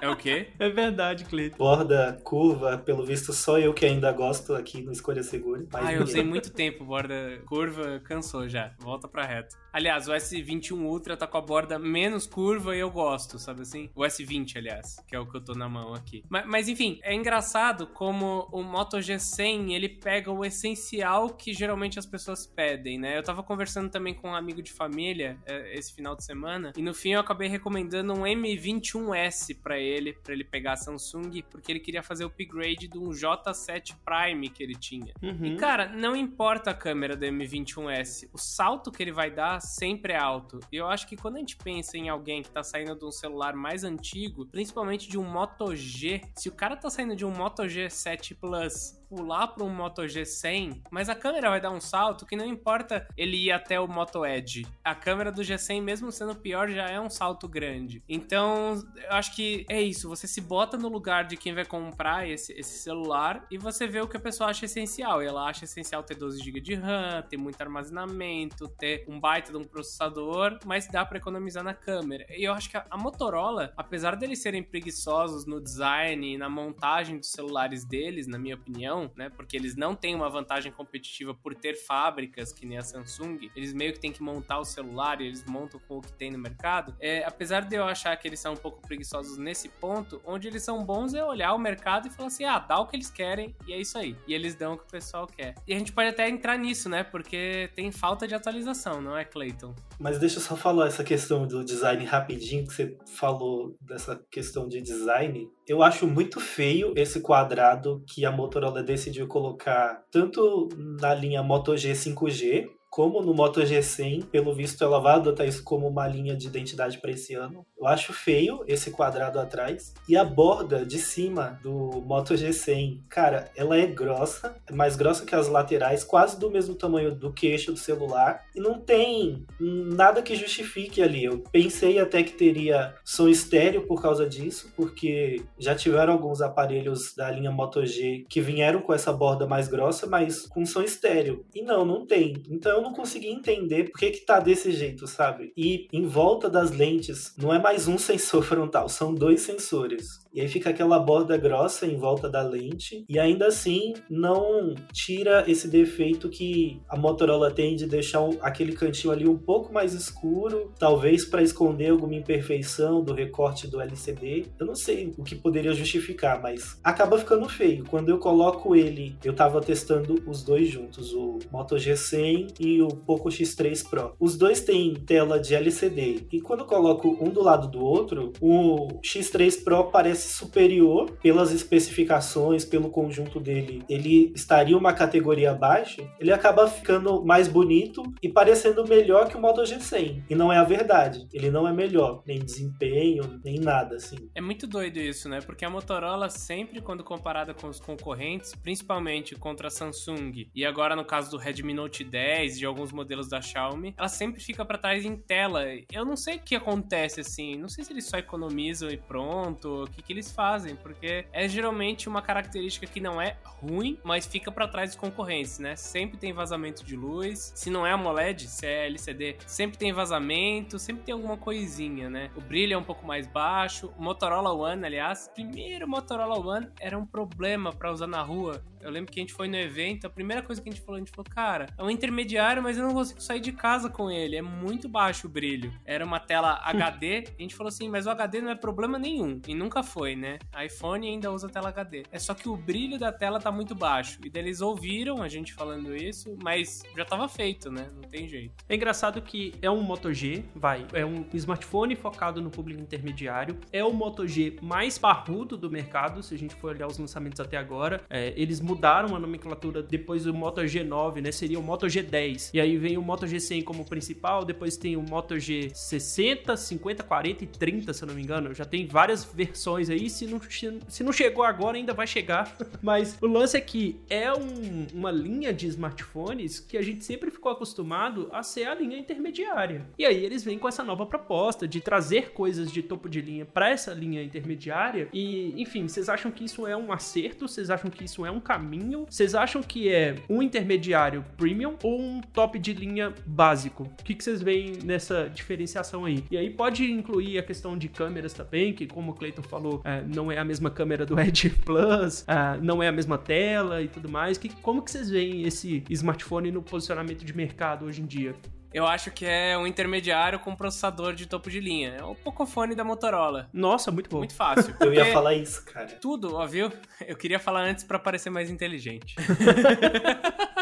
é 0.00 0.08
o 0.08 0.16
quê? 0.16 0.48
É 0.60 0.68
verdade, 0.68 1.24
Cleiton. 1.24 1.56
Borda 1.56 2.20
curva, 2.22 2.76
pelo 2.78 3.04
visto 3.04 3.32
só 3.32 3.58
eu 3.58 3.72
que 3.72 3.84
ainda 3.86 4.12
gosto 4.12 4.54
aqui 4.54 4.82
no 4.82 4.92
escolha 4.92 5.22
segura. 5.22 5.64
Ah, 5.72 5.92
eu 5.92 6.02
usei 6.02 6.22
muito 6.22 6.50
tempo 6.50 6.84
borda 6.84 7.40
curva, 7.46 8.00
cansou 8.04 8.48
já. 8.48 8.72
Volta 8.78 9.08
pra 9.08 9.24
reta. 9.24 9.56
Aliás, 9.72 10.08
o 10.08 10.12
S21 10.12 10.80
Ultra 10.80 11.16
tá 11.16 11.26
com 11.26 11.38
a 11.38 11.40
borda 11.40 11.78
menos 11.78 12.26
curva 12.26 12.74
e 12.74 12.80
eu 12.80 12.90
gosto, 12.90 13.38
sabe 13.38 13.62
assim? 13.62 13.90
O 13.94 14.00
S20, 14.02 14.56
aliás, 14.56 14.96
que 15.06 15.14
é 15.14 15.20
o 15.20 15.26
que 15.26 15.36
eu 15.36 15.40
tô 15.40 15.54
na 15.54 15.68
mão 15.68 15.94
aqui. 15.94 16.24
Mas, 16.28 16.46
mas 16.46 16.68
enfim, 16.68 16.98
é 17.02 17.14
engraçado 17.14 17.86
como 17.86 18.48
o 18.52 18.62
Moto 18.62 18.96
G100 18.96 19.72
ele 19.72 19.88
pega 19.88 20.30
o 20.30 20.44
essencial 20.44 21.30
que 21.30 21.52
geralmente 21.52 21.98
as 21.98 22.06
pessoas 22.06 22.46
pedem, 22.46 22.98
né? 22.98 23.16
Eu 23.16 23.22
tava 23.22 23.42
conversando 23.42 23.90
também 23.90 24.14
com 24.14 24.30
um 24.30 24.34
amigo 24.34 24.62
de 24.62 24.72
família 24.72 25.38
é, 25.46 25.78
esse 25.78 25.94
final 25.94 26.16
de 26.16 26.24
semana 26.24 26.72
e 26.76 26.82
no 26.82 26.94
fim 26.94 27.10
eu 27.10 27.20
acabei 27.20 27.48
recomendando 27.48 28.12
um 28.12 28.22
M21S 28.22 29.56
para 29.62 29.78
ele, 29.78 30.12
para 30.12 30.32
ele 30.32 30.44
pegar 30.44 30.72
a 30.72 30.76
Samsung, 30.76 31.42
porque 31.50 31.70
ele 31.70 31.80
queria 31.80 32.02
fazer 32.02 32.24
o 32.24 32.28
upgrade 32.28 32.88
de 32.88 32.98
um 32.98 33.10
J7 33.10 33.96
Prime 34.04 34.48
que 34.48 34.62
ele 34.62 34.74
tinha. 34.74 35.12
Uhum. 35.22 35.46
E 35.46 35.56
cara, 35.56 35.88
não 35.88 36.16
importa 36.16 36.70
a 36.70 36.74
câmera 36.74 37.16
do 37.16 37.24
M21S, 37.24 38.28
o 38.32 38.38
salto 38.38 38.90
que 38.90 39.02
ele 39.02 39.12
vai 39.12 39.30
dar 39.30 39.59
sempre 39.60 40.12
é 40.12 40.18
alto. 40.18 40.60
E 40.72 40.76
eu 40.76 40.88
acho 40.88 41.06
que 41.06 41.16
quando 41.16 41.36
a 41.36 41.38
gente 41.38 41.56
pensa 41.56 41.96
em 41.96 42.08
alguém 42.08 42.42
que 42.42 42.50
tá 42.50 42.62
saindo 42.62 42.94
de 42.96 43.04
um 43.04 43.12
celular 43.12 43.54
mais 43.54 43.84
antigo, 43.84 44.46
principalmente 44.46 45.08
de 45.08 45.18
um 45.18 45.24
Moto 45.24 45.74
G, 45.74 46.22
se 46.34 46.48
o 46.48 46.52
cara 46.52 46.76
tá 46.76 46.90
saindo 46.90 47.14
de 47.14 47.24
um 47.24 47.30
Moto 47.30 47.62
G7 47.62 48.36
Plus 48.38 48.99
pular 49.10 49.48
para 49.48 49.64
um 49.64 49.68
Moto 49.68 50.02
G100, 50.02 50.82
mas 50.88 51.08
a 51.08 51.16
câmera 51.16 51.50
vai 51.50 51.60
dar 51.60 51.72
um 51.72 51.80
salto 51.80 52.24
que 52.24 52.36
não 52.36 52.46
importa 52.46 53.08
ele 53.16 53.36
ir 53.36 53.50
até 53.50 53.80
o 53.80 53.88
Moto 53.88 54.24
Edge. 54.24 54.64
A 54.84 54.94
câmera 54.94 55.32
do 55.32 55.42
G100, 55.42 55.82
mesmo 55.82 56.12
sendo 56.12 56.36
pior, 56.36 56.70
já 56.70 56.86
é 56.86 57.00
um 57.00 57.10
salto 57.10 57.48
grande. 57.48 58.04
Então, 58.08 58.80
eu 58.96 59.12
acho 59.12 59.34
que 59.34 59.66
é 59.68 59.82
isso. 59.82 60.08
Você 60.08 60.28
se 60.28 60.40
bota 60.40 60.76
no 60.76 60.88
lugar 60.88 61.24
de 61.24 61.36
quem 61.36 61.52
vai 61.52 61.64
comprar 61.64 62.28
esse, 62.28 62.52
esse 62.52 62.78
celular 62.78 63.44
e 63.50 63.58
você 63.58 63.84
vê 63.86 64.00
o 64.00 64.06
que 64.06 64.16
a 64.16 64.20
pessoa 64.20 64.50
acha 64.50 64.64
essencial. 64.64 65.20
E 65.22 65.26
ela 65.26 65.44
acha 65.48 65.64
essencial 65.64 66.04
ter 66.04 66.14
12 66.14 66.40
GB 66.40 66.60
de 66.60 66.74
RAM, 66.74 67.22
ter 67.28 67.36
muito 67.36 67.60
armazenamento, 67.60 68.68
ter 68.68 69.04
um 69.08 69.18
baita 69.18 69.50
de 69.50 69.58
um 69.58 69.64
processador, 69.64 70.60
mas 70.64 70.86
dá 70.86 71.04
para 71.04 71.18
economizar 71.18 71.64
na 71.64 71.74
câmera. 71.74 72.24
E 72.30 72.44
eu 72.44 72.52
acho 72.52 72.70
que 72.70 72.76
a, 72.76 72.86
a 72.88 72.96
Motorola, 72.96 73.72
apesar 73.76 74.14
deles 74.14 74.40
serem 74.40 74.62
preguiçosos 74.62 75.46
no 75.46 75.60
design 75.60 76.34
e 76.34 76.38
na 76.38 76.48
montagem 76.48 77.18
dos 77.18 77.32
celulares 77.32 77.84
deles, 77.84 78.28
na 78.28 78.38
minha 78.38 78.54
opinião, 78.54 78.99
né? 79.16 79.28
Porque 79.30 79.56
eles 79.56 79.76
não 79.76 79.94
têm 79.94 80.14
uma 80.14 80.28
vantagem 80.28 80.72
competitiva 80.72 81.34
por 81.34 81.54
ter 81.54 81.74
fábricas 81.74 82.52
que 82.52 82.66
nem 82.66 82.78
a 82.78 82.82
Samsung. 82.82 83.50
Eles 83.54 83.72
meio 83.72 83.92
que 83.92 84.00
têm 84.00 84.12
que 84.12 84.22
montar 84.22 84.58
o 84.58 84.64
celular 84.64 85.20
e 85.20 85.26
eles 85.26 85.44
montam 85.44 85.80
com 85.86 85.98
o 85.98 86.00
que 86.00 86.12
tem 86.12 86.30
no 86.30 86.38
mercado. 86.38 86.94
É, 87.00 87.24
apesar 87.24 87.62
de 87.62 87.76
eu 87.76 87.84
achar 87.84 88.16
que 88.16 88.26
eles 88.26 88.40
são 88.40 88.54
um 88.54 88.56
pouco 88.56 88.80
preguiçosos 88.82 89.38
nesse 89.38 89.68
ponto, 89.68 90.20
onde 90.24 90.48
eles 90.48 90.62
são 90.62 90.84
bons 90.84 91.14
é 91.14 91.24
olhar 91.24 91.54
o 91.54 91.58
mercado 91.58 92.08
e 92.08 92.10
falar 92.10 92.28
assim: 92.28 92.44
ah, 92.44 92.58
dá 92.58 92.78
o 92.78 92.86
que 92.86 92.96
eles 92.96 93.10
querem 93.10 93.54
e 93.66 93.72
é 93.72 93.80
isso 93.80 93.96
aí. 93.96 94.16
E 94.26 94.34
eles 94.34 94.54
dão 94.54 94.74
o 94.74 94.78
que 94.78 94.84
o 94.84 94.90
pessoal 94.90 95.26
quer. 95.26 95.54
E 95.66 95.74
a 95.74 95.78
gente 95.78 95.92
pode 95.92 96.08
até 96.08 96.28
entrar 96.28 96.56
nisso, 96.56 96.88
né? 96.88 97.04
Porque 97.04 97.70
tem 97.74 97.90
falta 97.92 98.26
de 98.26 98.34
atualização, 98.34 99.00
não 99.00 99.16
é, 99.16 99.24
Clayton? 99.24 99.74
Mas 99.98 100.18
deixa 100.18 100.38
eu 100.38 100.42
só 100.42 100.56
falar 100.56 100.86
essa 100.86 101.04
questão 101.04 101.46
do 101.46 101.64
design 101.64 102.04
rapidinho, 102.04 102.66
que 102.66 102.72
você 102.72 102.96
falou 103.06 103.76
dessa 103.80 104.16
questão 104.30 104.68
de 104.68 104.80
design. 104.80 105.48
Eu 105.70 105.84
acho 105.84 106.04
muito 106.04 106.40
feio 106.40 106.92
esse 106.96 107.20
quadrado 107.20 108.02
que 108.04 108.24
a 108.24 108.32
Motorola 108.32 108.82
decidiu 108.82 109.28
colocar 109.28 110.02
tanto 110.10 110.68
na 110.76 111.14
linha 111.14 111.44
Moto 111.44 111.76
G 111.76 111.92
5G 111.92 112.68
como 112.90 113.22
no 113.22 113.32
Moto 113.32 113.60
G100, 113.60 114.26
pelo 114.26 114.52
visto 114.52 114.82
ela 114.82 114.98
vai 114.98 115.14
adotar 115.14 115.46
isso 115.46 115.62
como 115.62 115.86
uma 115.86 116.08
linha 116.08 116.36
de 116.36 116.48
identidade 116.48 116.98
para 116.98 117.12
esse 117.12 117.34
ano. 117.34 117.64
Eu 117.78 117.86
acho 117.86 118.12
feio 118.12 118.64
esse 118.66 118.90
quadrado 118.90 119.38
atrás. 119.38 119.94
E 120.08 120.16
a 120.16 120.24
borda 120.24 120.84
de 120.84 120.98
cima 120.98 121.58
do 121.62 122.02
Moto 122.04 122.34
G100, 122.34 123.02
cara, 123.08 123.50
ela 123.56 123.78
é 123.78 123.86
grossa, 123.86 124.56
é 124.66 124.72
mais 124.74 124.96
grossa 124.96 125.24
que 125.24 125.34
as 125.34 125.46
laterais, 125.46 126.02
quase 126.02 126.38
do 126.38 126.50
mesmo 126.50 126.74
tamanho 126.74 127.14
do 127.14 127.32
queixo 127.32 127.72
do 127.72 127.78
celular. 127.78 128.44
E 128.54 128.60
não 128.60 128.80
tem 128.80 129.46
nada 129.60 130.20
que 130.20 130.34
justifique 130.34 131.00
ali. 131.00 131.24
Eu 131.24 131.38
pensei 131.52 132.00
até 132.00 132.24
que 132.24 132.32
teria 132.32 132.94
som 133.04 133.28
estéreo 133.28 133.86
por 133.86 134.02
causa 134.02 134.28
disso, 134.28 134.72
porque 134.74 135.42
já 135.58 135.76
tiveram 135.76 136.14
alguns 136.14 136.42
aparelhos 136.42 137.14
da 137.14 137.30
linha 137.30 137.52
Moto 137.52 137.86
G 137.86 138.24
que 138.28 138.40
vieram 138.40 138.80
com 138.80 138.92
essa 138.92 139.12
borda 139.12 139.46
mais 139.46 139.68
grossa, 139.68 140.08
mas 140.08 140.46
com 140.46 140.66
som 140.66 140.82
estéreo. 140.82 141.46
E 141.54 141.62
não, 141.62 141.84
não 141.84 142.04
tem. 142.04 142.42
Então 142.48 142.79
eu 142.80 142.84
não 142.84 142.92
consegui 142.92 143.28
entender 143.28 143.90
por 143.90 143.98
que 143.98 144.10
que 144.10 144.20
tá 144.20 144.40
desse 144.40 144.72
jeito, 144.72 145.06
sabe? 145.06 145.52
E 145.56 145.86
em 145.92 146.06
volta 146.06 146.48
das 146.48 146.70
lentes, 146.70 147.34
não 147.36 147.52
é 147.54 147.58
mais 147.58 147.86
um 147.86 147.96
sensor 147.98 148.42
frontal, 148.42 148.88
são 148.88 149.14
dois 149.14 149.42
sensores. 149.42 150.20
E 150.32 150.40
aí 150.40 150.48
fica 150.48 150.70
aquela 150.70 150.98
borda 150.98 151.36
grossa 151.36 151.86
em 151.86 151.96
volta 151.96 152.28
da 152.28 152.42
lente 152.42 153.04
e 153.08 153.18
ainda 153.18 153.48
assim 153.48 153.94
não 154.08 154.74
tira 154.92 155.44
esse 155.50 155.66
defeito 155.66 156.28
que 156.28 156.80
a 156.88 156.96
Motorola 156.96 157.50
tem 157.50 157.74
de 157.74 157.86
deixar 157.86 158.20
aquele 158.40 158.72
cantinho 158.72 159.12
ali 159.12 159.28
um 159.28 159.36
pouco 159.36 159.72
mais 159.72 159.92
escuro, 159.92 160.72
talvez 160.78 161.24
para 161.24 161.42
esconder 161.42 161.90
alguma 161.90 162.14
imperfeição 162.14 163.02
do 163.02 163.12
recorte 163.12 163.66
do 163.66 163.80
LCD. 163.80 164.46
Eu 164.58 164.66
não 164.66 164.76
sei 164.76 165.12
o 165.18 165.24
que 165.24 165.34
poderia 165.34 165.72
justificar, 165.72 166.40
mas 166.40 166.78
acaba 166.84 167.18
ficando 167.18 167.48
feio. 167.48 167.84
Quando 167.84 168.10
eu 168.10 168.18
coloco 168.18 168.76
ele, 168.76 169.16
eu 169.24 169.34
tava 169.34 169.60
testando 169.60 170.22
os 170.26 170.44
dois 170.44 170.68
juntos, 170.68 171.12
o 171.12 171.38
Moto 171.50 171.74
G100 171.74 172.54
e 172.60 172.80
o 172.80 172.88
Poco 172.88 173.28
X3 173.28 173.88
Pro. 173.88 174.14
Os 174.20 174.36
dois 174.36 174.60
têm 174.60 174.94
tela 174.94 175.40
de 175.40 175.54
LCD 175.54 176.26
e 176.30 176.40
quando 176.40 176.60
eu 176.60 176.66
coloco 176.66 177.16
um 177.20 177.30
do 177.30 177.42
lado 177.42 177.68
do 177.68 177.84
outro, 177.84 178.32
o 178.40 178.88
X3 179.04 179.64
Pro 179.64 179.90
parece 179.90 180.19
parece 180.20 180.34
superior 180.34 181.10
pelas 181.22 181.50
especificações, 181.50 182.64
pelo 182.64 182.90
conjunto 182.90 183.40
dele, 183.40 183.82
ele 183.88 184.32
estaria 184.34 184.76
uma 184.76 184.92
categoria 184.92 185.52
abaixo, 185.52 186.06
ele 186.18 186.32
acaba 186.32 186.68
ficando 186.68 187.24
mais 187.24 187.48
bonito 187.48 188.02
e 188.22 188.28
parecendo 188.28 188.86
melhor 188.86 189.28
que 189.28 189.36
o 189.36 189.40
Moto 189.40 189.62
G100. 189.62 190.24
E 190.28 190.34
não 190.34 190.52
é 190.52 190.58
a 190.58 190.64
verdade. 190.64 191.26
Ele 191.32 191.50
não 191.50 191.66
é 191.66 191.72
melhor, 191.72 192.22
nem 192.26 192.38
desempenho, 192.38 193.40
nem 193.42 193.58
nada 193.58 193.96
assim. 193.96 194.30
É 194.34 194.40
muito 194.40 194.66
doido 194.66 194.98
isso, 194.98 195.28
né? 195.28 195.40
Porque 195.40 195.64
a 195.64 195.70
Motorola 195.70 196.28
sempre 196.28 196.80
quando 196.80 197.02
comparada 197.02 197.54
com 197.54 197.68
os 197.68 197.80
concorrentes, 197.80 198.54
principalmente 198.54 199.34
contra 199.34 199.68
a 199.68 199.70
Samsung 199.70 200.48
e 200.54 200.64
agora 200.66 200.94
no 200.94 201.04
caso 201.04 201.30
do 201.30 201.38
Redmi 201.38 201.72
Note 201.72 202.04
10 202.04 202.60
e 202.60 202.64
alguns 202.66 202.92
modelos 202.92 203.28
da 203.28 203.40
Xiaomi, 203.40 203.94
ela 203.96 204.08
sempre 204.08 204.42
fica 204.42 204.64
para 204.64 204.76
trás 204.76 205.04
em 205.04 205.16
tela. 205.16 205.64
Eu 205.90 206.04
não 206.04 206.16
sei 206.16 206.36
o 206.36 206.40
que 206.40 206.54
acontece 206.54 207.20
assim, 207.20 207.56
não 207.56 207.68
sei 207.68 207.84
se 207.84 207.92
eles 207.92 208.04
só 208.04 208.18
economizam 208.18 208.90
e 208.90 208.96
pronto, 208.96 209.84
o 209.84 209.86
que 209.90 210.09
que 210.09 210.09
eles 210.12 210.30
fazem, 210.30 210.76
porque 210.76 211.26
é 211.32 211.48
geralmente 211.48 212.08
uma 212.08 212.22
característica 212.22 212.86
que 212.86 213.00
não 213.00 213.20
é 213.20 213.36
ruim, 213.44 213.98
mas 214.02 214.26
fica 214.26 214.50
para 214.50 214.68
trás 214.68 214.90
dos 214.90 214.98
concorrentes, 214.98 215.58
né? 215.58 215.76
Sempre 215.76 216.18
tem 216.18 216.32
vazamento 216.32 216.84
de 216.84 216.96
luz. 216.96 217.52
Se 217.54 217.70
não 217.70 217.86
é 217.86 217.92
AMOLED, 217.92 218.48
se 218.48 218.66
é 218.66 218.86
LCD, 218.86 219.36
sempre 219.46 219.78
tem 219.78 219.92
vazamento, 219.92 220.78
sempre 220.78 221.02
tem 221.02 221.12
alguma 221.12 221.36
coisinha, 221.36 222.08
né? 222.08 222.30
O 222.36 222.40
brilho 222.40 222.74
é 222.74 222.78
um 222.78 222.84
pouco 222.84 223.06
mais 223.06 223.26
baixo. 223.26 223.92
O 223.98 224.02
Motorola 224.02 224.52
One, 224.52 224.84
aliás, 224.84 225.28
primeiro 225.34 225.88
Motorola 225.88 226.38
One 226.38 226.68
era 226.80 226.98
um 226.98 227.06
problema 227.06 227.72
para 227.72 227.92
usar 227.92 228.06
na 228.06 228.22
rua. 228.22 228.62
Eu 228.80 228.90
lembro 228.90 229.12
que 229.12 229.20
a 229.20 229.22
gente 229.22 229.32
foi 229.32 229.46
no 229.46 229.56
evento, 229.56 230.06
a 230.06 230.10
primeira 230.10 230.42
coisa 230.42 230.60
que 230.60 230.68
a 230.68 230.72
gente 230.72 230.82
falou, 230.82 230.96
a 230.96 230.98
gente 231.00 231.10
falou, 231.10 231.26
cara, 231.28 231.66
é 231.76 231.82
um 231.82 231.90
intermediário, 231.90 232.62
mas 232.62 232.78
eu 232.78 232.84
não 232.84 232.94
consigo 232.94 233.20
sair 233.20 233.40
de 233.40 233.52
casa 233.52 233.90
com 233.90 234.10
ele. 234.10 234.36
É 234.36 234.42
muito 234.42 234.88
baixo 234.88 235.26
o 235.26 235.30
brilho. 235.30 235.72
Era 235.84 236.04
uma 236.04 236.18
tela 236.18 236.58
HD. 236.64 237.24
a 237.38 237.42
gente 237.42 237.54
falou 237.54 237.68
assim, 237.68 237.88
mas 237.88 238.06
o 238.06 238.10
HD 238.10 238.40
não 238.40 238.50
é 238.50 238.54
problema 238.54 238.98
nenhum. 238.98 239.40
E 239.46 239.54
nunca 239.54 239.82
foi, 239.82 239.99
né? 240.08 240.38
iPhone 240.64 241.06
ainda 241.06 241.30
usa 241.30 241.48
tela 241.48 241.68
HD. 241.68 242.04
É 242.10 242.18
só 242.18 242.34
que 242.34 242.48
o 242.48 242.56
brilho 242.56 242.98
da 242.98 243.12
tela 243.12 243.38
tá 243.38 243.52
muito 243.52 243.74
baixo. 243.74 244.18
E 244.24 244.30
daí 244.30 244.42
eles 244.42 244.60
ouviram 244.60 245.22
a 245.22 245.28
gente 245.28 245.52
falando 245.52 245.94
isso, 245.94 246.36
mas 246.42 246.82
já 246.96 247.04
tava 247.04 247.28
feito, 247.28 247.70
né? 247.70 247.88
Não 247.94 248.08
tem 248.08 248.28
jeito. 248.28 248.54
É 248.68 248.74
engraçado 248.74 249.20
que 249.20 249.54
é 249.60 249.70
um 249.70 249.82
Moto 249.82 250.12
G, 250.12 250.44
vai, 250.54 250.86
é 250.92 251.04
um 251.04 251.24
smartphone 251.34 251.94
focado 251.94 252.40
no 252.40 252.50
público 252.50 252.80
intermediário. 252.80 253.58
É 253.72 253.84
o 253.84 253.92
Moto 253.92 254.26
G 254.26 254.56
mais 254.62 254.98
parrudo 254.98 255.56
do 255.56 255.70
mercado, 255.70 256.22
se 256.22 256.34
a 256.34 256.38
gente 256.38 256.54
for 256.54 256.74
olhar 256.74 256.86
os 256.86 256.98
lançamentos 256.98 257.40
até 257.40 257.56
agora. 257.56 258.02
É, 258.08 258.32
eles 258.36 258.60
mudaram 258.60 259.14
a 259.14 259.18
nomenclatura 259.18 259.82
depois 259.82 260.24
do 260.24 260.32
Moto 260.32 260.60
G9, 260.60 261.20
né? 261.20 261.32
Seria 261.32 261.58
o 261.58 261.62
Moto 261.62 261.86
G10. 261.86 262.50
E 262.54 262.60
aí 262.60 262.76
vem 262.78 262.96
o 262.96 263.02
Moto 263.02 263.26
G100 263.26 263.64
como 263.64 263.84
principal, 263.84 264.44
depois 264.44 264.76
tem 264.76 264.96
o 264.96 265.02
Moto 265.02 265.34
G60, 265.34 266.56
50, 266.56 267.02
40 267.02 267.44
e 267.44 267.46
30, 267.46 267.92
se 267.92 268.02
eu 268.02 268.08
não 268.08 268.14
me 268.14 268.22
engano. 268.22 268.54
Já 268.54 268.64
tem 268.64 268.86
várias 268.86 269.24
versões 269.24 269.89
aí. 269.90 270.08
Se 270.08 270.26
não, 270.26 270.40
se 270.88 271.04
não 271.04 271.12
chegou 271.12 271.44
agora, 271.44 271.76
ainda 271.76 271.92
vai 271.92 272.06
chegar. 272.06 272.56
Mas 272.82 273.18
o 273.20 273.26
lance 273.26 273.56
é 273.56 273.60
que 273.60 274.00
é 274.08 274.32
um, 274.32 274.86
uma 274.92 275.10
linha 275.10 275.52
de 275.52 275.66
smartphones 275.66 276.60
que 276.60 276.76
a 276.76 276.82
gente 276.82 277.04
sempre 277.04 277.30
ficou 277.30 277.52
acostumado 277.52 278.28
a 278.32 278.42
ser 278.42 278.64
a 278.64 278.74
linha 278.74 278.98
intermediária. 278.98 279.86
E 279.98 280.04
aí 280.04 280.24
eles 280.24 280.44
vêm 280.44 280.58
com 280.58 280.68
essa 280.68 280.82
nova 280.82 281.06
proposta 281.06 281.66
de 281.66 281.80
trazer 281.80 282.32
coisas 282.32 282.70
de 282.70 282.82
topo 282.82 283.08
de 283.08 283.20
linha 283.20 283.44
para 283.44 283.70
essa 283.70 283.92
linha 283.92 284.22
intermediária. 284.22 285.08
E, 285.12 285.60
enfim, 285.60 285.86
vocês 285.86 286.08
acham 286.08 286.30
que 286.30 286.44
isso 286.44 286.66
é 286.66 286.76
um 286.76 286.92
acerto? 286.92 287.48
Vocês 287.48 287.70
acham 287.70 287.90
que 287.90 288.04
isso 288.04 288.24
é 288.24 288.30
um 288.30 288.40
caminho? 288.40 289.06
Vocês 289.08 289.34
acham 289.34 289.62
que 289.62 289.88
é 289.88 290.16
um 290.28 290.42
intermediário 290.42 291.24
premium 291.36 291.76
ou 291.82 292.00
um 292.00 292.20
top 292.20 292.58
de 292.58 292.72
linha 292.72 293.14
básico? 293.26 293.84
O 294.00 294.04
que, 294.04 294.20
vocês 294.20 294.42
veem 294.42 294.78
nessa 294.84 295.28
diferenciação 295.28 296.04
aí? 296.04 296.24
E 296.30 296.36
aí 296.36 296.50
pode 296.50 296.90
incluir 296.90 297.38
a 297.38 297.42
questão 297.42 297.76
de 297.76 297.88
câmeras 297.88 298.32
também, 298.32 298.72
que 298.72 298.86
como 298.86 299.12
o 299.12 299.14
Clayton 299.14 299.42
falou, 299.42 299.79
é, 299.84 300.02
não 300.02 300.30
é 300.30 300.38
a 300.38 300.44
mesma 300.44 300.70
câmera 300.70 301.04
do 301.04 301.18
Edge 301.20 301.50
Plus, 301.50 302.24
é, 302.26 302.58
não 302.60 302.82
é 302.82 302.88
a 302.88 302.92
mesma 302.92 303.18
tela 303.18 303.82
e 303.82 303.88
tudo 303.88 304.08
mais. 304.08 304.38
Que, 304.38 304.48
como 304.48 304.82
que 304.82 304.90
vocês 304.90 305.10
veem 305.10 305.42
esse 305.42 305.84
smartphone 305.90 306.50
no 306.50 306.62
posicionamento 306.62 307.24
de 307.24 307.36
mercado 307.36 307.84
hoje 307.84 308.02
em 308.02 308.06
dia? 308.06 308.34
Eu 308.72 308.86
acho 308.86 309.10
que 309.10 309.26
é 309.26 309.58
um 309.58 309.66
intermediário 309.66 310.38
com 310.38 310.54
processador 310.54 311.12
de 311.12 311.26
topo 311.26 311.50
de 311.50 311.58
linha. 311.58 311.96
É 311.98 312.04
o 312.04 312.14
Pocophone 312.14 312.74
da 312.76 312.84
Motorola. 312.84 313.48
Nossa, 313.52 313.90
muito 313.90 314.08
bom. 314.08 314.18
Muito 314.18 314.34
fácil. 314.34 314.74
Eu 314.78 314.94
ia 314.94 315.06
falar 315.06 315.34
isso, 315.34 315.64
cara. 315.64 315.88
Tudo, 316.00 316.36
ó, 316.36 316.46
viu? 316.46 316.70
Eu 317.04 317.16
queria 317.16 317.40
falar 317.40 317.62
antes 317.62 317.82
para 317.82 317.98
parecer 317.98 318.30
mais 318.30 318.48
inteligente. 318.48 319.16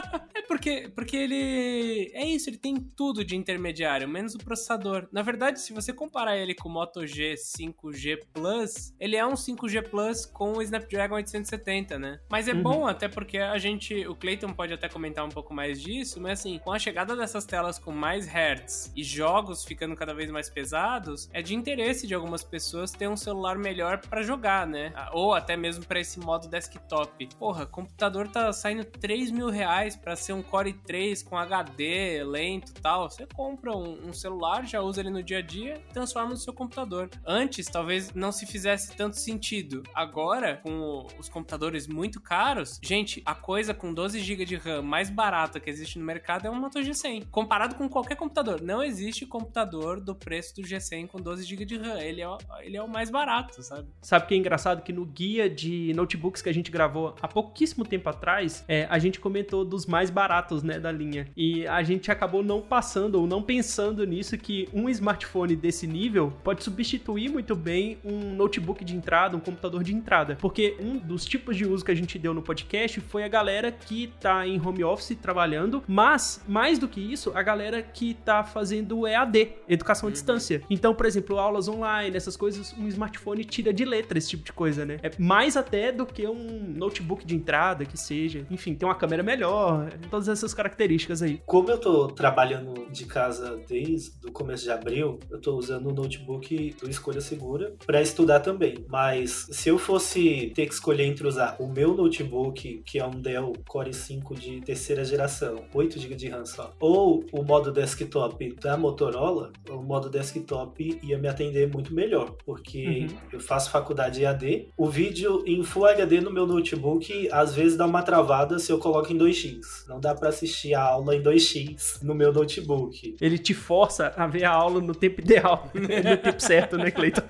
porque, 0.49 0.91
porque 0.95 1.17
ele. 1.17 2.11
É 2.15 2.25
isso, 2.25 2.49
ele 2.49 2.57
tem 2.57 2.77
tudo 2.77 3.23
de 3.23 3.37
intermediário, 3.37 4.09
menos 4.09 4.35
o 4.35 4.39
processador. 4.39 5.07
Na 5.13 5.21
verdade, 5.21 5.61
se 5.61 5.75
você 5.75 5.93
comparar 5.93 6.37
ele 6.37 6.55
com 6.55 6.69
o 6.69 6.73
Moto 6.73 7.07
G 7.07 7.35
5G 7.35 8.19
Plus, 8.33 8.95
ele 8.99 9.15
é 9.15 9.25
um 9.25 9.35
5G 9.35 9.89
Plus 9.89 10.25
com 10.25 10.55
o 10.55 10.63
Snapdragon 10.63 11.17
870, 11.17 11.99
né? 11.99 12.19
Mas 12.31 12.49
é 12.49 12.55
uhum. 12.55 12.63
bom 12.63 12.87
até 12.87 13.07
porque 13.07 13.39
a 13.39 13.59
gente. 13.59 14.07
O 14.07 14.17
Clayton 14.17 14.53
pode 14.55 14.73
até 14.73 14.89
comentar 14.89 15.25
um 15.25 15.29
pouco 15.29 15.53
mais 15.53 15.81
disso, 15.81 16.21
mas 16.21 16.41
assim, 16.41 16.59
com 16.59 16.73
a 16.73 16.79
chegada 16.79 17.15
dessas 17.15 17.45
telas 17.45 17.79
com 17.79 17.93
mais 17.93 18.27
hertz 18.27 18.91
e 18.97 19.05
jogos 19.05 19.65
ficando 19.65 19.95
cada 19.95 20.15
vez 20.15 20.31
mais 20.31 20.49
pesados, 20.49 21.29
é 21.33 21.43
de 21.43 21.55
interesse 21.55 22.07
de 22.07 22.15
algumas 22.15 22.43
pessoas 22.43 22.91
ter 22.91 23.09
um 23.09 23.17
celular 23.17 23.59
melhor 23.59 23.99
para 23.99 24.23
jogar, 24.23 24.67
né? 24.67 24.95
Ou 25.13 25.35
até 25.35 25.57
mesmo 25.57 25.85
para 25.85 26.01
esse 26.01 26.19
modo 26.19 26.49
desktop. 26.49 27.29
Porra, 27.39 27.67
computador 27.67 28.29
tá 28.29 28.51
saindo 28.53 28.85
3 28.85 29.31
mil 29.31 29.51
reais 29.51 29.95
pra 29.95 30.17
ser 30.17 30.33
um 30.33 30.38
Core 30.43 30.73
i3 30.73 31.25
com 31.25 31.37
HD 31.37 32.23
lento 32.25 32.71
e 32.71 32.81
tal. 32.81 33.11
Você 33.11 33.27
compra 33.27 33.77
um, 33.77 34.09
um 34.09 34.13
celular, 34.13 34.67
já 34.67 34.81
usa 34.81 35.01
ele 35.01 35.11
no 35.11 35.23
dia 35.23 35.39
a 35.39 35.43
dia 35.43 35.83
transforma 35.93 36.31
no 36.31 36.37
seu 36.37 36.53
computador. 36.53 37.11
Antes, 37.27 37.67
talvez 37.67 38.15
não 38.15 38.31
se 38.31 38.47
fizesse 38.47 38.95
tanto 38.97 39.17
sentido. 39.17 39.83
Agora, 39.95 40.61
com 40.63 41.07
os 41.19 41.29
computadores 41.29 41.87
muito 41.87 42.21
caros, 42.21 42.79
gente, 42.83 43.23
a 43.25 43.35
coisa 43.35 43.75
com 43.75 43.93
12 43.93 44.21
GB 44.21 44.45
de 44.45 44.57
RAM 44.57 44.83
mais 44.83 45.11
barata 45.11 45.59
que 45.59 45.69
existe 45.69 45.99
no 45.99 46.05
mercado 46.05 46.47
é 46.47 46.51
um 46.51 46.55
Moto 46.55 46.79
G100. 46.79 47.27
Comparado 47.31 47.75
com 47.75 47.89
qualquer 47.89 48.17
computador. 48.17 48.61
Não 48.61 48.83
existe 48.83 49.27
computador 49.27 50.01
do 50.01 50.15
preço 50.15 50.55
do 50.57 50.63
G100 50.63 51.09
com 51.09 51.19
12 51.19 51.45
GB 51.45 51.65
de 51.65 51.77
RAM. 51.77 52.01
Ele 52.01 52.23
é, 52.23 52.29
ele 52.61 52.77
é 52.77 52.83
o 52.83 52.89
mais 52.89 53.11
barato, 53.11 53.63
sabe? 53.63 53.89
Sabe 54.03 54.25
o 54.25 54.29
que 54.29 54.35
é 54.35 54.37
engraçado? 54.37 54.83
Que 54.83 54.93
no 54.93 55.05
guia 55.05 55.49
de 55.49 55.93
notebooks 55.95 56.43
que 56.43 56.49
a 56.49 56.55
gente 56.55 56.71
gravou 56.71 57.15
há 57.21 57.29
pouquíssimo 57.29 57.85
tempo 57.85 58.09
atrás, 58.09 58.65
é, 58.69 58.87
a 58.91 58.99
gente 58.99 59.19
comentou 59.19 59.65
dos 59.65 59.87
mais 59.87 60.11
baratos, 60.11 60.28
né, 60.63 60.79
da 60.79 60.93
linha. 60.93 61.27
E 61.37 61.67
a 61.67 61.83
gente 61.83 62.11
acabou 62.11 62.43
não 62.43 62.61
passando 62.61 63.17
ou 63.17 63.27
não 63.27 63.43
pensando 63.43 64.05
nisso 64.07 64.37
que 64.37 64.69
um 64.73 64.89
smartphone 64.89 65.57
desse 65.57 65.87
nível 65.87 66.33
pode 66.45 66.63
substituir 66.63 67.29
muito 67.31 67.55
bem 67.55 67.99
um 68.05 68.35
notebook 68.35 68.85
de 68.85 68.95
entrada, 68.97 69.37
um 69.37 69.41
computador 69.41 69.83
de 69.83 69.95
entrada. 69.95 70.37
Porque 70.41 70.77
um 70.81 70.99
dos 70.99 71.25
tipos 71.25 71.57
de 71.57 71.67
uso 71.67 71.85
que 71.85 71.91
a 71.91 71.95
gente 71.95 72.19
deu 72.19 72.35
no 72.35 72.43
podcast 72.43 73.01
foi 73.01 73.25
a 73.25 73.29
galera 73.29 73.71
que 73.73 74.13
tá 74.21 74.47
em 74.47 74.61
home 74.61 74.85
office 74.85 75.17
trabalhando, 75.21 75.83
mas 75.87 76.43
mais 76.47 76.79
do 76.79 76.89
que 76.89 77.01
isso, 77.01 77.33
a 77.35 77.43
galera 77.43 77.83
que 77.83 78.15
tá 78.15 78.45
fazendo 78.45 79.07
EAD, 79.07 79.49
educação 79.69 80.07
à 80.07 80.09
uhum. 80.09 80.13
distância. 80.13 80.63
Então, 80.69 80.95
por 80.95 81.07
exemplo, 81.07 81.39
aulas 81.39 81.69
online, 81.69 82.17
essas 82.17 82.37
coisas, 82.37 82.75
um 82.79 82.87
smartphone 82.89 83.45
tira 83.45 83.73
de 83.73 83.85
letra 83.85 84.19
esse 84.19 84.31
tipo 84.31 84.45
de 84.45 84.53
coisa, 84.53 84.85
né? 84.85 84.99
É 85.03 85.11
mais 85.19 85.57
até 85.57 85.93
do 85.93 86.07
que 86.07 86.27
um 86.27 86.75
notebook 86.77 87.27
de 87.27 87.35
entrada, 87.35 87.85
que 87.85 87.97
seja. 87.97 88.47
Enfim, 88.51 88.75
tem 88.75 88.89
uma 88.89 88.95
câmera 88.95 89.23
melhor, 89.23 89.89
todas 90.19 90.29
essas 90.29 90.53
características 90.53 91.23
aí. 91.23 91.41
Como 91.47 91.71
eu 91.71 91.79
tô 91.79 92.09
trabalhando 92.09 92.91
de 92.91 93.05
casa 93.05 93.61
desde 93.69 94.11
o 94.27 94.33
começo 94.33 94.65
de 94.65 94.71
abril, 94.71 95.21
eu 95.31 95.41
tô 95.41 95.57
usando 95.57 95.89
o 95.89 95.93
notebook 95.93 96.75
do 96.81 96.91
Escolha 96.91 97.21
Segura 97.21 97.75
para 97.87 98.03
estudar 98.03 98.41
também. 98.41 98.85
Mas 98.89 99.47
se 99.51 99.69
eu 99.69 99.79
fosse 99.79 100.53
ter 100.57 100.67
que 100.67 100.75
escolher 100.75 101.05
entre 101.05 101.27
usar 101.27 101.57
o 101.61 101.69
meu 101.69 101.95
notebook, 101.95 102.83
que 102.85 102.99
é 102.99 103.07
um 103.07 103.13
Dell 103.13 103.53
Core 103.69 103.95
5 103.95 104.35
de 104.35 104.61
terceira 104.61 105.05
geração, 105.05 105.65
8 105.73 106.01
GB 106.01 106.17
de 106.17 106.29
RAM 106.29 106.45
só, 106.45 106.75
ou 106.81 107.25
o 107.33 107.45
modo 107.45 107.71
desktop 107.71 108.57
da 108.61 108.77
Motorola, 108.77 109.53
o 109.71 109.83
modo 109.83 110.11
desktop 110.11 110.99
ia 111.01 111.17
me 111.17 111.29
atender 111.29 111.73
muito 111.73 111.95
melhor, 111.95 112.35
porque 112.45 113.07
uhum. 113.09 113.19
eu 113.35 113.41
faço 113.41 113.71
faculdade 113.71 114.25
EAD. 114.25 114.71
O 114.77 114.89
vídeo 114.89 115.45
em 115.47 115.63
Full 115.63 115.87
HD 115.87 116.21
no 116.21 116.33
meu 116.33 116.47
notebook 116.47 117.29
às 117.31 117.55
vezes 117.55 117.77
dá 117.77 117.87
uma 117.87 118.03
travada 118.03 118.59
se 118.59 118.73
eu 118.73 118.79
coloco 118.79 119.13
em 119.13 119.17
2x. 119.17 119.87
Não 119.87 120.01
dá 120.01 120.08
para 120.15 120.29
assistir 120.29 120.75
a 120.75 120.83
aula 120.83 121.15
em 121.15 121.23
2x 121.23 122.03
no 122.03 122.15
meu 122.15 122.33
notebook. 122.33 123.17
Ele 123.21 123.39
te 123.39 123.55
força 123.55 124.13
a 124.17 124.27
ver 124.27 124.45
a 124.45 124.51
aula 124.51 124.81
no 124.81 124.95
tempo 124.95 125.21
ideal, 125.21 125.71
no 125.75 125.89
tempo 125.89 126.41
certo, 126.41 126.77
né, 126.77 126.91
Cleiton? 126.91 127.23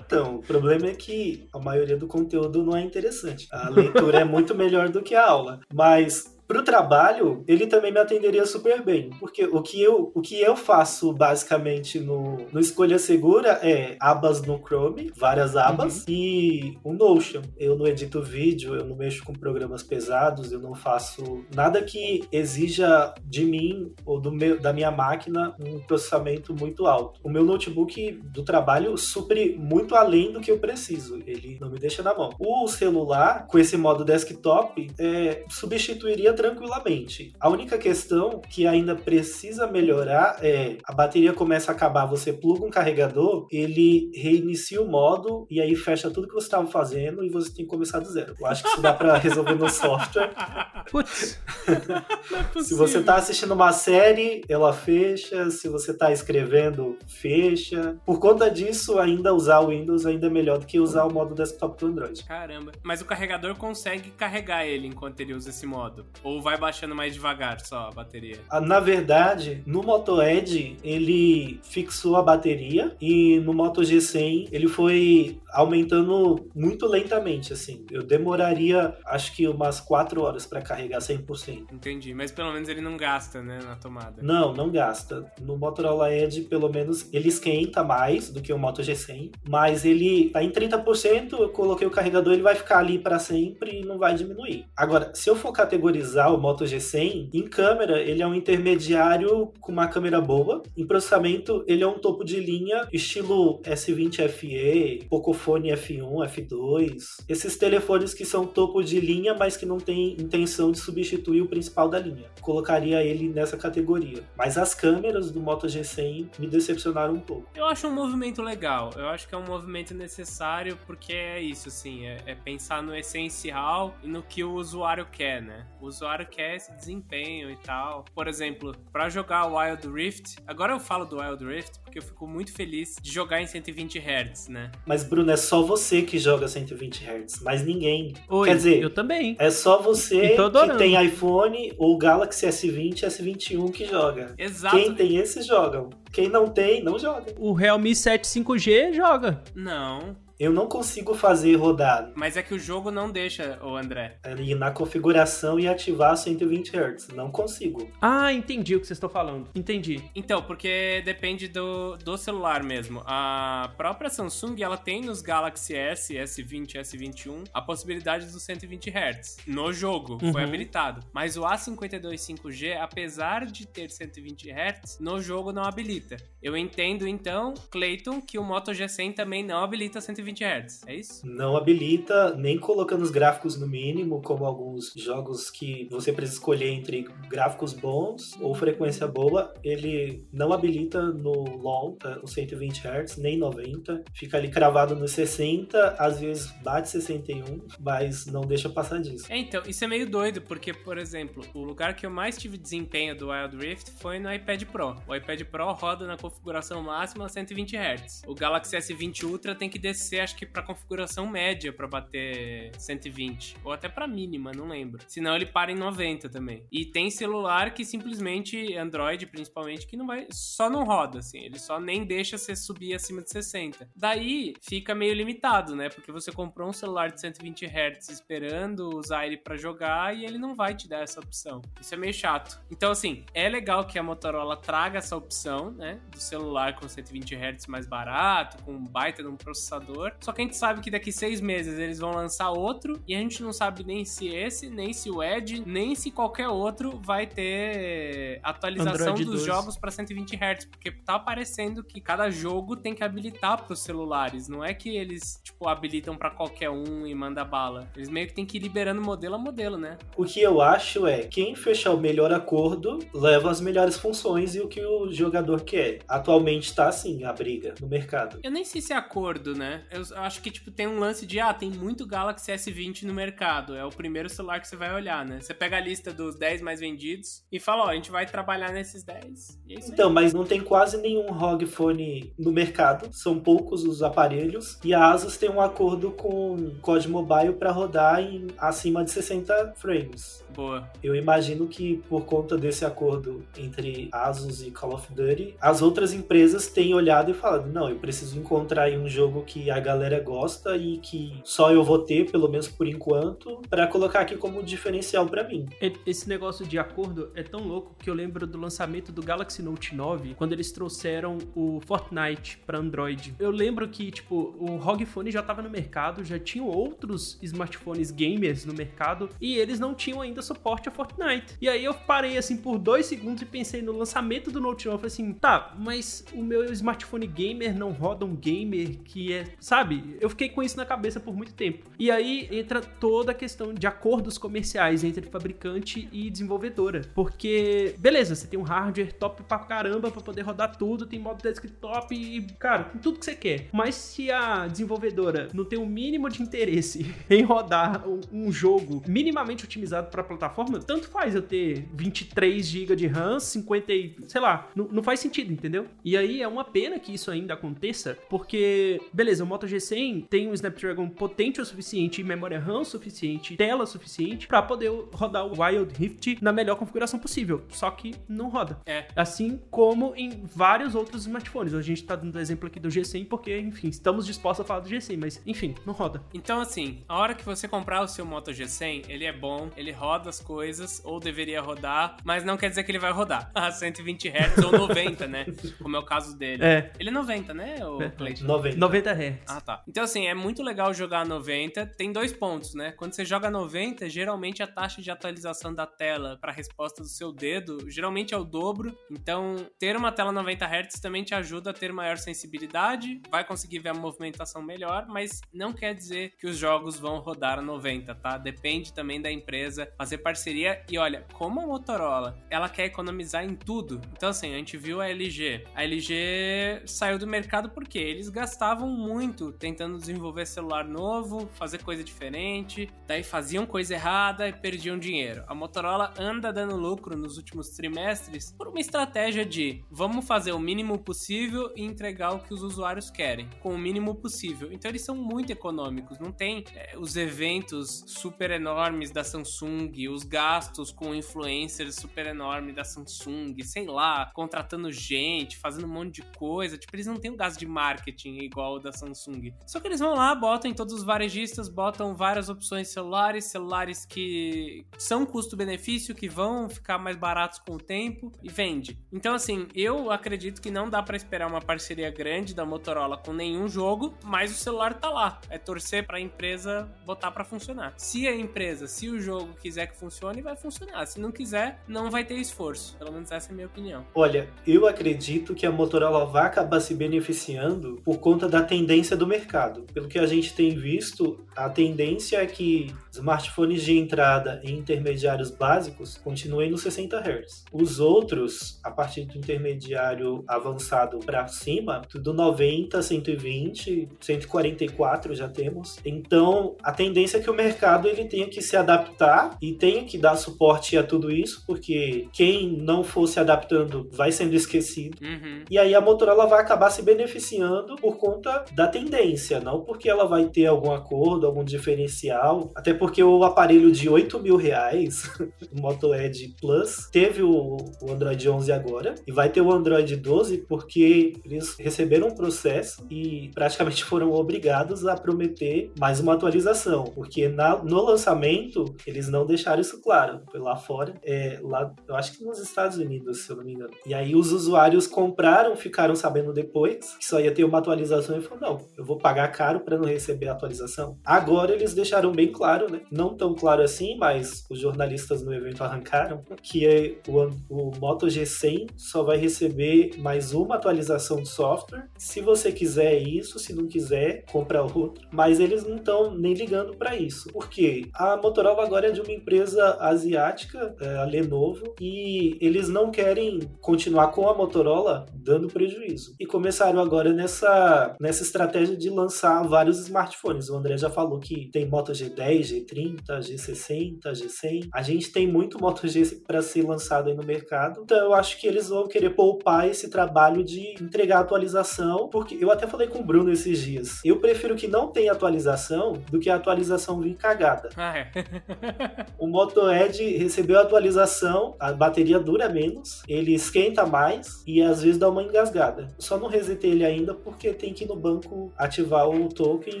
Então, 0.04 0.36
o 0.36 0.42
problema 0.42 0.88
é 0.88 0.94
que 0.94 1.46
a 1.52 1.58
maioria 1.58 1.96
do 1.96 2.06
conteúdo 2.06 2.62
não 2.62 2.76
é 2.76 2.82
interessante. 2.82 3.48
A 3.50 3.68
leitura 3.68 4.20
é 4.20 4.24
muito 4.24 4.54
melhor 4.54 4.88
do 4.88 5.02
que 5.02 5.14
a 5.14 5.26
aula. 5.26 5.60
Mas 5.72 6.31
Pro 6.52 6.62
trabalho, 6.62 7.42
ele 7.48 7.66
também 7.66 7.90
me 7.90 7.98
atenderia 7.98 8.44
super 8.44 8.82
bem, 8.82 9.08
porque 9.18 9.46
o 9.46 9.62
que 9.62 9.80
eu, 9.80 10.12
o 10.14 10.20
que 10.20 10.38
eu 10.38 10.54
faço 10.54 11.10
basicamente 11.10 11.98
no, 11.98 12.46
no 12.52 12.60
Escolha 12.60 12.98
Segura 12.98 13.58
é 13.62 13.96
abas 13.98 14.42
no 14.42 14.58
Chrome, 14.58 15.10
várias 15.16 15.56
abas, 15.56 16.00
uhum. 16.00 16.04
e 16.08 16.78
o 16.84 16.92
Notion. 16.92 17.40
Eu 17.56 17.74
não 17.74 17.86
edito 17.86 18.20
vídeo, 18.20 18.74
eu 18.74 18.84
não 18.84 18.94
mexo 18.94 19.24
com 19.24 19.32
programas 19.32 19.82
pesados, 19.82 20.52
eu 20.52 20.60
não 20.60 20.74
faço 20.74 21.42
nada 21.54 21.80
que 21.80 22.24
exija 22.30 23.14
de 23.24 23.46
mim 23.46 23.90
ou 24.04 24.20
do 24.20 24.30
meu, 24.30 24.60
da 24.60 24.74
minha 24.74 24.90
máquina 24.90 25.56
um 25.58 25.78
processamento 25.80 26.54
muito 26.54 26.86
alto. 26.86 27.18
O 27.24 27.30
meu 27.30 27.46
notebook 27.46 28.20
do 28.24 28.42
trabalho 28.42 28.98
supre 28.98 29.56
muito 29.58 29.94
além 29.94 30.30
do 30.30 30.40
que 30.40 30.50
eu 30.50 30.58
preciso, 30.58 31.18
ele 31.26 31.56
não 31.58 31.70
me 31.70 31.78
deixa 31.78 32.02
na 32.02 32.14
mão. 32.14 32.28
O 32.38 32.68
celular, 32.68 33.46
com 33.46 33.58
esse 33.58 33.78
modo 33.78 34.04
desktop, 34.04 34.90
é, 34.98 35.46
substituiria 35.48 36.41
tranquilamente. 36.42 37.32
A 37.38 37.48
única 37.48 37.78
questão 37.78 38.40
que 38.40 38.66
ainda 38.66 38.96
precisa 38.96 39.66
melhorar 39.68 40.38
é 40.42 40.78
a 40.84 40.92
bateria 40.92 41.32
começa 41.32 41.70
a 41.70 41.74
acabar, 41.74 42.04
você 42.04 42.32
pluga 42.32 42.66
um 42.66 42.70
carregador, 42.70 43.46
ele 43.50 44.10
reinicia 44.12 44.82
o 44.82 44.88
modo 44.88 45.46
e 45.48 45.60
aí 45.60 45.76
fecha 45.76 46.10
tudo 46.10 46.26
que 46.26 46.34
você 46.34 46.46
estava 46.46 46.66
fazendo 46.66 47.22
e 47.22 47.28
você 47.28 47.52
tem 47.54 47.64
que 47.64 47.70
começar 47.70 48.00
do 48.00 48.10
zero. 48.10 48.34
Eu 48.40 48.46
acho 48.46 48.64
que 48.64 48.70
isso 48.70 48.82
dá 48.82 48.92
para 48.92 49.16
resolver 49.16 49.54
no 49.54 49.68
software. 49.68 50.32
Putz. 50.90 51.40
É 51.68 52.60
Se 52.60 52.74
você 52.74 52.98
está 52.98 53.16
assistindo 53.16 53.54
uma 53.54 53.72
série, 53.72 54.42
ela 54.48 54.72
fecha. 54.72 55.50
Se 55.50 55.68
você 55.68 55.92
está 55.92 56.10
escrevendo, 56.10 56.98
fecha. 57.06 57.96
Por 58.04 58.18
conta 58.18 58.50
disso, 58.50 58.98
ainda 58.98 59.32
usar 59.32 59.60
o 59.60 59.68
Windows 59.68 60.06
ainda 60.06 60.26
é 60.26 60.30
melhor 60.30 60.58
do 60.58 60.66
que 60.66 60.80
usar 60.80 61.04
o 61.04 61.12
modo 61.12 61.34
desktop 61.34 61.78
do 61.78 61.86
Android. 61.86 62.24
Caramba. 62.24 62.72
Mas 62.82 63.00
o 63.00 63.04
carregador 63.04 63.54
consegue 63.54 64.10
carregar 64.10 64.66
ele 64.66 64.88
enquanto 64.88 65.20
ele 65.20 65.34
usa 65.34 65.50
esse 65.50 65.66
modo? 65.66 66.04
Ou 66.22 66.31
vai 66.40 66.56
baixando 66.56 66.94
mais 66.94 67.14
devagar 67.14 67.60
só 67.60 67.88
a 67.88 67.90
bateria? 67.90 68.38
Ah, 68.48 68.60
na 68.60 68.80
verdade, 68.80 69.62
no 69.66 69.82
Moto 69.82 70.22
Edge, 70.22 70.76
ele 70.82 71.60
fixou 71.62 72.16
a 72.16 72.22
bateria 72.22 72.96
e 73.00 73.40
no 73.40 73.52
Moto 73.52 73.82
G100 73.82 74.48
ele 74.52 74.68
foi 74.68 75.40
aumentando 75.52 76.48
muito 76.54 76.86
lentamente, 76.86 77.52
assim. 77.52 77.84
Eu 77.90 78.02
demoraria, 78.02 78.96
acho 79.06 79.34
que 79.34 79.46
umas 79.46 79.80
4 79.80 80.22
horas 80.22 80.46
para 80.46 80.62
carregar 80.62 80.98
100%. 80.98 81.72
Entendi, 81.72 82.14
mas 82.14 82.30
pelo 82.30 82.52
menos 82.52 82.68
ele 82.68 82.80
não 82.80 82.96
gasta, 82.96 83.42
né, 83.42 83.60
na 83.62 83.76
tomada. 83.76 84.22
Não, 84.22 84.52
não 84.54 84.70
gasta. 84.70 85.30
No 85.40 85.56
Motorola 85.56 86.12
Edge, 86.12 86.42
pelo 86.42 86.68
menos, 86.68 87.12
ele 87.12 87.28
esquenta 87.28 87.82
mais 87.82 88.30
do 88.30 88.40
que 88.40 88.52
o 88.52 88.58
Moto 88.58 88.82
G100, 88.82 89.32
mas 89.48 89.84
ele 89.84 90.30
tá 90.30 90.42
em 90.42 90.50
30%, 90.50 91.32
eu 91.32 91.48
coloquei 91.50 91.86
o 91.86 91.90
carregador, 91.90 92.32
ele 92.32 92.42
vai 92.42 92.54
ficar 92.54 92.78
ali 92.78 92.98
para 92.98 93.18
sempre 93.18 93.80
e 93.80 93.84
não 93.84 93.98
vai 93.98 94.14
diminuir. 94.14 94.66
Agora, 94.76 95.12
se 95.14 95.28
eu 95.28 95.36
for 95.36 95.52
categorizar 95.52 96.11
o 96.16 96.38
Moto 96.38 96.64
G100, 96.64 97.30
em 97.32 97.46
câmera, 97.48 98.00
ele 98.00 98.22
é 98.22 98.26
um 98.26 98.34
intermediário 98.34 99.52
com 99.60 99.72
uma 99.72 99.88
câmera 99.88 100.20
boa, 100.20 100.62
em 100.76 100.86
processamento, 100.86 101.64
ele 101.66 101.82
é 101.82 101.86
um 101.86 101.98
topo 101.98 102.24
de 102.24 102.40
linha 102.40 102.88
estilo 102.92 103.60
S20 103.62 104.28
FE, 104.28 105.06
pouco 105.08 105.32
Fone 105.32 105.70
F1, 105.70 106.02
F2, 106.28 107.24
esses 107.28 107.56
telefones 107.56 108.14
que 108.14 108.24
são 108.24 108.46
topo 108.46 108.82
de 108.82 109.00
linha, 109.00 109.34
mas 109.34 109.56
que 109.56 109.66
não 109.66 109.78
tem 109.78 110.12
intenção 110.12 110.70
de 110.70 110.78
substituir 110.78 111.42
o 111.42 111.48
principal 111.48 111.88
da 111.88 111.98
linha. 111.98 112.30
Colocaria 112.40 113.02
ele 113.02 113.28
nessa 113.28 113.56
categoria. 113.56 114.22
Mas 114.36 114.58
as 114.58 114.74
câmeras 114.74 115.30
do 115.30 115.40
Moto 115.40 115.66
G100 115.66 116.38
me 116.38 116.46
decepcionaram 116.46 117.14
um 117.14 117.20
pouco. 117.20 117.48
Eu 117.54 117.66
acho 117.66 117.86
um 117.86 117.94
movimento 117.94 118.42
legal. 118.42 118.90
Eu 118.96 119.08
acho 119.08 119.28
que 119.28 119.34
é 119.34 119.38
um 119.38 119.44
movimento 119.44 119.94
necessário 119.94 120.78
porque 120.86 121.12
é 121.12 121.40
isso, 121.40 121.68
assim, 121.68 122.06
é, 122.06 122.18
é 122.26 122.34
pensar 122.34 122.82
no 122.82 122.94
essencial 122.94 123.94
e 124.02 124.08
no 124.08 124.22
que 124.22 124.42
o 124.42 124.52
usuário 124.54 125.06
quer, 125.10 125.42
né? 125.42 125.66
O 125.80 125.86
usuário 126.02 126.26
quer 126.26 126.56
esse 126.56 126.72
desempenho 126.72 127.48
e 127.50 127.56
tal. 127.56 128.04
Por 128.12 128.26
exemplo, 128.26 128.74
para 128.92 129.08
jogar 129.08 129.46
o 129.46 129.56
Wild 129.56 129.88
Rift, 129.88 130.36
agora 130.46 130.72
eu 130.72 130.80
falo 130.80 131.04
do 131.04 131.18
Wild 131.20 131.44
Rift 131.44 131.78
porque 131.84 131.98
eu 131.98 132.02
fico 132.02 132.26
muito 132.26 132.52
feliz 132.52 132.96
de 133.00 133.10
jogar 133.10 133.40
em 133.40 133.46
120 133.46 133.98
Hz, 133.98 134.48
né? 134.48 134.72
Mas 134.84 135.04
Bruno, 135.04 135.30
é 135.30 135.36
só 135.36 135.62
você 135.62 136.02
que 136.02 136.18
joga 136.18 136.48
120 136.48 137.04
Hz, 137.04 137.40
mas 137.42 137.64
ninguém. 137.64 138.14
Oi, 138.28 138.48
Quer 138.48 138.56
dizer, 138.56 138.82
eu 138.82 138.90
também. 138.90 139.36
É 139.38 139.50
só 139.50 139.80
você 139.80 140.36
que 140.36 140.76
tem 140.76 141.02
iPhone 141.04 141.72
ou 141.78 141.96
Galaxy 141.96 142.46
S20, 142.46 143.04
S21 143.04 143.70
que 143.70 143.86
joga. 143.86 144.34
Exato. 144.36 144.76
Quem 144.76 144.94
tem 144.94 145.16
esses 145.16 145.46
jogam. 145.46 145.90
Quem 146.12 146.28
não 146.28 146.48
tem, 146.48 146.82
não 146.82 146.98
joga. 146.98 147.32
O 147.38 147.52
Realme 147.52 147.94
7 147.94 148.26
5G 148.26 148.92
joga. 148.92 149.42
Não 149.54 150.16
eu 150.38 150.52
não 150.52 150.66
consigo 150.66 151.14
fazer 151.14 151.54
rodar. 151.56 152.12
Mas 152.14 152.36
é 152.36 152.42
que 152.42 152.54
o 152.54 152.58
jogo 152.58 152.90
não 152.90 153.10
deixa, 153.10 153.58
o 153.62 153.76
André. 153.76 154.18
Ir 154.38 154.54
na 154.54 154.70
configuração 154.70 155.58
e 155.58 155.68
ativar 155.68 156.16
120 156.16 156.76
Hz. 156.76 157.08
Não 157.08 157.30
consigo. 157.30 157.90
Ah, 158.00 158.32
entendi 158.32 158.74
o 158.74 158.80
que 158.80 158.86
vocês 158.86 158.96
estão 158.96 159.08
falando. 159.08 159.48
Entendi. 159.54 160.02
Então, 160.14 160.42
porque 160.42 161.02
depende 161.04 161.48
do, 161.48 161.96
do 161.96 162.16
celular 162.16 162.62
mesmo. 162.62 163.02
A 163.06 163.72
própria 163.76 164.10
Samsung, 164.10 164.60
ela 164.62 164.76
tem 164.76 165.02
nos 165.02 165.22
Galaxy 165.22 165.74
S, 165.74 166.14
S20, 166.14 166.74
S21, 166.80 167.44
a 167.52 167.60
possibilidade 167.60 168.26
dos 168.26 168.42
120 168.42 168.90
Hz. 168.90 169.38
No 169.46 169.72
jogo, 169.72 170.18
uhum. 170.22 170.32
foi 170.32 170.42
habilitado. 170.42 171.04
Mas 171.12 171.36
o 171.36 171.42
A52 171.42 172.14
5G, 172.14 172.76
apesar 172.80 173.46
de 173.46 173.66
ter 173.66 173.90
120 173.90 174.50
Hz, 174.50 174.98
no 175.00 175.20
jogo 175.20 175.52
não 175.52 175.62
habilita. 175.64 176.16
Eu 176.42 176.56
entendo, 176.56 177.06
então, 177.06 177.54
Clayton, 177.70 178.20
que 178.20 178.38
o 178.38 178.44
Moto 178.44 178.72
G100 178.72 179.14
também 179.14 179.44
não 179.44 179.62
habilita 179.62 180.00
120 180.00 180.32
120 180.32 180.44
Hz, 180.44 180.82
é 180.86 180.94
isso? 180.94 181.26
Não 181.26 181.56
habilita, 181.56 182.34
nem 182.34 182.58
colocando 182.58 183.02
os 183.02 183.10
gráficos 183.10 183.58
no 183.58 183.66
mínimo, 183.66 184.22
como 184.22 184.44
alguns 184.44 184.92
jogos 184.96 185.50
que 185.50 185.86
você 185.90 186.12
precisa 186.12 186.38
escolher 186.38 186.68
entre 186.68 187.06
gráficos 187.28 187.72
bons 187.72 188.32
ou 188.40 188.54
frequência 188.54 189.06
boa, 189.06 189.52
ele 189.62 190.26
não 190.32 190.52
habilita 190.52 191.02
no 191.02 191.32
LoL 191.58 191.96
tá? 191.96 192.18
os 192.22 192.32
120 192.32 192.86
Hz, 192.86 193.16
nem 193.18 193.36
90. 193.36 194.04
Fica 194.14 194.38
ali 194.38 194.50
cravado 194.50 194.94
no 194.96 195.06
60, 195.06 195.96
às 195.98 196.20
vezes 196.20 196.50
bate 196.62 196.88
61, 196.88 197.62
mas 197.80 198.26
não 198.26 198.42
deixa 198.42 198.68
passar 198.68 199.00
disso. 199.00 199.26
É, 199.28 199.36
então, 199.36 199.62
isso 199.66 199.84
é 199.84 199.86
meio 199.86 200.08
doido, 200.08 200.40
porque, 200.42 200.72
por 200.72 200.98
exemplo, 200.98 201.44
o 201.54 201.62
lugar 201.62 201.94
que 201.94 202.06
eu 202.06 202.10
mais 202.10 202.36
tive 202.36 202.56
desempenho 202.56 203.16
do 203.16 203.30
Wild 203.30 203.56
Rift 203.56 203.90
foi 203.98 204.18
no 204.18 204.32
iPad 204.32 204.64
Pro. 204.64 204.96
O 205.06 205.14
iPad 205.14 205.42
Pro 205.44 205.72
roda 205.72 206.06
na 206.06 206.16
configuração 206.32 206.82
máxima 206.82 207.28
120 207.28 207.76
Hz. 207.76 208.22
O 208.26 208.34
Galaxy 208.34 208.76
S20 208.76 209.24
Ultra 209.24 209.54
tem 209.54 209.68
que 209.68 209.78
descer 209.78 210.20
acho 210.20 210.34
que 210.34 210.46
para 210.46 210.62
configuração 210.62 211.26
média 211.26 211.72
para 211.72 211.86
bater 211.86 212.72
120 212.78 213.56
ou 213.62 213.72
até 213.72 213.88
para 213.88 214.08
mínima, 214.08 214.52
não 214.52 214.66
lembro. 214.66 215.02
Senão 215.06 215.36
ele 215.36 215.46
para 215.46 215.70
em 215.70 215.76
90 215.76 216.28
também. 216.28 216.66
E 216.72 216.86
tem 216.86 217.10
celular 217.10 217.74
que 217.74 217.84
simplesmente 217.84 218.74
Android 218.76 219.26
principalmente 219.26 219.86
que 219.86 219.96
não 219.96 220.06
vai 220.06 220.26
só 220.30 220.70
não 220.70 220.84
roda 220.84 221.18
assim, 221.18 221.38
ele 221.38 221.58
só 221.58 221.78
nem 221.78 222.04
deixa 222.04 222.38
você 222.38 222.56
subir 222.56 222.94
acima 222.94 223.22
de 223.22 223.30
60. 223.30 223.88
Daí 223.94 224.54
fica 224.62 224.94
meio 224.94 225.14
limitado, 225.14 225.76
né? 225.76 225.88
Porque 225.88 226.10
você 226.10 226.32
comprou 226.32 226.68
um 226.68 226.72
celular 226.72 227.10
de 227.10 227.20
120 227.20 227.66
Hz 227.66 228.08
esperando 228.08 228.96
usar 228.98 229.26
ele 229.26 229.36
para 229.36 229.56
jogar 229.56 230.16
e 230.16 230.24
ele 230.24 230.38
não 230.38 230.54
vai 230.54 230.74
te 230.74 230.88
dar 230.88 231.00
essa 231.02 231.20
opção. 231.20 231.60
Isso 231.80 231.94
é 231.94 231.98
meio 231.98 232.14
chato. 232.14 232.60
Então 232.70 232.90
assim, 232.90 233.24
é 233.34 233.48
legal 233.48 233.86
que 233.86 233.98
a 233.98 234.02
Motorola 234.02 234.56
traga 234.56 234.98
essa 234.98 235.16
opção, 235.16 235.70
né, 235.70 236.00
do 236.10 236.20
celular 236.22 236.74
com 236.74 236.88
120 236.88 237.34
Hz 237.34 237.66
mais 237.66 237.86
barato, 237.86 238.62
com 238.64 238.72
um 238.72 238.84
baita 238.84 239.22
de 239.22 239.28
um 239.28 239.36
processador 239.36 240.12
só 240.20 240.32
que 240.32 240.40
a 240.40 240.44
gente 240.44 240.56
sabe 240.56 240.80
que 240.80 240.90
daqui 240.90 241.12
seis 241.12 241.40
meses 241.40 241.78
eles 241.78 241.98
vão 241.98 242.12
lançar 242.12 242.50
outro 242.50 243.00
e 243.06 243.14
a 243.14 243.18
gente 243.18 243.42
não 243.42 243.52
sabe 243.52 243.84
nem 243.84 244.04
se 244.04 244.28
esse, 244.28 244.68
nem 244.68 244.92
se 244.92 245.10
o 245.10 245.22
Edge, 245.22 245.62
nem 245.66 245.94
se 245.94 246.10
qualquer 246.10 246.48
outro 246.48 247.00
vai 247.02 247.26
ter 247.26 248.40
atualização 248.42 248.92
Android 248.92 249.24
dos 249.24 249.34
12. 249.34 249.46
jogos 249.46 249.76
para 249.76 249.90
120 249.90 250.36
Hz, 250.36 250.64
porque 250.66 250.90
tá 250.90 251.16
aparecendo 251.16 251.82
que 251.82 252.00
cada 252.00 252.30
jogo 252.30 252.76
tem 252.76 252.94
que 252.94 253.02
habilitar 253.02 253.62
para 253.62 253.72
os 253.72 253.80
celulares. 253.80 254.48
Não 254.48 254.64
é 254.64 254.72
que 254.72 254.96
eles 254.96 255.40
tipo 255.42 255.68
habilitam 255.68 256.16
para 256.16 256.30
qualquer 256.30 256.70
um 256.70 257.06
e 257.06 257.14
manda 257.14 257.44
bala. 257.44 257.90
Eles 257.96 258.08
meio 258.08 258.26
que 258.26 258.34
tem 258.34 258.46
que 258.46 258.56
ir 258.56 258.60
liberando 258.60 259.02
modelo 259.02 259.34
a 259.34 259.38
modelo, 259.38 259.76
né? 259.76 259.98
O 260.16 260.24
que 260.24 260.40
eu 260.40 260.60
acho 260.60 261.06
é 261.06 261.22
quem 261.24 261.54
fechar 261.54 261.92
o 261.92 261.98
melhor 261.98 262.32
acordo 262.32 262.98
leva 263.12 263.50
as 263.50 263.60
melhores 263.60 263.98
funções 263.98 264.54
e 264.54 264.60
o 264.60 264.68
que 264.68 264.84
o 264.84 265.10
jogador 265.12 265.62
quer. 265.62 266.00
Atualmente 266.14 266.74
tá 266.74 266.88
assim 266.88 267.24
a 267.24 267.32
briga 267.32 267.74
no 267.80 267.88
mercado. 267.88 268.38
Eu 268.42 268.50
nem 268.50 268.64
sei 268.64 268.80
se 268.80 268.92
é 268.92 268.96
acordo, 268.96 269.54
né? 269.54 269.84
Eu 269.90 270.02
eu 270.10 270.22
acho 270.22 270.40
que, 270.40 270.50
tipo, 270.50 270.70
tem 270.70 270.86
um 270.86 270.98
lance 270.98 271.24
de, 271.26 271.38
ah, 271.40 271.52
tem 271.52 271.70
muito 271.70 272.06
Galaxy 272.06 272.50
S20 272.52 273.04
no 273.04 273.14
mercado. 273.14 273.74
É 273.74 273.84
o 273.84 273.90
primeiro 273.90 274.28
celular 274.28 274.60
que 274.60 274.68
você 274.68 274.76
vai 274.76 274.92
olhar, 274.94 275.24
né? 275.24 275.40
Você 275.40 275.54
pega 275.54 275.76
a 275.76 275.80
lista 275.80 276.12
dos 276.12 276.36
10 276.36 276.60
mais 276.62 276.80
vendidos 276.80 277.44
e 277.50 277.58
fala, 277.58 277.84
ó, 277.84 277.88
a 277.88 277.94
gente 277.94 278.10
vai 278.10 278.26
trabalhar 278.26 278.72
nesses 278.72 279.02
10. 279.02 279.60
É 279.68 279.74
então, 279.74 280.08
aí. 280.08 280.14
mas 280.14 280.32
não 280.32 280.44
tem 280.44 280.60
quase 280.60 280.96
nenhum 280.98 281.30
ROG 281.32 281.66
Phone 281.66 282.32
no 282.38 282.52
mercado. 282.52 283.12
São 283.12 283.38
poucos 283.38 283.84
os 283.84 284.02
aparelhos. 284.02 284.78
E 284.84 284.92
a 284.94 285.10
Asus 285.10 285.36
tem 285.36 285.50
um 285.50 285.60
acordo 285.60 286.10
com 286.10 286.74
COD 286.80 287.08
Mobile 287.08 287.54
para 287.54 287.70
rodar 287.70 288.20
em 288.20 288.48
acima 288.58 289.04
de 289.04 289.10
60 289.10 289.74
frames. 289.76 290.41
Boa. 290.54 290.88
Eu 291.02 291.14
imagino 291.14 291.66
que 291.66 292.02
por 292.08 292.24
conta 292.24 292.56
desse 292.56 292.84
acordo 292.84 293.44
entre 293.56 294.08
Asus 294.12 294.62
e 294.62 294.70
Call 294.70 294.94
of 294.94 295.12
Duty, 295.12 295.56
as 295.60 295.82
outras 295.82 296.12
empresas 296.12 296.66
têm 296.68 296.94
olhado 296.94 297.30
e 297.30 297.34
falado: 297.34 297.70
não, 297.70 297.88
eu 297.88 297.96
preciso 297.96 298.38
encontrar 298.38 298.84
aí 298.84 298.98
um 298.98 299.08
jogo 299.08 299.42
que 299.42 299.70
a 299.70 299.80
galera 299.80 300.20
gosta 300.20 300.76
e 300.76 300.98
que 300.98 301.40
só 301.44 301.72
eu 301.72 301.82
vou 301.82 301.98
ter, 301.98 302.30
pelo 302.30 302.48
menos 302.48 302.68
por 302.68 302.86
enquanto, 302.86 303.60
para 303.68 303.86
colocar 303.86 304.20
aqui 304.20 304.36
como 304.36 304.62
diferencial 304.62 305.26
para 305.26 305.44
mim. 305.44 305.66
Esse 306.06 306.28
negócio 306.28 306.66
de 306.66 306.78
acordo 306.78 307.30
é 307.34 307.42
tão 307.42 307.60
louco 307.60 307.94
que 307.98 308.10
eu 308.10 308.14
lembro 308.14 308.46
do 308.46 308.58
lançamento 308.58 309.12
do 309.12 309.22
Galaxy 309.22 309.62
Note 309.62 309.94
9, 309.94 310.34
quando 310.34 310.52
eles 310.52 310.72
trouxeram 310.72 311.38
o 311.54 311.80
Fortnite 311.86 312.58
para 312.66 312.78
Android. 312.78 313.34
Eu 313.38 313.50
lembro 313.50 313.88
que, 313.88 314.10
tipo, 314.10 314.54
o 314.58 314.76
ROG 314.76 315.04
Phone 315.06 315.30
já 315.30 315.42
tava 315.42 315.62
no 315.62 315.70
mercado, 315.70 316.24
já 316.24 316.38
tinham 316.38 316.66
outros 316.66 317.38
smartphones 317.42 318.10
gamers 318.10 318.64
no 318.64 318.74
mercado 318.74 319.28
e 319.40 319.56
eles 319.56 319.78
não 319.78 319.94
tinham 319.94 320.20
ainda 320.20 320.41
suporte 320.42 320.88
a 320.88 320.92
Fortnite. 320.92 321.56
E 321.60 321.68
aí 321.68 321.84
eu 321.84 321.94
parei 321.94 322.36
assim 322.36 322.56
por 322.56 322.78
dois 322.78 323.06
segundos 323.06 323.42
e 323.42 323.46
pensei 323.46 323.82
no 323.82 323.92
lançamento 323.92 324.50
do 324.50 324.60
Note 324.60 324.86
9, 324.86 324.98
falei 324.98 325.06
assim, 325.12 325.32
tá, 325.32 325.74
mas 325.78 326.24
o 326.32 326.42
meu 326.42 326.64
smartphone 326.72 327.26
gamer 327.26 327.76
não 327.76 327.90
roda 327.92 328.24
um 328.24 328.34
gamer 328.34 328.98
que 329.04 329.32
é, 329.32 329.44
sabe? 329.58 330.16
Eu 330.20 330.28
fiquei 330.30 330.48
com 330.48 330.62
isso 330.62 330.76
na 330.76 330.84
cabeça 330.84 331.20
por 331.20 331.34
muito 331.34 331.54
tempo. 331.54 331.86
E 331.98 332.10
aí 332.10 332.48
entra 332.50 332.80
toda 332.80 333.32
a 333.32 333.34
questão 333.34 333.72
de 333.72 333.86
acordos 333.86 334.38
comerciais 334.38 335.04
entre 335.04 335.22
fabricante 335.28 336.08
e 336.12 336.30
desenvolvedora, 336.30 337.02
porque 337.14 337.94
beleza, 337.98 338.34
você 338.34 338.46
tem 338.46 338.58
um 338.58 338.62
hardware 338.62 339.12
top 339.12 339.42
pra 339.42 339.58
caramba 339.58 340.10
para 340.10 340.20
poder 340.20 340.42
rodar 340.42 340.76
tudo, 340.76 341.06
tem 341.06 341.18
modo 341.18 341.42
desktop 341.42 342.14
e, 342.14 342.42
cara, 342.58 342.84
tem 342.84 343.00
tudo 343.00 343.18
que 343.18 343.24
você 343.24 343.34
quer. 343.34 343.68
Mas 343.72 343.94
se 343.94 344.30
a 344.30 344.66
desenvolvedora 344.66 345.48
não 345.54 345.64
tem 345.64 345.78
o 345.78 345.86
mínimo 345.86 346.28
de 346.28 346.42
interesse 346.42 347.14
em 347.28 347.42
rodar 347.42 348.06
um, 348.32 348.52
jogo 348.52 349.02
minimamente 349.06 349.64
otimizado 349.64 350.08
para 350.08 350.20
a 350.20 350.24
plataforma, 350.36 350.78
tanto 350.80 351.08
faz 351.08 351.34
eu 351.34 351.42
ter 351.42 351.86
23 351.92 352.66
GB 352.66 352.96
de 352.96 353.06
RAM, 353.06 353.38
50, 353.38 353.92
sei 354.28 354.40
lá, 354.40 354.68
não, 354.74 354.88
não 354.88 355.02
faz 355.02 355.20
sentido, 355.20 355.52
entendeu? 355.52 355.86
E 356.04 356.16
aí 356.16 356.42
é 356.42 356.48
uma 356.48 356.64
pena 356.64 356.98
que 356.98 357.14
isso 357.14 357.30
ainda 357.30 357.54
aconteça, 357.54 358.16
porque 358.28 359.00
beleza, 359.12 359.44
o 359.44 359.46
Moto 359.46 359.66
G100 359.66 360.26
tem 360.28 360.48
um 360.48 360.54
Snapdragon 360.54 361.08
potente 361.08 361.60
o 361.60 361.64
suficiente, 361.64 362.22
memória 362.22 362.58
RAM 362.58 362.84
suficiente, 362.84 363.56
tela 363.56 363.86
suficiente 363.86 364.46
para 364.46 364.62
poder 364.62 364.90
rodar 365.12 365.46
o 365.46 365.62
Wild 365.62 365.94
Rift 365.94 366.38
na 366.40 366.52
melhor 366.52 366.76
configuração 366.76 367.18
possível. 367.18 367.62
Só 367.68 367.90
que 367.90 368.14
não 368.28 368.48
roda. 368.48 368.78
É. 368.86 369.06
Assim 369.16 369.60
como 369.70 370.14
em 370.16 370.44
vários 370.44 370.94
outros 370.94 371.22
smartphones. 371.22 371.74
A 371.74 371.82
gente 371.82 372.04
tá 372.04 372.16
dando 372.16 372.38
exemplo 372.38 372.66
aqui 372.66 372.78
do 372.78 372.88
G100 372.88 373.26
porque, 373.28 373.58
enfim, 373.58 373.88
estamos 373.88 374.26
dispostos 374.26 374.64
a 374.64 374.66
falar 374.66 374.80
do 374.80 374.88
G100, 374.88 375.18
mas 375.18 375.42
enfim, 375.46 375.74
não 375.86 375.92
roda. 375.92 376.22
Então, 376.32 376.60
assim, 376.60 377.02
a 377.08 377.18
hora 377.18 377.34
que 377.34 377.44
você 377.44 377.66
comprar 377.66 378.02
o 378.02 378.08
seu 378.08 378.24
Moto 378.24 378.50
G100, 378.50 379.04
ele 379.08 379.24
é 379.24 379.32
bom, 379.32 379.70
ele 379.76 379.90
roda 379.90 380.21
as 380.28 380.40
coisas, 380.40 381.00
ou 381.04 381.20
deveria 381.20 381.60
rodar, 381.60 382.16
mas 382.24 382.44
não 382.44 382.56
quer 382.56 382.68
dizer 382.68 382.84
que 382.84 382.90
ele 382.90 382.98
vai 382.98 383.12
rodar 383.12 383.50
a 383.54 383.70
120 383.70 384.28
Hz 384.28 384.64
ou 384.64 384.72
90, 384.72 385.26
né? 385.26 385.46
Como 385.80 385.96
é 385.96 385.98
o 385.98 386.04
caso 386.04 386.36
dele. 386.36 386.64
É. 386.64 386.92
Ele 386.98 387.08
é 387.08 387.12
90, 387.12 387.54
né, 387.54 387.76
o 387.86 388.02
é. 388.02 388.12
90. 388.42 388.76
90 388.76 389.12
Hz. 389.12 389.38
Ah, 389.48 389.60
tá. 389.60 389.82
Então, 389.86 390.04
assim, 390.04 390.26
é 390.26 390.34
muito 390.34 390.62
legal 390.62 390.92
jogar 390.92 391.26
90. 391.26 391.86
Tem 391.86 392.12
dois 392.12 392.32
pontos, 392.32 392.74
né? 392.74 392.92
Quando 392.92 393.14
você 393.14 393.24
joga 393.24 393.50
90, 393.50 394.08
geralmente 394.08 394.62
a 394.62 394.66
taxa 394.66 395.02
de 395.02 395.10
atualização 395.10 395.74
da 395.74 395.86
tela 395.86 396.38
para 396.40 396.52
a 396.52 396.54
resposta 396.54 397.02
do 397.02 397.08
seu 397.08 397.32
dedo 397.32 397.90
geralmente 397.90 398.34
é 398.34 398.36
o 398.36 398.44
dobro. 398.44 398.96
Então, 399.10 399.56
ter 399.78 399.96
uma 399.96 400.12
tela 400.12 400.32
90 400.32 400.64
Hz 400.64 401.00
também 401.00 401.22
te 401.22 401.34
ajuda 401.34 401.70
a 401.70 401.72
ter 401.72 401.92
maior 401.92 402.16
sensibilidade, 402.16 403.20
vai 403.30 403.44
conseguir 403.44 403.78
ver 403.78 403.90
a 403.90 403.94
movimentação 403.94 404.62
melhor, 404.62 405.06
mas 405.08 405.40
não 405.52 405.72
quer 405.72 405.94
dizer 405.94 406.34
que 406.38 406.46
os 406.46 406.56
jogos 406.56 406.98
vão 406.98 407.18
rodar 407.18 407.58
a 407.58 407.62
90, 407.62 408.14
tá? 408.14 408.38
Depende 408.38 408.92
também 408.92 409.20
da 409.20 409.30
empresa 409.30 409.92
fazer 410.12 410.18
parceria. 410.18 410.82
E 410.90 410.98
olha, 410.98 411.24
como 411.32 411.60
a 411.60 411.66
Motorola, 411.66 412.36
ela 412.50 412.68
quer 412.68 412.84
economizar 412.84 413.44
em 413.44 413.54
tudo. 413.54 414.00
Então, 414.12 414.28
assim, 414.28 414.52
a 414.52 414.56
gente 414.56 414.76
viu 414.76 415.00
a 415.00 415.08
LG. 415.08 415.64
A 415.74 415.84
LG 415.84 416.82
saiu 416.86 417.18
do 417.18 417.26
mercado 417.26 417.70
porque 417.70 417.98
eles 417.98 418.28
gastavam 418.28 418.88
muito 418.88 419.52
tentando 419.52 419.98
desenvolver 419.98 420.46
celular 420.46 420.84
novo, 420.84 421.48
fazer 421.54 421.82
coisa 421.82 422.02
diferente, 422.04 422.90
daí 423.06 423.22
faziam 423.22 423.64
coisa 423.64 423.94
errada 423.94 424.48
e 424.48 424.52
perdiam 424.52 424.98
dinheiro. 424.98 425.44
A 425.46 425.54
Motorola 425.54 426.12
anda 426.18 426.52
dando 426.52 426.76
lucro 426.76 427.16
nos 427.16 427.36
últimos 427.36 427.70
trimestres 427.70 428.52
por 428.52 428.68
uma 428.68 428.80
estratégia 428.80 429.44
de 429.44 429.84
vamos 429.90 430.26
fazer 430.26 430.52
o 430.52 430.58
mínimo 430.58 430.98
possível 430.98 431.72
e 431.76 431.82
entregar 431.82 432.32
o 432.32 432.40
que 432.40 432.52
os 432.52 432.62
usuários 432.62 433.10
querem, 433.10 433.48
com 433.60 433.70
o 433.70 433.78
mínimo 433.78 434.14
possível. 434.14 434.72
Então 434.72 434.90
eles 434.90 435.02
são 435.02 435.16
muito 435.16 435.50
econômicos, 435.50 436.18
não 436.18 436.32
tem 436.32 436.64
é, 436.74 436.96
os 436.98 437.16
eventos 437.16 438.04
super 438.06 438.50
enormes 438.50 439.10
da 439.10 439.22
Samsung, 439.24 440.01
os 440.08 440.22
gastos 440.24 440.90
com 440.90 441.14
influencers 441.14 441.96
super 441.96 442.26
enormes 442.26 442.74
da 442.74 442.84
Samsung, 442.84 443.54
sei 443.62 443.86
lá, 443.86 444.30
contratando 444.34 444.90
gente, 444.90 445.56
fazendo 445.56 445.86
um 445.86 445.92
monte 445.92 446.16
de 446.16 446.22
coisa. 446.36 446.78
Tipo, 446.78 446.96
eles 446.96 447.06
não 447.06 447.16
têm 447.16 447.30
um 447.30 447.36
gasto 447.36 447.58
de 447.58 447.66
marketing 447.66 448.38
igual 448.38 448.74
o 448.74 448.78
da 448.78 448.92
Samsung. 448.92 449.54
Só 449.66 449.80
que 449.80 449.88
eles 449.88 450.00
vão 450.00 450.14
lá, 450.14 450.34
botam 450.34 450.70
em 450.70 450.74
todos 450.74 450.94
os 450.94 451.04
varejistas, 451.04 451.68
botam 451.68 452.14
várias 452.14 452.48
opções 452.48 452.88
celulares, 452.88 453.46
celulares 453.46 454.04
que 454.04 454.86
são 454.98 455.24
custo-benefício, 455.26 456.14
que 456.14 456.28
vão 456.28 456.68
ficar 456.68 456.98
mais 456.98 457.16
baratos 457.16 457.58
com 457.58 457.74
o 457.74 457.78
tempo 457.78 458.32
e 458.42 458.48
vende. 458.48 458.98
Então, 459.12 459.34
assim, 459.34 459.66
eu 459.74 460.10
acredito 460.10 460.60
que 460.60 460.70
não 460.70 460.88
dá 460.88 461.02
para 461.02 461.16
esperar 461.16 461.48
uma 461.48 461.60
parceria 461.60 462.10
grande 462.10 462.54
da 462.54 462.64
Motorola 462.64 463.16
com 463.16 463.32
nenhum 463.32 463.68
jogo, 463.68 464.14
mas 464.24 464.50
o 464.50 464.54
celular 464.54 464.94
tá 464.94 465.08
lá. 465.10 465.40
É 465.48 465.58
torcer 465.58 466.06
para 466.06 466.18
a 466.18 466.20
empresa 466.20 466.90
botar 467.04 467.30
para 467.30 467.44
funcionar. 467.44 467.94
Se 467.96 468.26
a 468.26 468.34
empresa, 468.34 468.86
se 468.86 469.08
o 469.08 469.20
jogo 469.20 469.54
quiser 469.54 469.81
que 469.86 469.96
funcione, 469.96 470.40
vai 470.40 470.56
funcionar. 470.56 471.06
Se 471.06 471.20
não 471.20 471.30
quiser, 471.30 471.80
não 471.86 472.10
vai 472.10 472.24
ter 472.24 472.34
esforço. 472.34 472.96
Pelo 472.98 473.12
menos 473.12 473.30
essa 473.30 473.50
é 473.50 473.52
a 473.52 473.54
minha 473.54 473.66
opinião. 473.66 474.04
Olha, 474.14 474.48
eu 474.66 474.86
acredito 474.86 475.54
que 475.54 475.66
a 475.66 475.72
Motorola 475.72 476.26
vai 476.26 476.46
acabar 476.46 476.80
se 476.80 476.94
beneficiando 476.94 478.00
por 478.04 478.18
conta 478.18 478.48
da 478.48 478.62
tendência 478.62 479.16
do 479.16 479.26
mercado. 479.26 479.82
Pelo 479.92 480.08
que 480.08 480.18
a 480.18 480.26
gente 480.26 480.54
tem 480.54 480.76
visto, 480.76 481.44
a 481.54 481.68
tendência 481.68 482.38
é 482.38 482.46
que 482.46 482.92
smartphones 483.12 483.82
de 483.82 483.96
entrada 483.98 484.60
e 484.64 484.72
intermediários 484.72 485.50
básicos 485.50 486.16
continuem 486.16 486.70
nos 486.70 486.82
60 486.82 487.18
Hz. 487.18 487.64
Os 487.72 488.00
outros, 488.00 488.80
a 488.82 488.90
partir 488.90 489.24
do 489.24 489.36
intermediário 489.36 490.44
avançado 490.48 491.18
para 491.18 491.46
cima, 491.46 492.02
tudo 492.08 492.32
90, 492.32 493.00
120, 493.02 494.08
144 494.20 495.34
já 495.34 495.48
temos. 495.48 495.98
Então, 496.04 496.76
a 496.82 496.92
tendência 496.92 497.38
é 497.38 497.40
que 497.40 497.50
o 497.50 497.54
mercado 497.54 498.08
ele 498.08 498.24
tenha 498.24 498.48
que 498.48 498.62
se 498.62 498.76
adaptar 498.76 499.56
e 499.60 499.71
tenha 499.72 500.04
que 500.04 500.18
dar 500.18 500.36
suporte 500.36 500.96
a 500.96 501.02
tudo 501.02 501.30
isso, 501.30 501.62
porque 501.66 502.28
quem 502.32 502.76
não 502.76 503.02
for 503.02 503.26
se 503.26 503.40
adaptando 503.40 504.08
vai 504.12 504.32
sendo 504.32 504.54
esquecido. 504.54 505.18
Uhum. 505.22 505.64
E 505.70 505.78
aí 505.78 505.94
a 505.94 506.00
Motorola 506.00 506.46
vai 506.46 506.60
acabar 506.60 506.90
se 506.90 507.02
beneficiando 507.02 507.96
por 507.96 508.16
conta 508.16 508.64
da 508.74 508.86
tendência, 508.86 509.60
não 509.60 509.80
porque 509.80 510.08
ela 510.08 510.26
vai 510.26 510.46
ter 510.46 510.66
algum 510.66 510.92
acordo, 510.92 511.46
algum 511.46 511.64
diferencial. 511.64 512.70
Até 512.74 512.94
porque 512.94 513.22
o 513.22 513.44
aparelho 513.44 513.90
de 513.90 514.08
8 514.08 514.38
mil 514.40 514.56
reais, 514.56 515.30
o 515.72 515.80
Moto 515.80 516.14
Edge 516.14 516.54
Plus, 516.60 517.08
teve 517.10 517.42
o, 517.42 517.76
o 518.00 518.10
Android 518.10 518.48
11 518.48 518.72
agora 518.72 519.14
e 519.26 519.32
vai 519.32 519.48
ter 519.48 519.60
o 519.60 519.72
Android 519.72 520.16
12 520.16 520.58
porque 520.68 521.34
eles 521.44 521.76
receberam 521.78 522.28
um 522.28 522.34
processo 522.34 523.04
e 523.10 523.50
praticamente 523.54 524.04
foram 524.04 524.32
obrigados 524.32 525.06
a 525.06 525.16
prometer 525.16 525.90
mais 525.98 526.20
uma 526.20 526.34
atualização, 526.34 527.04
porque 527.04 527.48
na, 527.48 527.82
no 527.82 528.02
lançamento 528.02 528.94
eles 529.06 529.28
não 529.28 529.46
deixaram 529.46 529.61
isso 529.80 530.00
claro. 530.02 530.40
Lá 530.54 530.76
fora, 530.76 531.14
é, 531.24 531.58
lá, 531.62 531.92
eu 532.06 532.14
acho 532.14 532.36
que 532.36 532.44
nos 532.44 532.58
Estados 532.58 532.98
Unidos, 532.98 533.44
se 533.44 533.50
eu 533.50 533.56
não 533.56 533.64
me 533.64 533.72
engano. 533.72 533.92
E 534.06 534.14
aí 534.14 534.34
os 534.34 534.52
usuários 534.52 535.06
compraram, 535.06 535.76
ficaram 535.76 536.14
sabendo 536.14 536.52
depois 536.52 537.16
que 537.16 537.24
só 537.24 537.40
ia 537.40 537.52
ter 537.52 537.64
uma 537.64 537.78
atualização 537.78 538.38
e 538.38 538.42
falaram: 538.42 538.78
não, 538.78 538.86
eu 538.96 539.04
vou 539.04 539.18
pagar 539.18 539.48
caro 539.48 539.80
para 539.80 539.96
não 539.98 540.04
receber 540.04 540.48
a 540.48 540.52
atualização. 540.52 541.18
Agora 541.24 541.72
eles 541.72 541.94
deixaram 541.94 542.32
bem 542.32 542.50
claro, 542.50 542.90
né? 542.90 543.00
Não 543.10 543.34
tão 543.34 543.54
claro 543.54 543.82
assim, 543.82 544.16
mas 544.16 544.64
os 544.70 544.78
jornalistas 544.78 545.42
no 545.42 545.52
evento 545.52 545.82
arrancaram 545.82 546.42
que 546.62 546.86
é 546.86 547.16
o, 547.28 547.38
o 547.68 547.92
Moto 547.98 548.26
G100 548.26 548.90
só 548.96 549.22
vai 549.22 549.36
receber 549.36 550.12
mais 550.18 550.52
uma 550.52 550.76
atualização 550.76 551.42
de 551.42 551.48
software. 551.48 552.08
Se 552.16 552.40
você 552.40 552.72
quiser 552.72 553.18
isso, 553.18 553.58
se 553.58 553.74
não 553.74 553.86
quiser, 553.86 554.44
compra 554.50 554.82
outro. 554.82 555.26
Mas 555.30 555.60
eles 555.60 555.84
não 555.84 555.96
estão 555.96 556.34
nem 556.34 556.54
ligando 556.54 556.96
para 556.96 557.16
isso. 557.16 557.50
Porque 557.52 558.08
a 558.14 558.36
Motorola 558.36 558.82
agora 558.82 559.08
é 559.08 559.10
de 559.10 559.20
uma 559.20 559.32
empresa 559.32 559.51
asiática, 559.60 560.94
é, 561.00 561.16
a 561.16 561.24
Lenovo, 561.24 561.94
e 562.00 562.56
eles 562.60 562.88
não 562.88 563.10
querem 563.10 563.60
continuar 563.80 564.28
com 564.28 564.48
a 564.48 564.54
Motorola 564.54 565.26
dando 565.34 565.68
prejuízo. 565.68 566.34
E 566.38 566.46
começaram 566.46 567.00
agora 567.00 567.32
nessa, 567.32 568.14
nessa 568.20 568.42
estratégia 568.42 568.96
de 568.96 569.10
lançar 569.10 569.62
vários 569.66 569.98
smartphones. 569.98 570.68
O 570.68 570.76
André 570.76 570.96
já 570.96 571.10
falou 571.10 571.38
que 571.38 571.70
tem 571.70 571.86
Moto 571.86 572.12
G10, 572.12 572.60
G30, 572.60 573.22
G60, 573.26 574.20
G100. 574.22 574.88
A 574.92 575.02
gente 575.02 575.32
tem 575.32 575.46
muito 575.46 575.80
Moto 575.80 576.06
G 576.06 576.22
para 576.46 576.62
ser 576.62 576.86
lançado 576.86 577.28
aí 577.28 577.34
no 577.34 577.42
mercado. 577.42 578.02
Então 578.04 578.18
eu 578.18 578.34
acho 578.34 578.60
que 578.60 578.66
eles 578.66 578.88
vão 578.88 579.08
querer 579.08 579.30
poupar 579.30 579.88
esse 579.88 580.08
trabalho 580.08 580.62
de 580.62 580.94
entregar 581.02 581.40
atualização, 581.40 582.28
porque 582.28 582.56
eu 582.60 582.70
até 582.70 582.86
falei 582.86 583.08
com 583.08 583.20
o 583.20 583.24
Bruno 583.24 583.50
esses 583.50 583.80
dias. 583.80 584.20
Eu 584.24 584.38
prefiro 584.38 584.76
que 584.76 584.86
não 584.86 585.08
tenha 585.08 585.32
atualização 585.32 586.14
do 586.30 586.38
que 586.38 586.48
a 586.48 586.56
atualização 586.56 587.20
vir 587.20 587.34
cagada. 587.34 587.88
Ah, 587.96 588.18
é. 588.18 588.30
o 589.42 589.48
Moto 589.48 589.90
Edge 589.90 590.36
recebeu 590.36 590.78
a 590.78 590.82
atualização, 590.82 591.74
a 591.80 591.90
bateria 591.90 592.38
dura 592.38 592.68
menos, 592.68 593.24
ele 593.26 593.52
esquenta 593.52 594.06
mais 594.06 594.62
e 594.64 594.80
às 594.80 595.02
vezes 595.02 595.18
dá 595.18 595.28
uma 595.28 595.42
engasgada. 595.42 596.14
Só 596.16 596.38
não 596.38 596.46
resetei 596.46 596.92
ele 596.92 597.04
ainda 597.04 597.34
porque 597.34 597.72
tem 597.72 597.92
que 597.92 598.04
ir 598.04 598.06
no 598.06 598.14
banco 598.14 598.72
ativar 598.78 599.28
o 599.28 599.48
token 599.48 600.00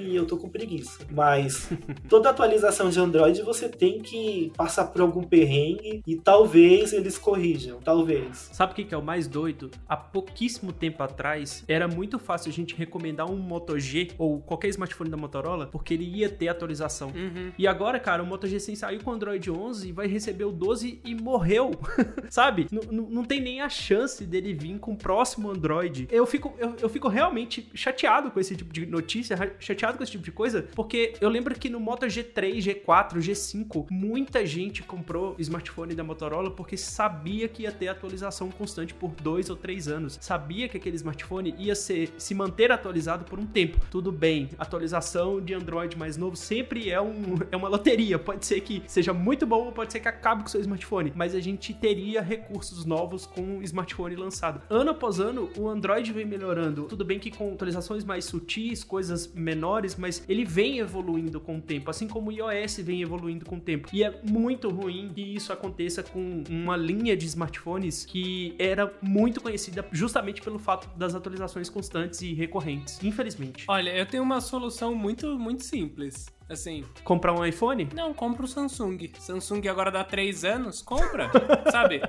e 0.00 0.14
eu 0.14 0.28
tô 0.28 0.36
com 0.36 0.48
preguiça. 0.48 1.04
Mas 1.10 1.68
toda 2.08 2.30
atualização 2.30 2.88
de 2.88 3.00
Android 3.00 3.42
você 3.42 3.68
tem 3.68 3.98
que 3.98 4.52
passar 4.56 4.84
por 4.84 5.00
algum 5.00 5.24
perrengue 5.24 6.04
e 6.06 6.14
talvez 6.14 6.92
eles 6.92 7.18
corrijam, 7.18 7.80
talvez. 7.80 8.48
Sabe 8.52 8.74
o 8.74 8.76
que 8.76 8.94
é 8.94 8.96
o 8.96 9.02
mais 9.02 9.26
doido? 9.26 9.72
Há 9.88 9.96
pouquíssimo 9.96 10.72
tempo 10.72 11.02
atrás 11.02 11.64
era 11.66 11.88
muito 11.88 12.16
fácil 12.16 12.48
a 12.48 12.52
gente 12.52 12.76
recomendar 12.76 13.28
um 13.28 13.36
Moto 13.36 13.76
G 13.76 14.12
ou 14.16 14.38
qualquer 14.38 14.68
smartphone 14.68 15.10
da 15.10 15.16
Motorola 15.16 15.66
porque 15.66 15.94
ele 15.94 16.04
ia 16.04 16.28
ter 16.28 16.46
atualização. 16.46 17.08
Uhum. 17.08 17.50
E 17.58 17.66
agora, 17.66 17.98
cara, 17.98 18.22
o 18.22 18.26
Moto 18.26 18.46
G100 18.46 18.76
saiu 18.76 19.00
com 19.02 19.10
o 19.10 19.14
Android 19.32 19.50
11 19.50 19.88
e 19.88 19.92
vai 19.92 20.06
receber 20.06 20.44
o 20.44 20.52
12 20.52 21.00
e 21.04 21.14
morreu, 21.14 21.72
sabe? 22.28 22.66
N 22.70 23.06
não 23.10 23.24
tem 23.24 23.40
nem 23.40 23.60
a 23.60 23.68
chance 23.68 24.24
dele 24.24 24.52
vir 24.52 24.78
com 24.78 24.92
o 24.92 24.96
próximo 24.96 25.50
Android. 25.50 26.08
Eu 26.10 26.26
fico, 26.26 26.54
eu, 26.58 26.74
eu 26.80 26.88
fico 26.88 27.08
realmente 27.08 27.68
chateado 27.74 28.30
com 28.30 28.40
esse 28.40 28.54
tipo 28.56 28.72
de 28.72 28.86
notícia, 28.86 29.36
chateado 29.58 29.96
com 29.96 30.02
esse 30.02 30.12
tipo 30.12 30.24
de 30.24 30.32
coisa, 30.32 30.68
porque 30.74 31.14
eu 31.20 31.28
lembro 31.28 31.54
que 31.54 31.68
no 31.68 31.80
Moto 31.80 32.06
G3, 32.06 32.58
G4, 32.58 33.18
G5, 33.18 33.86
muita 33.90 34.44
gente 34.44 34.82
comprou 34.82 35.34
smartphone 35.38 35.94
da 35.94 36.04
Motorola 36.04 36.50
porque 36.50 36.76
sabia 36.76 37.48
que 37.48 37.62
ia 37.62 37.72
ter 37.72 37.88
atualização 37.88 38.50
constante 38.50 38.94
por 38.94 39.10
dois 39.10 39.48
ou 39.50 39.56
três 39.56 39.88
anos. 39.88 40.18
Sabia 40.20 40.68
que 40.68 40.76
aquele 40.76 40.96
smartphone 40.96 41.54
ia 41.58 41.74
ser, 41.74 42.10
se 42.18 42.34
manter 42.34 42.70
atualizado 42.70 43.24
por 43.24 43.38
um 43.38 43.46
tempo. 43.46 43.78
Tudo 43.90 44.12
bem, 44.12 44.50
atualização 44.58 45.40
de 45.40 45.54
Android 45.54 45.96
mais 45.96 46.16
novo 46.16 46.36
sempre 46.36 46.90
é, 46.90 47.00
um, 47.00 47.36
é 47.50 47.56
uma 47.56 47.68
loteria. 47.68 48.18
Pode 48.18 48.44
ser 48.46 48.60
que 48.60 48.82
seja 48.86 49.12
muito 49.22 49.46
bom 49.46 49.70
pode 49.70 49.92
ser 49.92 50.00
que 50.00 50.08
acabe 50.08 50.42
com 50.42 50.48
seu 50.48 50.60
smartphone, 50.60 51.12
mas 51.14 51.34
a 51.34 51.40
gente 51.40 51.72
teria 51.72 52.20
recursos 52.20 52.84
novos 52.84 53.24
com 53.24 53.58
o 53.58 53.62
smartphone 53.62 54.16
lançado. 54.16 54.60
Ano 54.68 54.90
após 54.90 55.20
ano, 55.20 55.48
o 55.56 55.68
Android 55.68 56.12
vem 56.12 56.26
melhorando. 56.26 56.84
Tudo 56.84 57.04
bem 57.04 57.18
que 57.18 57.30
com 57.30 57.52
atualizações 57.52 58.04
mais 58.04 58.24
sutis, 58.24 58.82
coisas 58.82 59.32
menores, 59.32 59.96
mas 59.96 60.24
ele 60.28 60.44
vem 60.44 60.78
evoluindo 60.78 61.40
com 61.40 61.58
o 61.58 61.60
tempo, 61.60 61.90
assim 61.90 62.08
como 62.08 62.30
o 62.30 62.32
iOS 62.32 62.78
vem 62.78 63.00
evoluindo 63.02 63.44
com 63.44 63.56
o 63.56 63.60
tempo. 63.60 63.88
E 63.92 64.02
é 64.02 64.20
muito 64.28 64.68
ruim 64.68 65.10
que 65.14 65.22
isso 65.22 65.52
aconteça 65.52 66.02
com 66.02 66.42
uma 66.50 66.76
linha 66.76 67.16
de 67.16 67.26
smartphones 67.26 68.04
que 68.04 68.54
era 68.58 68.92
muito 69.00 69.40
conhecida 69.40 69.86
justamente 69.92 70.42
pelo 70.42 70.58
fato 70.58 70.88
das 70.98 71.14
atualizações 71.14 71.70
constantes 71.70 72.22
e 72.22 72.34
recorrentes, 72.34 73.02
infelizmente. 73.02 73.64
Olha, 73.68 73.90
eu 73.90 74.06
tenho 74.06 74.22
uma 74.22 74.40
solução 74.40 74.94
muito, 74.94 75.38
muito 75.38 75.62
simples. 75.62 76.26
Assim. 76.52 76.84
Comprar 77.02 77.32
um 77.32 77.44
iPhone? 77.44 77.88
Não, 77.94 78.12
compra 78.12 78.44
o 78.44 78.48
Samsung. 78.48 79.10
Samsung 79.18 79.66
agora 79.68 79.90
dá 79.90 80.04
3 80.04 80.44
anos, 80.44 80.82
compra, 80.82 81.30
sabe? 81.72 82.00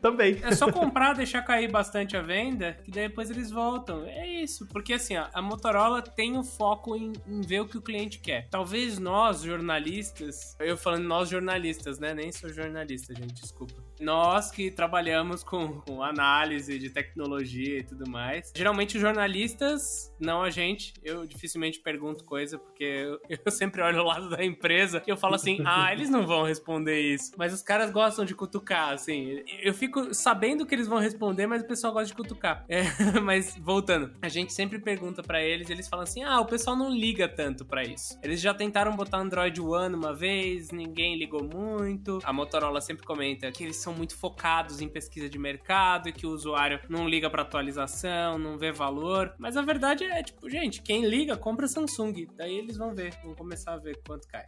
Também. 0.00 0.40
É 0.42 0.52
só 0.52 0.72
comprar, 0.72 1.14
deixar 1.14 1.42
cair 1.42 1.70
bastante 1.70 2.16
a 2.16 2.22
venda, 2.22 2.78
que 2.84 2.90
depois 2.90 3.30
eles 3.30 3.50
voltam. 3.50 4.04
É 4.06 4.26
isso, 4.26 4.66
porque 4.68 4.94
assim, 4.94 5.16
ó, 5.16 5.26
a 5.32 5.42
Motorola 5.42 6.00
tem 6.00 6.38
o 6.38 6.42
foco 6.42 6.96
em, 6.96 7.12
em, 7.26 7.40
ver 7.42 7.60
o 7.60 7.68
que 7.68 7.76
o 7.76 7.82
cliente 7.82 8.18
quer. 8.18 8.48
Talvez 8.48 8.98
nós, 8.98 9.42
jornalistas, 9.42 10.56
eu 10.58 10.76
falando 10.76 11.04
nós 11.04 11.28
jornalistas, 11.28 11.98
né? 11.98 12.14
Nem 12.14 12.32
sou 12.32 12.50
jornalista, 12.52 13.14
gente, 13.14 13.34
desculpa. 13.34 13.85
Nós 14.00 14.50
que 14.50 14.70
trabalhamos 14.70 15.42
com, 15.42 15.80
com 15.80 16.02
análise 16.02 16.78
de 16.78 16.90
tecnologia 16.90 17.78
e 17.78 17.82
tudo 17.82 18.08
mais. 18.08 18.52
Geralmente 18.54 18.96
os 18.96 19.00
jornalistas, 19.00 20.14
não 20.20 20.42
a 20.42 20.50
gente, 20.50 20.92
eu 21.02 21.26
dificilmente 21.26 21.80
pergunto 21.80 22.24
coisa, 22.24 22.58
porque 22.58 22.84
eu, 22.84 23.20
eu 23.44 23.50
sempre 23.50 23.82
olho 23.82 24.00
o 24.00 24.04
lado 24.04 24.28
da 24.28 24.44
empresa 24.44 25.02
e 25.06 25.10
eu 25.10 25.16
falo 25.16 25.34
assim: 25.34 25.58
ah, 25.64 25.92
eles 25.92 26.10
não 26.10 26.26
vão 26.26 26.44
responder 26.44 27.00
isso. 27.00 27.32
Mas 27.36 27.52
os 27.52 27.62
caras 27.62 27.90
gostam 27.90 28.24
de 28.24 28.34
cutucar, 28.34 28.90
assim. 28.90 29.42
Eu 29.62 29.74
fico 29.74 30.14
sabendo 30.14 30.66
que 30.66 30.74
eles 30.74 30.86
vão 30.86 30.98
responder, 30.98 31.46
mas 31.46 31.62
o 31.62 31.66
pessoal 31.66 31.92
gosta 31.92 32.08
de 32.08 32.14
cutucar. 32.14 32.64
É, 32.68 32.82
mas 33.22 33.56
voltando, 33.56 34.12
a 34.20 34.28
gente 34.28 34.52
sempre 34.52 34.78
pergunta 34.78 35.22
para 35.22 35.42
eles, 35.42 35.70
eles 35.70 35.88
falam 35.88 36.04
assim: 36.04 36.22
ah, 36.22 36.40
o 36.40 36.46
pessoal 36.46 36.76
não 36.76 36.90
liga 36.90 37.28
tanto 37.28 37.64
para 37.64 37.82
isso. 37.82 38.18
Eles 38.22 38.40
já 38.40 38.52
tentaram 38.52 38.94
botar 38.94 39.18
Android 39.18 39.60
One 39.60 39.94
uma 39.94 40.14
vez, 40.14 40.70
ninguém 40.70 41.16
ligou 41.16 41.42
muito. 41.42 42.18
A 42.24 42.32
Motorola 42.32 42.80
sempre 42.80 43.06
comenta 43.06 43.50
que 43.50 43.64
eles 43.64 43.76
são 43.86 43.94
muito 43.94 44.16
focados 44.16 44.80
em 44.80 44.88
pesquisa 44.88 45.28
de 45.28 45.38
mercado 45.38 46.08
e 46.08 46.12
que 46.12 46.26
o 46.26 46.30
usuário 46.30 46.80
não 46.88 47.08
liga 47.08 47.30
para 47.30 47.42
atualização, 47.42 48.36
não 48.36 48.58
vê 48.58 48.72
valor. 48.72 49.32
Mas 49.38 49.56
a 49.56 49.62
verdade 49.62 50.02
é, 50.02 50.24
tipo, 50.24 50.50
gente, 50.50 50.82
quem 50.82 51.06
liga, 51.06 51.36
compra 51.36 51.68
Samsung. 51.68 52.26
Daí 52.36 52.58
eles 52.58 52.76
vão 52.76 52.92
ver, 52.92 53.14
vão 53.22 53.32
começar 53.36 53.74
a 53.74 53.76
ver 53.76 54.00
quanto 54.04 54.26
cai. 54.26 54.44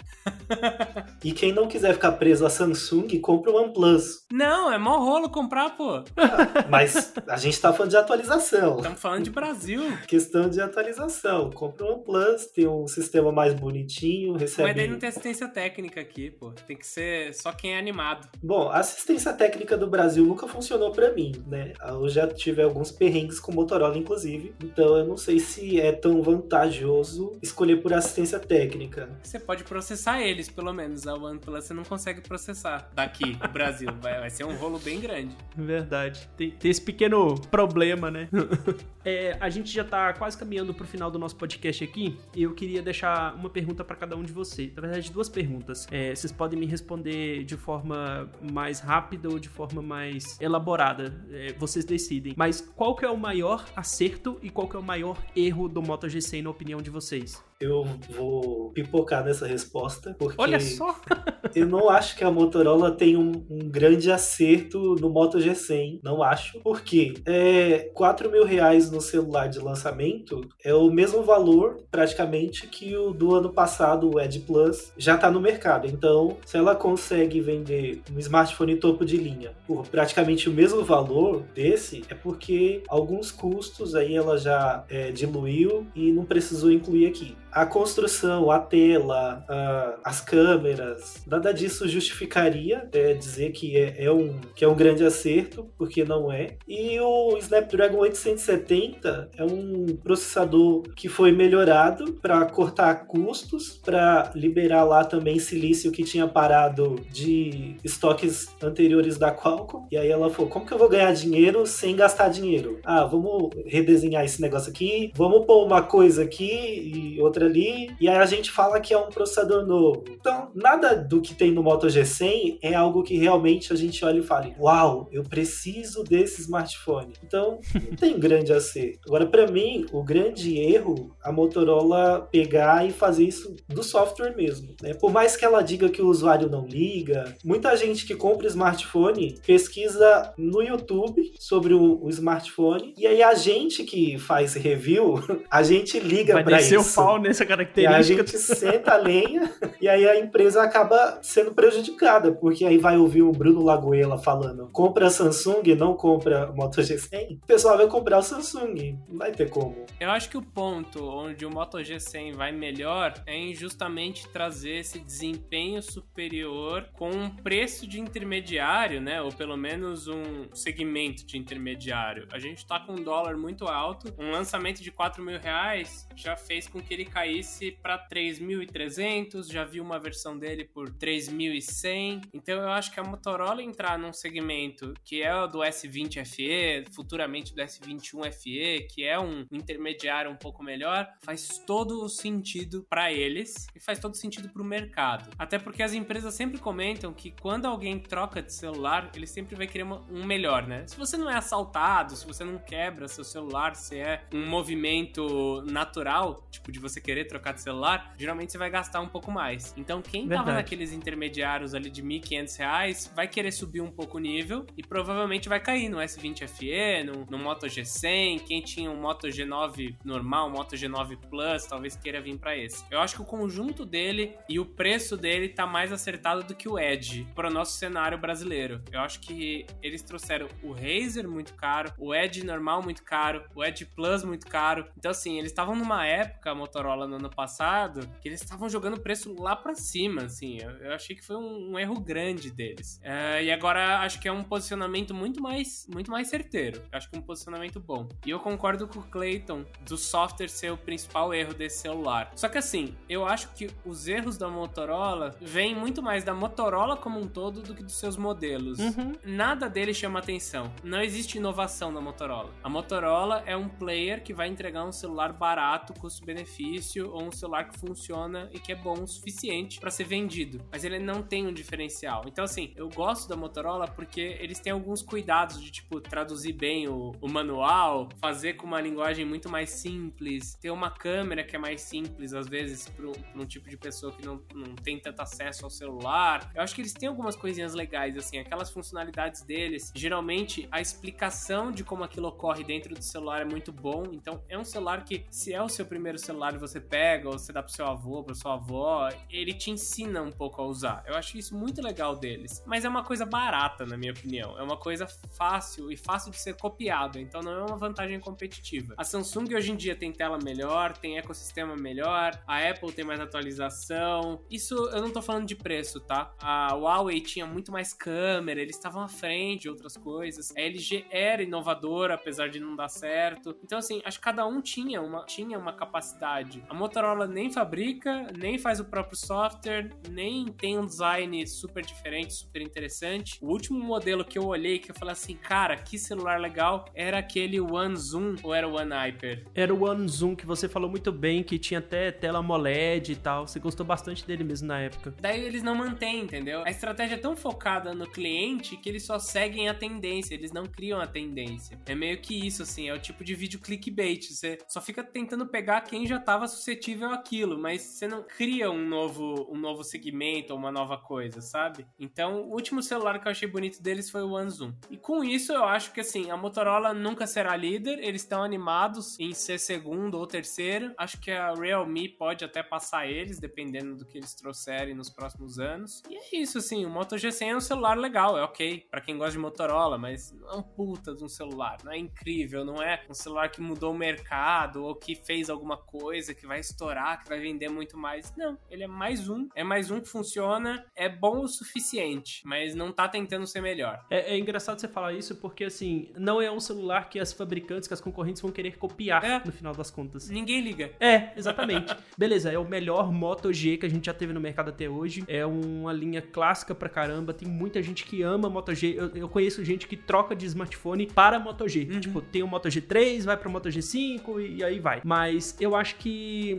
e 1.22 1.32
quem 1.32 1.53
não 1.53 1.68
quiser 1.68 1.95
ficar 1.95 2.12
preso 2.12 2.45
a 2.45 2.51
Samsung, 2.51 3.07
compra 3.20 3.53
o 3.53 3.62
OnePlus. 3.62 4.26
Não, 4.32 4.72
é 4.72 4.78
mó 4.78 4.99
rolo 4.99 5.30
comprar, 5.30 5.76
pô. 5.76 5.99
Ah, 6.16 6.66
mas 6.68 7.12
a 7.28 7.36
gente 7.36 7.61
tá 7.61 7.72
falando 7.72 7.91
de 7.91 7.97
atualização. 7.97 8.78
Estamos 8.78 9.01
falando 9.01 9.22
de 9.22 9.30
Brasil. 9.30 9.82
Questão 10.09 10.51
de 10.51 10.61
atualização. 10.61 11.51
Compra 11.51 11.84
o 11.84 11.93
OnePlus, 11.93 12.47
tem 12.47 12.66
um 12.66 12.89
sistema 12.89 13.30
mais 13.30 13.55
bonitinho, 13.55 14.32
recebe... 14.32 14.64
Mas 14.64 14.76
daí 14.76 14.89
não 14.89 14.99
tem 14.99 15.09
assistência 15.09 15.47
técnica 15.47 16.01
aqui, 16.01 16.28
pô. 16.28 16.51
Tem 16.66 16.76
que 16.76 16.86
ser 16.86 17.32
só 17.34 17.53
quem 17.53 17.74
é 17.74 17.78
animado. 17.78 18.28
Bom, 18.43 18.68
a 18.68 18.82
assistência 19.28 19.32
técnica 19.34 19.76
do 19.76 19.86
Brasil 19.86 20.24
nunca 20.24 20.46
funcionou 20.46 20.92
para 20.92 21.12
mim, 21.12 21.32
né? 21.46 21.72
Eu 21.86 22.08
já 22.08 22.26
tive 22.26 22.62
alguns 22.62 22.90
perrengues 22.90 23.38
com 23.38 23.52
Motorola, 23.52 23.96
inclusive. 23.96 24.54
Então 24.62 24.96
eu 24.96 25.06
não 25.06 25.16
sei 25.16 25.38
se 25.38 25.80
é 25.80 25.92
tão 25.92 26.22
vantajoso 26.22 27.36
escolher 27.42 27.76
por 27.76 27.92
assistência 27.92 28.38
técnica. 28.38 29.08
Você 29.22 29.38
pode 29.38 29.64
processar 29.64 30.22
eles, 30.22 30.48
pelo 30.48 30.72
menos. 30.72 31.06
A 31.06 31.14
OnePlus 31.14 31.64
você 31.64 31.74
não 31.74 31.84
consegue 31.84 32.20
processar 32.20 32.90
daqui 32.94 33.36
no 33.40 33.48
Brasil. 33.48 33.88
Vai, 34.00 34.18
vai 34.20 34.30
ser 34.30 34.44
um 34.44 34.56
rolo 34.56 34.78
bem 34.78 35.00
grande. 35.00 35.36
Verdade. 35.56 36.28
Tem, 36.36 36.50
tem 36.50 36.70
esse 36.70 36.80
pequeno 36.80 37.34
problema, 37.50 38.10
né? 38.10 38.28
é, 39.09 39.38
a 39.40 39.48
gente 39.48 39.72
já 39.72 39.82
tá 39.82 40.12
quase 40.12 40.36
caminhando 40.36 40.74
pro 40.74 40.86
final 40.86 41.11
do 41.11 41.18
nosso 41.18 41.34
podcast 41.36 41.82
aqui. 41.82 42.18
E 42.34 42.42
eu 42.42 42.54
queria 42.54 42.82
deixar 42.82 43.34
uma 43.34 43.48
pergunta 43.48 43.82
para 43.82 43.96
cada 43.96 44.14
um 44.16 44.22
de 44.22 44.32
vocês. 44.32 44.74
Na 44.74 44.82
verdade, 44.82 45.11
duas 45.11 45.28
perguntas. 45.30 45.86
É, 45.90 46.14
vocês 46.14 46.30
podem 46.30 46.59
me 46.59 46.66
responder 46.66 47.44
de 47.44 47.56
forma 47.56 48.30
mais 48.52 48.80
rápida 48.80 49.28
ou 49.28 49.38
de 49.38 49.48
forma 49.48 49.80
mais 49.80 50.38
elaborada. 50.40 51.24
É, 51.30 51.54
vocês 51.54 51.84
decidem. 51.84 52.34
Mas 52.36 52.61
qual 52.61 52.94
que 52.94 53.04
é 53.04 53.11
o 53.11 53.16
maior 53.16 53.64
acerto 53.74 54.38
e 54.42 54.50
qual 54.50 54.68
que 54.68 54.76
é 54.76 54.78
o 54.78 54.82
maior 54.82 55.16
erro 55.34 55.68
do 55.68 55.80
Moto 55.80 56.06
G100 56.06 56.42
na 56.42 56.50
opinião 56.50 56.82
de 56.82 56.90
vocês? 56.90 57.47
Eu 57.61 57.84
vou 58.11 58.70
pipocar 58.70 59.24
nessa 59.24 59.46
resposta, 59.46 60.14
porque 60.16 60.40
Olha 60.40 60.61
só! 60.61 60.96
eu 61.54 61.66
não 61.66 61.88
acho 61.88 62.16
que 62.16 62.22
a 62.22 62.30
Motorola 62.30 62.92
tem 62.92 63.16
um, 63.16 63.44
um, 63.50 63.68
grande 63.68 64.12
acerto 64.12 64.94
no 64.94 65.11
Moto 65.11 65.38
G100, 65.38 66.00
não 66.02 66.22
acho, 66.22 66.61
porque 66.61 67.14
é 67.26 67.90
4 67.94 68.30
mil 68.30 68.44
reais 68.44 68.90
no 68.90 69.00
celular 69.00 69.48
de 69.48 69.59
lançamento 69.59 70.40
é 70.62 70.72
o 70.72 70.88
mesmo 70.88 71.24
valor, 71.24 71.82
praticamente, 71.90 72.68
que 72.68 72.96
o 72.96 73.12
do 73.12 73.34
ano 73.34 73.52
passado, 73.52 74.14
o 74.14 74.20
Edge 74.20 74.40
Plus, 74.40 74.92
já 74.96 75.16
está 75.16 75.30
no 75.30 75.40
mercado. 75.40 75.88
Então, 75.88 76.36
se 76.46 76.56
ela 76.56 76.76
consegue 76.76 77.40
vender 77.40 78.02
um 78.14 78.18
smartphone 78.20 78.76
topo 78.76 79.04
de 79.04 79.16
linha 79.16 79.52
por 79.66 79.86
praticamente 79.88 80.48
o 80.48 80.52
mesmo 80.52 80.84
valor 80.84 81.42
desse, 81.54 82.04
é 82.09 82.14
porque 82.14 82.84
alguns 82.88 83.32
custos 83.32 83.96
aí 83.96 84.14
ela 84.14 84.38
já 84.38 84.84
é, 84.88 85.11
diluiu 85.11 85.86
e 85.94 86.12
não 86.12 86.24
precisou 86.24 86.70
incluir 86.70 87.06
aqui 87.06 87.36
a 87.51 87.66
construção, 87.66 88.51
a 88.51 88.59
tela, 88.59 89.44
a, 89.49 89.94
as 90.05 90.20
câmeras, 90.20 91.22
nada 91.26 91.53
disso 91.53 91.88
justificaria 91.88 92.88
é, 92.92 93.14
dizer 93.14 93.53
que 93.53 93.76
é, 93.76 94.05
é, 94.05 94.12
um, 94.12 94.38
que 94.55 94.64
é 94.64 94.68
um 94.68 94.74
grande 94.74 95.05
acerto, 95.05 95.68
porque 95.76 96.05
não 96.05 96.30
é. 96.30 96.57
E 96.66 96.99
o 97.01 97.36
Snapdragon 97.38 97.99
870 97.99 99.30
é 99.36 99.44
um 99.44 99.86
processador 100.03 100.82
que 100.94 101.09
foi 101.09 101.32
melhorado 101.32 102.14
para 102.14 102.44
cortar 102.46 103.07
custos, 103.07 103.80
para 103.84 104.30
liberar 104.34 104.84
lá 104.84 105.05
também 105.05 105.38
silício 105.38 105.92
que 105.92 106.05
tinha 106.05 106.26
parado 106.26 106.96
de 107.11 107.76
estoques 107.82 108.55
anteriores 108.62 109.18
da 109.18 109.32
Qualcomm. 109.32 109.86
E 109.90 109.96
aí 109.96 110.11
ela 110.11 110.30
falou: 110.30 110.51
como 110.51 110.66
que 110.66 110.72
eu 110.72 110.78
vou 110.78 110.88
ganhar 110.88 111.12
dinheiro 111.12 111.66
sem 111.66 111.96
gastar 111.96 112.28
dinheiro? 112.28 112.80
Ah, 112.84 113.05
vamos 113.05 113.51
redesenhar 113.66 114.24
esse 114.24 114.40
negócio 114.40 114.70
aqui, 114.70 115.12
vamos 115.14 115.46
pôr 115.46 115.64
uma 115.64 115.82
coisa 115.82 116.22
aqui 116.22 117.14
e 117.16 117.20
outra 117.20 117.38
outra 117.39 117.47
ali, 117.47 117.95
e 118.01 118.09
aí 118.09 118.16
a 118.16 118.26
gente 118.26 118.51
fala 118.51 118.80
que 118.80 118.93
é 118.93 118.99
um 118.99 119.09
processador 119.09 119.64
novo. 119.64 120.05
Então, 120.11 120.51
nada 120.55 120.97
do 120.97 121.20
que 121.20 121.34
tem 121.34 121.53
no 121.53 121.62
Moto 121.62 121.86
G100 121.86 122.59
é 122.61 122.74
algo 122.74 123.03
que 123.03 123.16
realmente 123.16 123.72
a 123.72 123.76
gente 123.76 124.05
olha 124.05 124.18
e 124.18 124.22
fala: 124.22 124.51
Uau, 124.59 125.09
eu 125.12 125.22
preciso 125.22 126.03
desse 126.03 126.41
smartphone. 126.43 127.12
Então, 127.24 127.61
não 127.74 127.97
tem 127.97 128.18
grande 128.18 128.53
acerto. 128.53 129.01
Agora, 129.07 129.26
para 129.26 129.47
mim, 129.47 129.86
o 129.93 130.03
grande 130.03 130.59
erro 130.59 131.14
a 131.22 131.30
Motorola 131.30 132.28
pegar 132.30 132.86
e 132.86 132.91
fazer 132.91 133.24
isso 133.24 133.55
do 133.68 133.82
software 133.82 134.34
mesmo. 134.36 134.74
Né? 134.82 134.95
Por 134.95 135.12
mais 135.12 135.36
que 135.36 135.45
ela 135.45 135.62
diga 135.62 135.89
que 135.89 136.03
o 136.03 136.09
usuário 136.09 136.49
não 136.49 136.66
liga, 136.66 137.36
muita 137.45 137.76
gente 137.76 138.07
que 138.07 138.14
compra 138.14 138.49
smartphone 138.49 139.39
pesquisa 139.47 140.32
no 140.36 140.62
YouTube 140.62 141.32
sobre 141.39 141.74
o, 141.74 142.03
o 142.03 142.09
smartphone, 142.09 142.95
e 142.97 143.07
aí 143.07 143.22
a 143.22 143.34
gente 143.34 143.84
que 143.84 144.18
faz 144.18 144.55
review, 144.55 145.22
a 145.51 145.62
gente 145.62 146.01
liga 146.01 146.43
para 146.43 146.61
isso. 146.61 146.80
o 146.80 146.95
pau 146.95 147.18
essa 147.30 147.46
característica. 147.46 147.98
E 147.98 148.00
a 148.00 148.02
gente 148.02 148.38
senta 148.38 148.94
a 148.94 148.96
lenha 148.96 149.52
e 149.80 149.88
aí 149.88 150.08
a 150.08 150.18
empresa 150.18 150.62
acaba 150.62 151.18
sendo 151.22 151.52
prejudicada, 151.54 152.32
porque 152.32 152.64
aí 152.64 152.78
vai 152.78 152.96
ouvir 152.96 153.22
o 153.22 153.32
Bruno 153.32 153.62
Lagoela 153.62 154.18
falando: 154.18 154.68
compra 154.72 155.10
Samsung, 155.10 155.74
não 155.76 155.94
compra 155.94 156.52
Moto 156.52 156.80
G100. 156.80 157.38
O 157.42 157.46
pessoal 157.46 157.76
vai 157.76 157.86
comprar 157.86 158.18
o 158.18 158.22
Samsung, 158.22 158.98
não 159.08 159.18
vai 159.18 159.32
ter 159.32 159.48
como. 159.48 159.86
Eu 160.00 160.10
acho 160.10 160.28
que 160.28 160.36
o 160.36 160.42
ponto 160.42 161.04
onde 161.04 161.44
o 161.44 161.50
Moto 161.50 161.78
G100 161.78 162.34
vai 162.34 162.52
melhor 162.52 163.14
é 163.26 163.36
em 163.36 163.54
justamente 163.54 164.28
trazer 164.28 164.78
esse 164.78 164.98
desempenho 164.98 165.82
superior 165.82 166.88
com 166.92 167.10
um 167.10 167.30
preço 167.30 167.86
de 167.86 168.00
intermediário, 168.00 169.00
né? 169.00 169.20
Ou 169.22 169.32
pelo 169.32 169.56
menos 169.56 170.06
um 170.08 170.48
segmento 170.54 171.26
de 171.26 171.38
intermediário. 171.38 172.26
A 172.32 172.38
gente 172.38 172.66
tá 172.66 172.80
com 172.80 172.92
um 172.92 173.02
dólar 173.02 173.36
muito 173.36 173.66
alto, 173.66 174.12
um 174.18 174.30
lançamento 174.30 174.82
de 174.82 174.90
4 174.90 175.22
mil 175.22 175.38
reais 175.38 176.08
já 176.14 176.36
fez 176.36 176.66
com 176.66 176.80
que 176.80 176.92
ele 176.92 177.04
caísse 177.18 177.72
para 177.82 177.98
3.300, 178.08 179.50
já 179.50 179.64
vi 179.64 179.80
uma 179.80 179.98
versão 179.98 180.38
dele 180.38 180.64
por 180.64 180.88
3.100. 180.90 182.22
Então 182.32 182.62
eu 182.62 182.68
acho 182.68 182.92
que 182.92 183.00
a 183.00 183.02
Motorola 183.02 183.60
entrar 183.60 183.98
num 183.98 184.12
segmento 184.12 184.94
que 185.04 185.20
é 185.20 185.34
o 185.34 185.48
do 185.48 185.58
S20 185.58 186.24
FE, 186.24 186.84
futuramente 186.92 187.52
do 187.52 187.60
S21 187.60 188.30
FE, 188.32 188.86
que 188.88 189.04
é 189.04 189.18
um 189.18 189.44
intermediário 189.50 190.30
um 190.30 190.36
pouco 190.36 190.62
melhor, 190.62 191.08
faz 191.24 191.58
todo 191.66 192.04
o 192.04 192.08
sentido 192.08 192.86
para 192.88 193.12
eles 193.12 193.66
e 193.74 193.80
faz 193.80 193.98
todo 193.98 194.16
sentido 194.16 194.48
para 194.48 194.62
o 194.62 194.64
mercado. 194.64 195.28
Até 195.36 195.58
porque 195.58 195.82
as 195.82 195.92
empresas 195.92 196.34
sempre 196.34 196.58
comentam 196.58 197.12
que 197.12 197.32
quando 197.32 197.66
alguém 197.66 197.98
troca 197.98 198.40
de 198.40 198.52
celular, 198.54 199.10
ele 199.16 199.26
sempre 199.26 199.56
vai 199.56 199.66
querer 199.66 199.84
um 199.84 200.24
melhor, 200.24 200.68
né? 200.68 200.86
Se 200.86 200.96
você 200.96 201.16
não 201.16 201.28
é 201.28 201.34
assaltado, 201.34 202.14
se 202.14 202.24
você 202.24 202.44
não 202.44 202.58
quebra 202.58 203.08
seu 203.08 203.24
celular, 203.24 203.74
se 203.74 203.98
é 203.98 204.24
um 204.32 204.46
movimento 204.46 205.62
natural, 205.62 206.46
tipo 206.48 206.70
de 206.70 206.78
você 206.78 207.00
querer 207.09 207.24
trocar 207.24 207.54
de 207.54 207.62
celular, 207.62 208.12
geralmente 208.18 208.52
você 208.52 208.59
vai 208.59 208.68
gastar 208.68 209.00
um 209.00 209.09
pouco 209.09 209.30
mais. 209.30 209.72
Então 209.78 210.02
quem 210.02 210.28
Verdade. 210.28 210.44
tava 210.44 210.56
naqueles 210.59 210.92
intermediários 210.92 211.74
ali 211.74 211.88
de 211.88 212.02
R$ 212.02 212.20
1.500 212.20 213.14
vai 213.14 213.26
querer 213.26 213.50
subir 213.50 213.80
um 213.80 213.90
pouco 213.90 214.18
o 214.18 214.20
nível 214.20 214.66
e 214.76 214.82
provavelmente 214.82 215.48
vai 215.48 215.59
cair 215.59 215.88
no 215.88 215.96
S20 215.96 216.46
FE, 216.46 217.04
no, 217.04 217.24
no 217.30 217.38
Moto 217.38 217.64
G100, 217.64 218.40
quem 218.40 218.61
tinha 218.61 218.90
um 218.90 219.00
Moto 219.00 219.26
G9 219.26 219.96
normal, 220.04 220.48
um 220.48 220.50
Moto 220.50 220.76
G9 220.76 221.16
Plus, 221.30 221.64
talvez 221.64 221.96
queira 221.96 222.20
vir 222.20 222.36
para 222.36 222.54
esse. 222.54 222.84
Eu 222.90 223.00
acho 223.00 223.14
que 223.14 223.22
o 223.22 223.24
conjunto 223.24 223.86
dele 223.86 224.36
e 224.46 224.61
o 224.61 224.66
preço 224.66 225.16
dele 225.16 225.48
tá 225.48 225.66
mais 225.66 225.90
acertado 225.90 226.42
do 226.42 226.54
que 226.54 226.68
o 226.68 226.78
Edge 226.78 227.26
para 227.34 227.48
o 227.48 227.50
nosso 227.50 227.78
cenário 227.78 228.18
brasileiro. 228.18 228.82
Eu 228.92 229.00
acho 229.00 229.20
que 229.20 229.64
eles 229.82 230.02
trouxeram 230.02 230.46
o 230.62 230.72
Razer 230.72 231.26
muito 231.26 231.54
caro, 231.54 231.90
o 231.96 232.14
Edge 232.14 232.44
normal 232.44 232.82
muito 232.82 233.02
caro, 233.02 233.44
o 233.54 233.64
Edge 233.64 233.86
Plus 233.86 234.22
muito 234.24 234.46
caro. 234.46 234.86
Então 234.98 235.11
assim, 235.11 235.38
eles 235.38 235.50
estavam 235.50 235.74
numa 235.74 236.04
época, 236.04 236.50
a 236.50 236.54
Motorola 236.54 236.97
no 237.07 237.16
ano 237.16 237.30
passado, 237.30 238.09
que 238.20 238.28
eles 238.28 238.42
estavam 238.42 238.68
jogando 238.68 239.01
preço 239.01 239.34
lá 239.40 239.55
para 239.55 239.74
cima, 239.74 240.22
assim. 240.22 240.59
Eu, 240.61 240.70
eu, 240.70 240.92
achei 240.92 241.14
que 241.14 241.24
foi 241.24 241.36
um, 241.36 241.72
um 241.72 241.78
erro 241.78 242.01
grande 242.01 242.51
deles. 242.51 243.01
É, 243.03 243.44
e 243.44 243.51
agora 243.51 244.01
acho 244.01 244.20
que 244.20 244.28
é 244.28 244.32
um 244.32 244.42
posicionamento 244.42 245.14
muito 245.14 245.40
mais, 245.40 245.86
muito 245.92 246.11
mais 246.11 246.28
certeiro. 246.28 246.82
Eu 246.90 246.99
acho 246.99 247.11
que 247.11 247.16
é 247.16 247.18
um 247.18 247.22
posicionamento 247.22 247.80
bom. 247.80 248.09
E 248.26 248.30
eu 248.30 248.40
concordo 248.40 248.86
com 248.86 249.01
o 249.01 249.03
Clayton 249.03 249.64
do 249.82 249.96
software 249.96 250.49
ser 250.49 250.72
o 250.72 250.76
principal 250.76 251.32
erro 251.32 251.55
desse 251.55 251.78
celular. 251.78 252.32
Só 252.34 252.49
que 252.49 252.59
assim, 252.59 252.96
eu 253.09 253.26
acho 253.26 253.53
que 253.55 253.70
os 253.84 254.09
erros 254.09 254.36
da 254.36 254.49
Motorola 254.49 255.36
vêm 255.40 255.74
muito 255.74 256.03
mais 256.03 256.24
da 256.24 256.34
Motorola 256.34 256.96
como 256.96 257.20
um 257.20 257.26
todo 257.26 257.62
do 257.62 257.74
que 257.74 257.82
dos 257.82 257.99
seus 257.99 258.16
modelos. 258.16 258.78
Uhum. 258.78 259.12
Nada 259.24 259.68
dele 259.68 259.92
chama 259.92 260.18
atenção. 260.18 260.72
Não 260.82 261.03
existe 261.03 261.38
inovação 261.38 261.90
na 261.90 262.01
Motorola. 262.01 262.51
A 262.62 262.68
Motorola 262.68 263.42
é 263.46 263.57
um 263.57 263.68
player 263.68 264.22
que 264.22 264.32
vai 264.32 264.49
entregar 264.49 264.84
um 264.84 264.92
celular 264.92 265.32
barato, 265.32 265.92
custo-benefício, 265.94 266.88
ou 266.97 267.22
um 267.22 267.32
celular 267.32 267.68
que 267.68 267.78
funciona 267.78 268.49
e 268.53 268.59
que 268.59 268.72
é 268.72 268.74
bom 268.74 269.03
o 269.03 269.07
suficiente 269.07 269.80
para 269.80 269.91
ser 269.91 270.05
vendido. 270.05 270.64
Mas 270.70 270.84
ele 270.84 270.99
não 270.99 271.22
tem 271.22 271.47
um 271.47 271.53
diferencial. 271.53 272.24
Então, 272.26 272.45
assim, 272.45 272.72
eu 272.76 272.89
gosto 272.89 273.28
da 273.28 273.36
Motorola 273.36 273.86
porque 273.86 274.20
eles 274.41 274.59
têm 274.61 274.72
alguns 274.72 275.03
cuidados 275.03 275.61
de, 275.62 275.70
tipo, 275.70 276.01
traduzir 276.01 276.53
bem 276.53 276.89
o, 276.89 277.12
o 277.20 277.28
manual, 277.28 278.09
fazer 278.20 278.55
com 278.55 278.66
uma 278.66 278.80
linguagem 278.80 279.24
muito 279.24 279.49
mais 279.49 279.70
simples, 279.70 280.55
ter 280.55 280.70
uma 280.70 280.91
câmera 280.91 281.45
que 281.45 281.57
é 281.57 281.59
mais 281.59 281.82
simples, 281.82 282.32
às 282.32 282.49
vezes, 282.49 282.89
para 282.89 283.07
um 283.07 283.47
tipo 283.47 283.68
de 283.68 283.76
pessoa 283.76 284.12
que 284.12 284.24
não, 284.24 284.43
não 284.55 284.74
tem 284.74 284.99
tanto 284.99 285.20
acesso 285.20 285.64
ao 285.64 285.70
celular. 285.70 286.51
Eu 286.55 286.62
acho 286.62 286.74
que 286.74 286.80
eles 286.80 286.93
têm 286.93 287.09
algumas 287.09 287.36
coisinhas 287.36 287.74
legais, 287.74 288.16
assim, 288.16 288.39
aquelas 288.39 288.70
funcionalidades 288.70 289.43
deles. 289.43 289.93
Geralmente, 289.95 290.68
a 290.70 290.80
explicação 290.80 291.70
de 291.70 291.84
como 291.84 292.05
aquilo 292.05 292.28
ocorre 292.28 292.64
dentro 292.64 292.95
do 292.95 293.03
celular 293.03 293.43
é 293.43 293.45
muito 293.45 293.72
bom. 293.72 294.05
Então, 294.12 294.43
é 294.49 294.59
um 294.59 294.64
celular 294.64 295.05
que, 295.05 295.24
se 295.30 295.53
é 295.53 295.62
o 295.62 295.68
seu 295.68 295.86
primeiro 295.86 296.18
celular 296.18 296.55
e 296.55 296.59
você 296.59 296.77
pega, 296.80 297.28
ou 297.28 297.38
você 297.38 297.52
dá 297.52 297.62
pro 297.62 297.72
seu 297.72 297.86
avô, 297.86 298.22
pra 298.22 298.34
sua 298.34 298.54
avó, 298.54 299.08
ele 299.30 299.54
te 299.54 299.70
ensina 299.70 300.22
um 300.22 300.30
pouco 300.30 300.60
a 300.60 300.66
usar. 300.66 301.04
Eu 301.06 301.14
acho 301.14 301.36
isso 301.36 301.56
muito 301.56 301.82
legal 301.82 302.16
deles. 302.16 302.62
Mas 302.66 302.84
é 302.84 302.88
uma 302.88 303.04
coisa 303.04 303.24
barata, 303.24 303.84
na 303.86 303.96
minha 303.96 304.12
opinião. 304.12 304.58
É 304.58 304.62
uma 304.62 304.76
coisa 304.76 305.06
fácil 305.36 305.90
e 305.90 305.96
fácil 305.96 306.30
de 306.30 306.38
ser 306.38 306.56
copiada. 306.56 307.20
Então, 307.20 307.40
não 307.40 307.52
é 307.52 307.62
uma 307.64 307.76
vantagem 307.76 308.18
competitiva. 308.20 308.94
A 308.96 309.04
Samsung 309.04 309.54
hoje 309.54 309.72
em 309.72 309.76
dia 309.76 309.94
tem 309.94 310.12
tela 310.12 310.38
melhor, 310.42 310.96
tem 310.96 311.18
ecossistema 311.18 311.76
melhor, 311.76 312.40
a 312.46 312.68
Apple 312.68 312.92
tem 312.92 313.04
mais 313.04 313.20
atualização. 313.20 314.42
Isso 314.50 314.74
eu 314.74 315.02
não 315.02 315.10
tô 315.10 315.22
falando 315.22 315.46
de 315.46 315.56
preço, 315.56 316.00
tá? 316.00 316.34
A 316.38 316.74
Huawei 316.74 317.20
tinha 317.20 317.46
muito 317.46 317.72
mais 317.72 317.92
câmera, 317.92 318.60
eles 318.60 318.76
estavam 318.76 319.02
à 319.02 319.08
frente 319.08 319.62
de 319.62 319.68
outras 319.68 319.96
coisas. 319.96 320.54
A 320.56 320.60
LG 320.60 321.06
era 321.10 321.42
inovadora, 321.42 322.14
apesar 322.14 322.48
de 322.48 322.60
não 322.60 322.76
dar 322.76 322.88
certo. 322.88 323.56
Então, 323.62 323.78
assim, 323.78 324.00
acho 324.04 324.18
que 324.18 324.24
cada 324.24 324.46
um 324.46 324.60
tinha 324.60 325.00
uma, 325.00 325.24
tinha 325.24 325.58
uma 325.58 325.72
capacidade. 325.72 326.64
A 326.68 326.74
Motorola 326.74 327.26
nem 327.26 327.50
fabrica, 327.50 328.26
nem 328.36 328.58
faz 328.58 328.78
o 328.80 328.84
próprio 328.84 329.16
software, 329.16 329.90
nem 330.10 330.46
tem 330.46 330.78
um 330.78 330.84
design 330.84 331.46
super 331.46 331.84
diferente, 331.84 332.34
super 332.34 332.60
interessante. 332.60 333.38
O 333.40 333.48
último 333.48 333.78
modelo 333.78 334.24
que 334.24 334.38
eu 334.38 334.46
olhei, 334.46 334.78
que 334.78 334.90
eu 334.90 334.94
falei 334.94 335.12
assim, 335.12 335.34
cara, 335.34 335.76
que 335.76 335.98
celular 335.98 336.40
legal, 336.40 336.84
era 336.94 337.18
aquele 337.18 337.60
One 337.60 337.96
Zoom 337.96 338.36
ou 338.42 338.54
era 338.54 338.68
o 338.68 338.76
One 338.76 338.92
Hyper? 338.92 339.46
Era 339.54 339.74
o 339.74 339.84
One 339.84 340.06
Zoom 340.08 340.36
que 340.36 340.44
você 340.44 340.68
falou 340.68 340.90
muito 340.90 341.12
bem, 341.12 341.42
que 341.42 341.58
tinha 341.58 341.78
até 341.78 342.10
tela 342.10 342.40
AMOLED 342.40 343.12
e 343.12 343.16
tal. 343.16 343.46
Você 343.46 343.58
gostou 343.58 343.86
bastante 343.86 344.26
dele 344.26 344.44
mesmo 344.44 344.68
na 344.68 344.80
época. 344.80 345.14
Daí 345.20 345.42
eles 345.42 345.62
não 345.62 345.74
mantêm, 345.74 346.20
entendeu? 346.20 346.62
A 346.64 346.70
estratégia 346.70 347.14
é 347.14 347.18
tão 347.18 347.36
focada 347.36 347.94
no 347.94 348.06
cliente 348.06 348.76
que 348.76 348.88
eles 348.88 349.04
só 349.04 349.18
seguem 349.18 349.68
a 349.68 349.74
tendência, 349.74 350.34
eles 350.34 350.52
não 350.52 350.66
criam 350.66 351.00
a 351.00 351.06
tendência. 351.06 351.78
É 351.86 351.94
meio 351.94 352.18
que 352.18 352.46
isso, 352.46 352.62
assim, 352.62 352.88
é 352.88 352.94
o 352.94 352.98
tipo 352.98 353.24
de 353.24 353.34
vídeo 353.34 353.60
clickbait. 353.60 354.24
Você 354.24 354.58
só 354.68 354.80
fica 354.80 355.02
tentando 355.02 355.46
pegar 355.46 355.80
quem 355.82 356.06
já 356.06 356.16
estava 356.16 356.47
suscetível 356.49 357.11
àquilo, 357.11 357.59
mas 357.59 357.82
você 357.82 358.09
não 358.09 358.22
cria 358.22 358.70
um 358.70 358.86
novo, 358.86 359.46
um 359.51 359.57
novo 359.57 359.84
segmento 359.84 360.53
ou 360.53 360.59
uma 360.59 360.72
nova 360.72 360.99
coisa, 360.99 361.40
sabe? 361.40 361.86
Então, 361.99 362.42
o 362.42 362.53
último 362.53 362.82
celular 362.82 363.20
que 363.20 363.28
eu 363.28 363.32
achei 363.32 363.49
bonito 363.49 363.82
deles 363.82 364.11
foi 364.11 364.22
o 364.22 364.32
One 364.32 364.51
Zoom. 364.51 364.72
E 364.90 364.96
com 364.96 365.22
isso, 365.22 365.53
eu 365.53 365.64
acho 365.64 365.92
que, 365.92 366.01
assim, 366.01 366.30
a 366.30 366.36
Motorola 366.36 366.92
nunca 366.92 367.26
será 367.26 367.57
líder, 367.57 367.99
eles 368.01 368.22
estão 368.22 368.42
animados 368.42 369.18
em 369.20 369.32
ser 369.32 369.59
segundo 369.59 370.18
ou 370.18 370.26
terceiro. 370.26 370.92
Acho 370.96 371.20
que 371.20 371.30
a 371.30 371.55
Realme 371.55 372.09
pode 372.09 372.44
até 372.44 372.62
passar 372.62 373.07
eles, 373.07 373.38
dependendo 373.38 373.96
do 373.96 374.05
que 374.05 374.18
eles 374.18 374.34
trouxerem 374.34 374.94
nos 374.94 375.11
próximos 375.11 375.59
anos. 375.59 376.03
E 376.09 376.16
é 376.16 376.40
isso, 376.40 376.59
assim, 376.59 376.84
o 376.84 376.90
Moto 376.90 377.16
G100 377.16 377.46
é 377.46 377.57
um 377.57 377.61
celular 377.61 377.96
legal, 377.96 378.38
é 378.38 378.42
ok, 378.42 378.86
para 378.90 379.01
quem 379.01 379.16
gosta 379.16 379.32
de 379.32 379.38
Motorola, 379.38 379.99
mas 379.99 380.32
não 380.32 380.49
é 380.49 380.57
um 380.57 380.62
puta 380.62 381.14
de 381.14 381.24
um 381.24 381.28
celular, 381.28 381.76
não 381.84 381.92
é 381.92 381.99
incrível, 381.99 382.64
não 382.64 382.82
é 382.82 383.05
um 383.09 383.14
celular 383.14 383.51
que 383.51 383.61
mudou 383.61 383.92
o 383.92 383.99
mercado 383.99 384.84
ou 384.84 384.94
que 384.94 385.14
fez 385.14 385.51
alguma 385.51 385.76
coisa 385.76 386.34
que 386.39 386.47
vai 386.47 386.61
estourar, 386.61 387.22
que 387.22 387.28
vai 387.28 387.41
vender 387.41 387.68
muito 387.68 387.97
mais. 387.97 388.32
Não, 388.36 388.59
ele 388.70 388.84
é 388.84 388.86
mais 388.86 389.28
um, 389.28 389.49
é 389.55 389.64
mais 389.64 389.91
um 389.91 390.01
que 390.01 390.09
funciona, 390.09 390.84
é 390.95 391.09
bom 391.09 391.43
o 391.43 391.49
suficiente, 391.49 392.43
mas 392.45 392.74
não 392.74 392.93
tá 392.93 393.09
tentando 393.09 393.47
ser 393.47 393.61
melhor. 393.61 394.05
É, 394.11 394.34
é 394.34 394.39
engraçado 394.39 394.80
você 394.80 394.89
falar 394.89 395.12
isso 395.12 395.36
porque, 395.36 395.64
assim, 395.64 396.11
não 396.16 396.41
é 396.41 396.51
um 396.51 396.61
celular 396.61 397.09
que 397.09 397.18
as 397.18 397.32
fabricantes, 397.32 397.89
que 397.89 397.95
as 397.95 398.01
concorrentes 398.01 398.41
vão 398.43 398.51
querer 398.51 398.76
copiar 398.76 399.24
é. 399.24 399.43
no 399.45 399.53
final 399.53 399.74
das 399.74 399.91
contas. 399.91 400.28
Ninguém 400.28 400.61
liga. 400.61 400.93
É, 401.01 401.32
exatamente. 401.36 401.95
Beleza, 402.16 402.51
é 402.51 402.59
o 402.59 402.64
melhor 402.64 403.12
Moto 403.12 403.53
G 403.53 403.76
que 403.76 403.86
a 403.86 403.89
gente 403.89 404.07
já 404.07 404.14
teve 404.14 404.32
no 404.32 404.41
mercado 404.41 404.70
até 404.70 404.89
hoje. 404.89 405.24
É 405.26 405.45
uma 405.45 405.93
linha 405.93 406.22
clássica 406.22 406.74
pra 406.74 406.89
caramba. 406.89 407.32
Tem 407.32 407.49
muita 407.49 407.82
gente 407.82 408.05
que 408.05 408.22
ama 408.22 408.49
Moto 408.49 408.74
G. 408.74 408.95
Eu, 408.97 409.09
eu 409.14 409.28
conheço 409.28 409.64
gente 409.64 409.86
que 409.86 409.97
troca 409.97 410.34
de 410.34 410.47
smartphone 410.47 411.07
para 411.07 411.39
Moto 411.39 411.68
G. 411.68 411.89
Uhum. 411.91 412.01
Tipo, 412.01 412.20
tem 412.20 412.43
o 412.43 412.47
Moto 412.47 412.68
G3, 412.68 413.24
vai 413.24 413.36
pro 413.36 413.51
Moto 413.51 413.68
G5 413.68 414.41
e, 414.41 414.57
e 414.57 414.64
aí 414.64 414.78
vai. 414.78 415.01
Mas 415.05 415.57
eu 415.61 415.74
acho 415.74 415.97
que, 415.97 416.09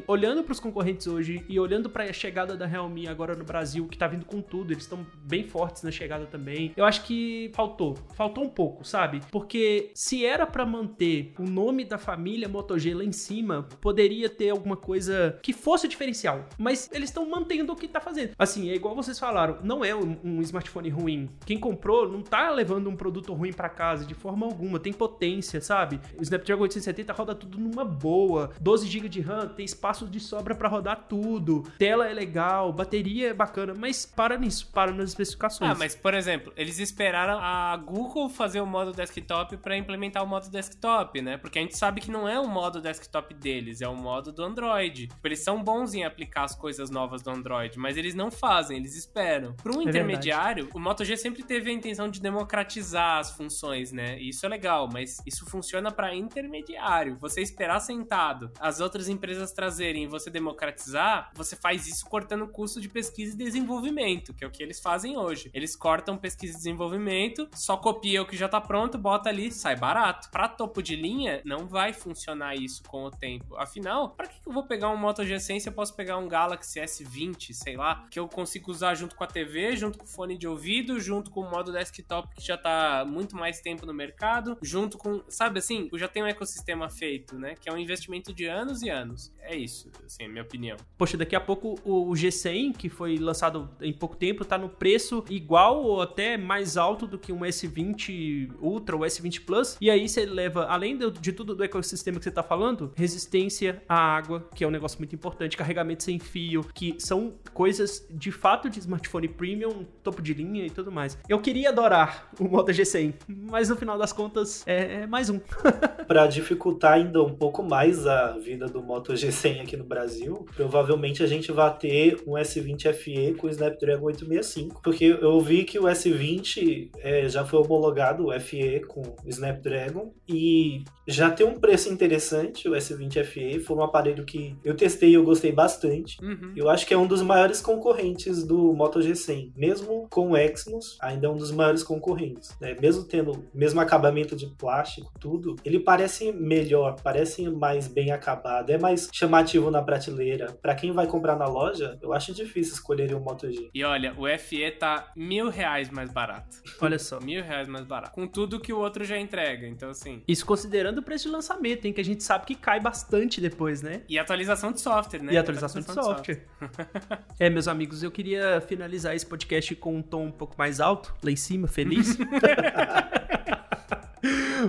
olhando 0.07 0.43
pros 0.43 0.59
concorrentes 0.59 1.07
hoje 1.07 1.43
e 1.47 1.59
olhando 1.59 1.89
pra 1.89 2.11
chegada 2.13 2.55
da 2.55 2.65
Realme 2.65 3.07
agora 3.07 3.36
no 3.36 3.43
Brasil, 3.43 3.88
que 3.88 3.97
tá 3.97 4.07
vindo 4.07 4.26
com 4.26 4.41
tudo, 4.41 4.74
eles 4.74 4.84
estão 4.84 5.05
bem 5.24 5.43
fortes 5.43 5.84
na 5.84 5.91
chegada 5.91 6.26
também. 6.26 6.74
Eu 6.76 6.86
acho 6.86 7.03
que 7.03 7.51
faltou. 7.53 7.97
Faltou 8.15 8.43
um 8.43 8.49
pouco, 8.49 8.84
sabe? 8.84 9.22
Porque 9.32 9.91
se 9.93 10.26
era 10.26 10.45
para 10.45 10.65
manter 10.65 11.34
o 11.38 11.43
nome 11.43 11.86
da 11.86 11.97
família 11.97 12.47
Moto 12.47 12.78
G 12.78 12.93
lá 12.93 13.03
em 13.03 13.11
cima, 13.11 13.67
poderia 13.82 14.30
ter 14.30 14.49
alguma 14.49 14.76
coisa 14.76 15.38
que 15.41 15.53
fosse 15.53 15.88
diferencial. 15.88 16.45
Mas 16.57 16.89
eles 16.91 17.09
estão 17.09 17.30
mantendo 17.30 17.74
o 17.74 17.76
que 17.76 17.88
tá 17.88 17.99
fazendo. 17.99 18.32
Assim, 18.38 18.70
é 18.70 18.76
igual 18.76 18.95
vocês 18.95 19.20
falaram, 19.20 19.57
não 19.63 19.84
é 19.84 19.95
um, 19.95 20.17
um 20.24 20.41
smartphone 20.41 20.89
ruim. 20.89 21.30
Quem 21.45 21.59
comprou 21.59 22.09
não 22.09 22.22
tá 22.22 22.49
levando 22.49 22.89
um 22.89 22.95
produto 22.95 23.34
ruim 23.34 23.53
para 23.53 23.70
casa 23.70 24.05
de 24.05 24.13
forma 24.13 24.45
alguma. 24.45 24.80
Tem 24.80 24.93
potência, 24.93 25.61
sabe? 25.61 25.99
O 26.17 26.24
Snapdragon 26.24 26.63
870 26.63 27.13
roda 27.13 27.36
tudo 27.36 27.59
numa 27.59 27.86
boa. 27.86 28.51
12 28.59 28.88
GB 28.88 29.09
de 29.09 29.22
RAM, 29.22 29.47
tem 29.60 29.66
espaço 29.66 30.07
de 30.07 30.22
sobra 30.22 30.55
para 30.55 30.70
rodar 30.70 31.05
tudo, 31.10 31.64
tela 31.78 32.10
é 32.10 32.14
legal, 32.14 32.72
bateria 32.72 33.32
é 33.32 33.34
bacana, 33.34 33.74
mas 33.78 34.05
para 34.05 34.38
nisso, 34.38 34.72
para 34.74 34.93
nas 34.93 35.10
especificações. 35.10 35.72
Ah, 35.72 35.76
mas 35.78 35.93
por 35.97 36.14
exemplo, 36.14 36.53
eles 36.55 36.80
esperaram 36.80 37.38
a 37.41 37.76
Google 37.76 38.30
fazer 38.30 38.62
o 38.62 38.66
modo 38.66 38.93
desktop 38.93 39.57
para 39.57 39.76
implementar 39.76 40.24
o 40.24 40.28
modo 40.28 40.49
desktop, 40.49 41.22
né? 41.22 41.36
Porque 41.36 41.60
a 41.60 41.62
gente 41.62 41.78
sabe 41.78 41.99
que 41.99 42.10
não 42.10 42.26
é 42.26 42.39
o 42.39 42.47
modo 42.47 42.80
desktop 42.80 43.34
deles, 43.34 43.82
é 43.82 43.88
o 43.89 43.95
modo 43.97 44.32
do 44.32 44.41
Android. 44.41 45.07
Tipo, 45.07 45.28
eles 45.28 45.39
são 45.39 45.62
bons 45.62 45.93
em 45.93 46.05
aplicar 46.05 46.45
as 46.45 46.55
coisas 46.55 46.89
novas 46.89 47.22
do 47.22 47.30
Android, 47.30 47.78
mas 47.78 47.97
eles 47.97 48.16
não 48.16 48.32
fazem, 48.32 48.78
eles 48.78 48.95
esperam. 48.95 49.53
Para 49.62 49.74
um 49.74 49.82
é 49.82 49.84
intermediário, 49.84 50.64
verdade. 50.64 50.78
o 50.78 50.80
Moto 50.80 51.03
G 51.03 51.18
sempre 51.18 51.43
teve 51.43 51.70
a 51.70 51.74
intenção 51.74 52.07
de 52.07 52.22
democratizar 52.22 53.18
as 53.18 53.32
funções, 53.32 53.91
né? 53.91 54.18
E 54.22 54.30
isso 54.30 54.45
é 54.45 54.49
legal, 54.49 54.88
mas 54.89 55.18
isso 55.26 55.45
funciona 55.45 55.91
para 55.91 56.16
intermediário. 56.16 57.18
Você 57.20 57.41
esperar 57.41 57.82
sentado, 57.82 58.49
as 58.57 58.80
outras 58.80 59.10
empresas 59.10 59.49
trazerem 59.52 60.04
e 60.04 60.08
você 60.08 60.30
democratizar, 60.30 61.32
você 61.34 61.56
faz 61.56 61.88
isso 61.88 62.06
cortando 62.06 62.43
o 62.43 62.47
custo 62.47 62.82
de 62.82 62.89
pesquisa 62.89 63.34
e 63.34 63.38
desenvolvimento, 63.38 64.34
que 64.34 64.43
é 64.43 64.47
o 64.47 64.52
que 64.52 64.64
eles 64.64 64.80
fazem 64.80 65.18
hoje. 65.18 65.50
Eles 65.54 65.76
cortam 65.76 66.18
pesquisa 66.18 66.54
e 66.54 66.58
desenvolvimento, 66.58 67.50
só 67.54 67.78
copia 67.78 68.22
o 68.22 68.26
que 68.26 68.38
já 68.38 68.47
tá 68.47 68.62
pronto, 68.62 68.97
bota 68.97 69.30
ali, 69.30 69.52
sai 69.52 69.76
barato. 69.76 70.30
Para 70.30 70.47
topo 70.47 70.82
de 70.82 70.95
linha, 70.95 71.41
não 71.45 71.68
vai 71.68 71.93
funcionar 71.93 72.56
isso 72.56 72.84
com 72.84 73.04
o 73.06 73.12
tempo. 73.12 73.56
Afinal, 73.56 74.10
para 74.12 74.28
que 74.28 74.39
eu 74.45 74.54
vou 74.54 74.64
pegar 74.64 74.89
um 74.89 74.97
Moto 74.97 75.22
G100 75.22 75.60
se 75.60 75.70
eu 75.70 75.74
posso 75.74 75.95
pegar 75.95 76.18
um 76.18 76.28
Galaxy 76.28 76.80
S20, 76.80 77.54
sei 77.54 77.78
lá, 77.78 78.08
que 78.10 78.20
eu 78.20 78.28
consigo 78.28 78.72
usar 78.72 78.95
junto 78.95 79.16
com 79.16 79.24
a 79.24 79.28
TV, 79.28 79.76
junto 79.76 79.97
com 79.97 80.06
o 80.06 80.08
fone 80.08 80.38
de 80.38 80.47
ouvido, 80.47 81.00
junto 81.00 81.32
com 81.32 81.41
o 81.41 81.50
modo 81.50 81.72
desktop 81.72 82.30
que 82.36 82.45
já 82.45 82.58
tá 82.58 83.06
muito 83.06 83.36
mais 83.36 83.62
tempo 83.62 83.86
no 83.86 83.93
mercado, 83.93 84.58
junto 84.62 84.97
com, 84.97 85.24
sabe 85.28 85.60
assim, 85.60 85.89
eu 85.91 85.97
já 85.97 86.08
tenho 86.08 86.26
um 86.26 86.30
ecossistema 86.30 86.89
feito, 86.89 87.38
né? 87.38 87.56
Que 87.56 87.70
é 87.70 87.74
um 87.74 87.78
investimento 87.78 88.34
de 88.34 88.45
anos 88.45 88.82
e 88.82 88.89
anos. 88.89 89.32
É 89.42 89.56
isso, 89.56 89.90
assim, 90.06 90.24
é 90.24 90.28
minha 90.28 90.44
opinião. 90.44 90.78
Poxa, 90.98 91.18
daqui 91.18 91.36
a 91.36 91.40
pouco 91.40 91.80
o 91.84 92.12
G100, 92.12 92.76
que 92.76 92.90
foi 92.90 93.18
lançado 93.18 93.70
em 93.82 93.92
pouco 93.92 94.16
tempo, 94.16 94.46
tá 94.46 94.58
no 94.58 94.70
preço 94.70 95.24
igual 95.30 95.84
ou 95.84 96.02
até 96.02 96.38
mais 96.38 96.78
alto 96.78 97.08
do 97.08 97.18
que 97.18 97.32
um 97.32 97.40
S20 97.40 98.52
Ultra 98.62 98.96
ou 98.96 99.02
S20 99.02 99.46
Plus. 99.46 99.78
E 99.82 99.90
aí 99.90 100.08
você 100.08 100.26
leva, 100.26 100.66
além 100.66 100.98
de 100.98 101.32
tudo 101.32 101.56
do 101.56 101.64
ecossistema 101.64 102.20
que 102.20 102.24
você 102.24 102.32
tá 102.32 102.44
falando, 102.44 102.94
resistência 102.96 103.82
à 103.88 103.96
água, 103.96 104.48
que 104.54 104.64
é 104.64 104.68
um 104.68 104.72
negócio 104.72 105.00
muito 105.00 105.16
importante, 105.16 105.58
carregamento 105.58 106.04
sem 106.04 106.20
fio, 106.20 106.64
que 106.74 106.96
são 107.00 107.34
coisas 107.54 108.06
de 108.10 108.32
fato 108.32 108.70
de 108.70 108.80
smartphone 108.80 109.28
premium, 109.28 109.86
topo 110.04 110.22
de 110.22 110.34
linha 110.34 110.66
e 110.66 110.70
tudo 110.70 110.92
mais. 110.92 111.18
Eu 111.28 111.40
queria 111.40 111.70
adorar 111.70 112.30
o 112.40 112.44
Moto 112.44 112.72
G100, 112.72 113.14
mas 113.28 113.70
no 113.70 113.76
final 113.76 113.98
das 113.98 114.14
contas 114.14 114.64
é, 114.68 115.02
é 115.02 115.08
mais 115.08 115.30
um. 115.30 115.40
Para 116.08 116.28
dificultar 116.28 116.94
ainda 116.94 117.22
um 117.24 117.34
pouco 117.34 117.64
mais 117.64 118.06
a 118.06 118.38
vida 118.38 118.68
do 118.68 118.82
Moto 118.82 119.14
G100 119.30 119.62
aqui 119.62 119.78
no 119.78 119.84
Brasil, 119.84 120.46
provavelmente 120.56 121.24
a 121.24 121.28
gente 121.28 121.52
vai 121.52 121.76
ter 121.78 122.22
um 122.26 122.34
S20 122.34 122.94
FE 122.94 123.34
com 123.36 123.50
Snapdragon 123.50 124.06
865, 124.06 124.82
porque 124.84 125.06
eu 125.06 125.40
vi 125.40 125.64
que 125.64 125.80
o 125.80 125.84
S20 125.84 126.90
é, 127.00 127.28
já 127.30 127.46
foi 127.46 127.60
homologado 127.60 128.28
o 128.28 128.40
FE 128.40 128.82
com 128.88 129.02
Snapdragon 129.26 130.14
e 130.28 130.84
já 131.08 131.30
tem 131.30 131.46
um 131.46 131.60
preço 131.60 131.92
interessante 131.92 132.70
o 132.70 132.74
S20 132.74 133.24
FE, 133.24 133.60
foi 133.60 133.78
um 133.78 133.84
aparelho 133.84 134.24
que 134.24 134.56
eu 134.64 134.76
testei 134.76 135.10
e 135.10 135.14
eu 135.16 135.24
gostei 135.24 135.52
bastante. 135.52 136.24
Uhum. 136.24 136.54
Eu 136.56 136.70
acho 136.70 136.86
que 136.86 136.94
é 136.94 136.98
um 136.98 137.08
dos 137.08 137.22
maiores 137.22 137.62
concorrentes 137.62 138.44
do 138.44 138.74
Moto 138.74 139.00
G100, 139.00 139.52
mesmo 139.56 140.08
com 140.10 140.32
o 140.32 140.38
Exynos, 140.38 140.98
ainda 141.02 141.28
é 141.28 141.30
um 141.30 141.38
dos 141.38 141.52
maiores 141.52 141.84
concorrentes, 141.84 142.56
né? 142.62 142.76
Mesmo 142.80 143.04
tendo 143.04 143.44
mesmo 143.54 143.80
acabamento 143.80 144.36
de 144.36 144.48
plástico, 144.48 145.12
tudo, 145.20 145.56
ele 145.66 145.80
parece 145.80 146.32
melhor, 146.32 146.96
parece 147.02 147.50
mais 147.50 147.88
bem 147.88 148.12
acabado, 148.12 148.70
é 148.70 148.78
mais 148.78 149.10
chamativo 149.20 149.70
na 149.70 149.82
prateleira. 149.82 150.53
Para 150.61 150.74
quem 150.74 150.93
vai 150.93 151.05
comprar 151.05 151.36
na 151.36 151.45
loja, 151.45 151.99
eu 152.01 152.13
acho 152.13 152.34
difícil 152.34 152.74
escolher 152.74 153.13
o 153.13 153.20
Moto 153.20 153.51
G. 153.51 153.70
E 153.74 153.84
olha, 153.84 154.13
o 154.17 154.26
FE 154.39 154.72
tá 154.72 155.11
mil 155.13 155.49
reais 155.49 155.89
mais 155.89 156.09
barato. 156.09 156.57
Olha 156.80 156.97
só. 156.97 157.20
Mil 157.20 157.43
reais 157.43 157.67
mais 157.67 157.86
barato. 157.86 158.13
Com 158.13 158.26
tudo 158.26 158.61
que 158.61 158.72
o 158.72 158.80
outro 158.80 159.03
já 159.03 159.20
entrega, 159.20 159.67
então 159.67 159.89
assim. 159.89 160.24
Isso 160.26 160.45
considerando 160.45 160.99
o 160.99 161.03
preço 161.03 161.26
de 161.26 161.32
lançamento, 161.32 161.86
hein? 161.86 161.91
Que 161.91 161.99
a 161.99 162.05
gente 162.05 162.24
sabe 162.24 162.45
que 162.45 162.55
cai 162.55 162.80
bastante 162.80 163.41
depois, 163.41 163.82
né? 163.82 164.03
E 164.07 164.17
atualização 164.17 164.72
de 164.72 164.80
software, 164.80 165.22
né? 165.22 165.34
E 165.34 165.38
atualização, 165.38 165.82
atualização 165.82 166.24
de, 166.24 166.30
de 166.30 166.45
software. 166.47 167.26
é, 167.38 167.49
meus 167.49 167.67
amigos, 167.67 168.01
eu 168.01 168.11
queria 168.11 168.61
finalizar 168.61 169.13
esse 169.13 169.26
podcast 169.26 169.76
com 169.76 169.97
um 169.97 170.01
tom 170.01 170.28
um 170.28 170.32
pouco 170.32 170.55
mais 170.57 170.80
alto, 170.80 171.13
lá 171.22 171.30
em 171.30 171.36
cima, 171.36 171.67
feliz. 171.67 172.17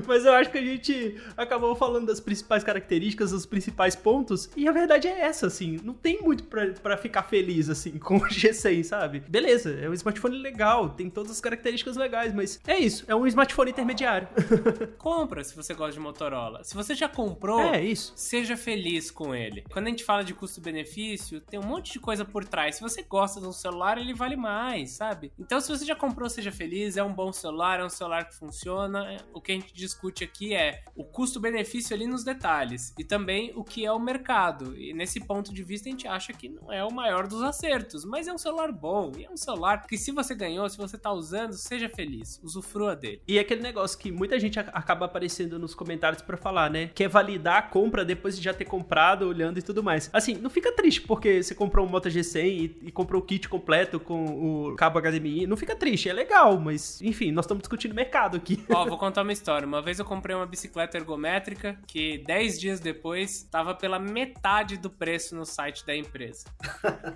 Mas 0.07 0.25
eu 0.25 0.33
acho 0.33 0.51
que 0.51 0.59
a 0.59 0.63
gente 0.63 1.17
acabou 1.37 1.75
falando 1.75 2.07
das 2.07 2.21
principais 2.21 2.65
características, 2.65 3.31
dos 3.31 3.47
principais 3.47 3.95
pontos. 3.95 4.51
E 4.57 4.69
a 4.69 4.73
verdade 4.73 5.09
é 5.09 5.21
essa, 5.21 5.47
assim. 5.47 5.79
Não 5.83 5.95
tem 5.95 6.21
muito 6.21 6.45
pra, 6.45 6.69
pra 6.73 6.97
ficar 6.97 7.23
feliz, 7.25 7.69
assim, 7.69 7.93
com 7.99 8.17
o 8.17 8.21
G6, 8.21 8.85
sabe? 8.85 9.21
Beleza, 9.29 9.71
é 9.71 9.89
um 9.89 9.95
smartphone 9.95 10.37
legal, 10.39 10.91
tem 10.91 11.09
todas 11.09 11.33
as 11.33 11.41
características 11.41 11.97
legais, 11.97 12.35
mas 12.35 12.61
é 12.67 12.79
isso, 12.79 13.05
é 13.09 13.15
um 13.15 13.27
smartphone 13.27 13.71
intermediário. 13.71 14.29
Compra 14.99 15.43
se 15.45 15.55
você 15.55 15.75
gosta 15.75 15.93
de 15.93 16.01
Motorola. 16.01 16.63
Se 16.65 16.75
você 16.75 16.95
já 16.95 17.09
comprou, 17.09 17.61
é 17.61 17.83
isso. 17.83 18.13
seja 18.17 18.57
feliz 18.57 19.11
com 19.11 19.35
ele. 19.35 19.65
Quando 19.71 19.87
a 19.87 19.91
gente 19.91 20.05
fala 20.05 20.23
de 20.23 20.35
custo-benefício, 20.35 21.41
tem 21.41 21.59
um 21.59 21.65
monte 21.65 21.93
de 21.93 22.01
coisa 22.01 22.25
por 22.25 22.45
trás. 22.45 22.77
Se 22.77 22.83
você 22.83 23.03
gosta 23.03 23.41
de 23.41 23.47
um 23.47 23.53
celular, 23.53 23.99
ele 23.99 24.15
vale 24.15 24.37
mais, 24.37 24.91
sabe? 24.91 25.33
Então, 25.39 25.61
se 25.61 25.69
você 25.69 25.85
já 25.85 25.95
comprou, 25.95 26.29
seja 26.29 26.53
feliz. 26.53 26.97
É 26.97 27.03
um 27.03 27.13
bom 27.13 27.33
celular, 27.33 27.81
é 27.81 27.85
um 27.85 27.91
celular 27.91 28.29
que 28.29 28.35
funciona. 28.35 29.17
O 29.33 29.41
que 29.41 29.53
a 29.53 29.55
gente 29.55 29.73
discute 29.81 30.25
aqui 30.25 30.55
é 30.55 30.83
o 30.95 31.05
custo-benefício 31.05 31.95
ali 31.95 32.07
nos 32.07 32.25
detalhes 32.25 32.95
e 32.99 33.05
também 33.05 33.53
o 33.55 33.65
que 33.65 33.85
é 33.85 33.93
o 33.93 33.99
mercado. 33.99 34.77
E 34.77 34.93
nesse 34.93 35.21
ponto 35.21 35.53
de 35.53 35.63
vista 35.63 35.89
a 35.89 35.93
gente 35.93 36.07
acha 36.07 36.33
que 36.33 36.49
não 36.49 36.73
é 36.73 36.85
o 36.85 36.93
maior 36.93 37.27
dos 37.27 37.43
acertos, 37.43 38.05
mas 38.05 38.29
é 38.29 38.33
um 38.33 38.39
celular 38.39 38.71
bom 38.73 39.13
e 39.19 39.25
é 39.25 39.31
um 39.31 39.37
celular 39.37 39.87
que 39.87 39.97
se 39.97 40.13
você 40.13 40.35
ganhou, 40.35 40.69
se 40.69 40.77
você 40.77 40.99
tá 40.99 41.13
usando, 41.13 41.55
seja 41.55 41.89
feliz, 41.89 42.41
usufrua 42.43 42.95
dele. 42.95 43.23
E 43.27 43.39
aquele 43.39 43.63
negócio 43.63 43.99
que 43.99 44.13
muita 44.13 44.39
gente 44.39 44.59
acaba 44.59 45.07
aparecendo 45.07 45.59
nos 45.59 45.75
comentários 45.75 46.23
para 46.23 46.37
falar, 46.37 46.71
né? 46.71 46.91
Quer 46.95 47.09
validar 47.09 47.57
a 47.59 47.63
compra 47.63 48.05
depois 48.05 48.37
de 48.37 48.43
já 48.43 48.53
ter 48.53 48.65
comprado, 48.65 49.27
olhando 49.27 49.59
e 49.59 49.63
tudo 49.63 49.83
mais. 49.83 50.11
Assim, 50.13 50.35
não 50.35 50.51
fica 50.51 50.73
triste 50.73 51.03
porque 51.03 51.43
você 51.43 51.55
comprou 51.55 51.87
um 51.87 51.89
Moto 51.89 52.09
G100 52.09 52.45
e, 52.45 52.89
e 52.89 52.93
comprou 52.93 53.21
o 53.23 53.25
kit 53.25 53.49
completo 53.49 53.99
com 53.99 54.71
o 54.71 54.77
cabo 54.77 55.01
HDMI. 55.01 55.47
Não 55.47 55.57
fica 55.57 55.75
triste, 55.75 56.09
é 56.09 56.13
legal, 56.13 56.59
mas 56.59 57.01
enfim, 57.01 57.33
nós 57.33 57.45
estamos 57.45 57.63
discutindo 57.63 57.95
mercado 57.95 58.37
aqui. 58.37 58.65
Ó, 58.69 58.87
vou 58.87 58.99
contar 58.99 59.23
uma 59.23 59.33
história. 59.33 59.67
Uma 59.71 59.81
vez 59.81 60.01
eu 60.01 60.05
comprei 60.05 60.35
uma 60.35 60.47
bicicleta 60.47 60.97
ergométrica 60.97 61.79
que 61.87 62.19
10 62.27 62.59
dias 62.59 62.81
depois 62.81 63.37
estava 63.37 63.73
pela 63.73 64.01
metade 64.01 64.77
do 64.77 64.91
preço 64.91 65.37
no 65.37 65.47
site 65.47 65.87
da 65.87 65.95
empresa. 65.95 66.47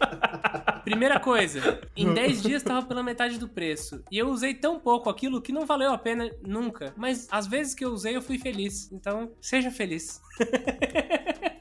Primeira 0.84 1.18
coisa, 1.18 1.80
em 1.96 2.14
10 2.14 2.42
dias 2.44 2.62
estava 2.62 2.86
pela 2.86 3.02
metade 3.02 3.40
do 3.40 3.48
preço. 3.48 4.04
E 4.08 4.16
eu 4.16 4.28
usei 4.28 4.54
tão 4.54 4.78
pouco 4.78 5.10
aquilo 5.10 5.42
que 5.42 5.50
não 5.50 5.66
valeu 5.66 5.90
a 5.90 5.98
pena 5.98 6.30
nunca. 6.46 6.94
Mas 6.96 7.26
às 7.28 7.48
vezes 7.48 7.74
que 7.74 7.84
eu 7.84 7.90
usei, 7.90 8.14
eu 8.14 8.22
fui 8.22 8.38
feliz. 8.38 8.88
Então, 8.92 9.32
seja 9.40 9.72
feliz. 9.72 10.22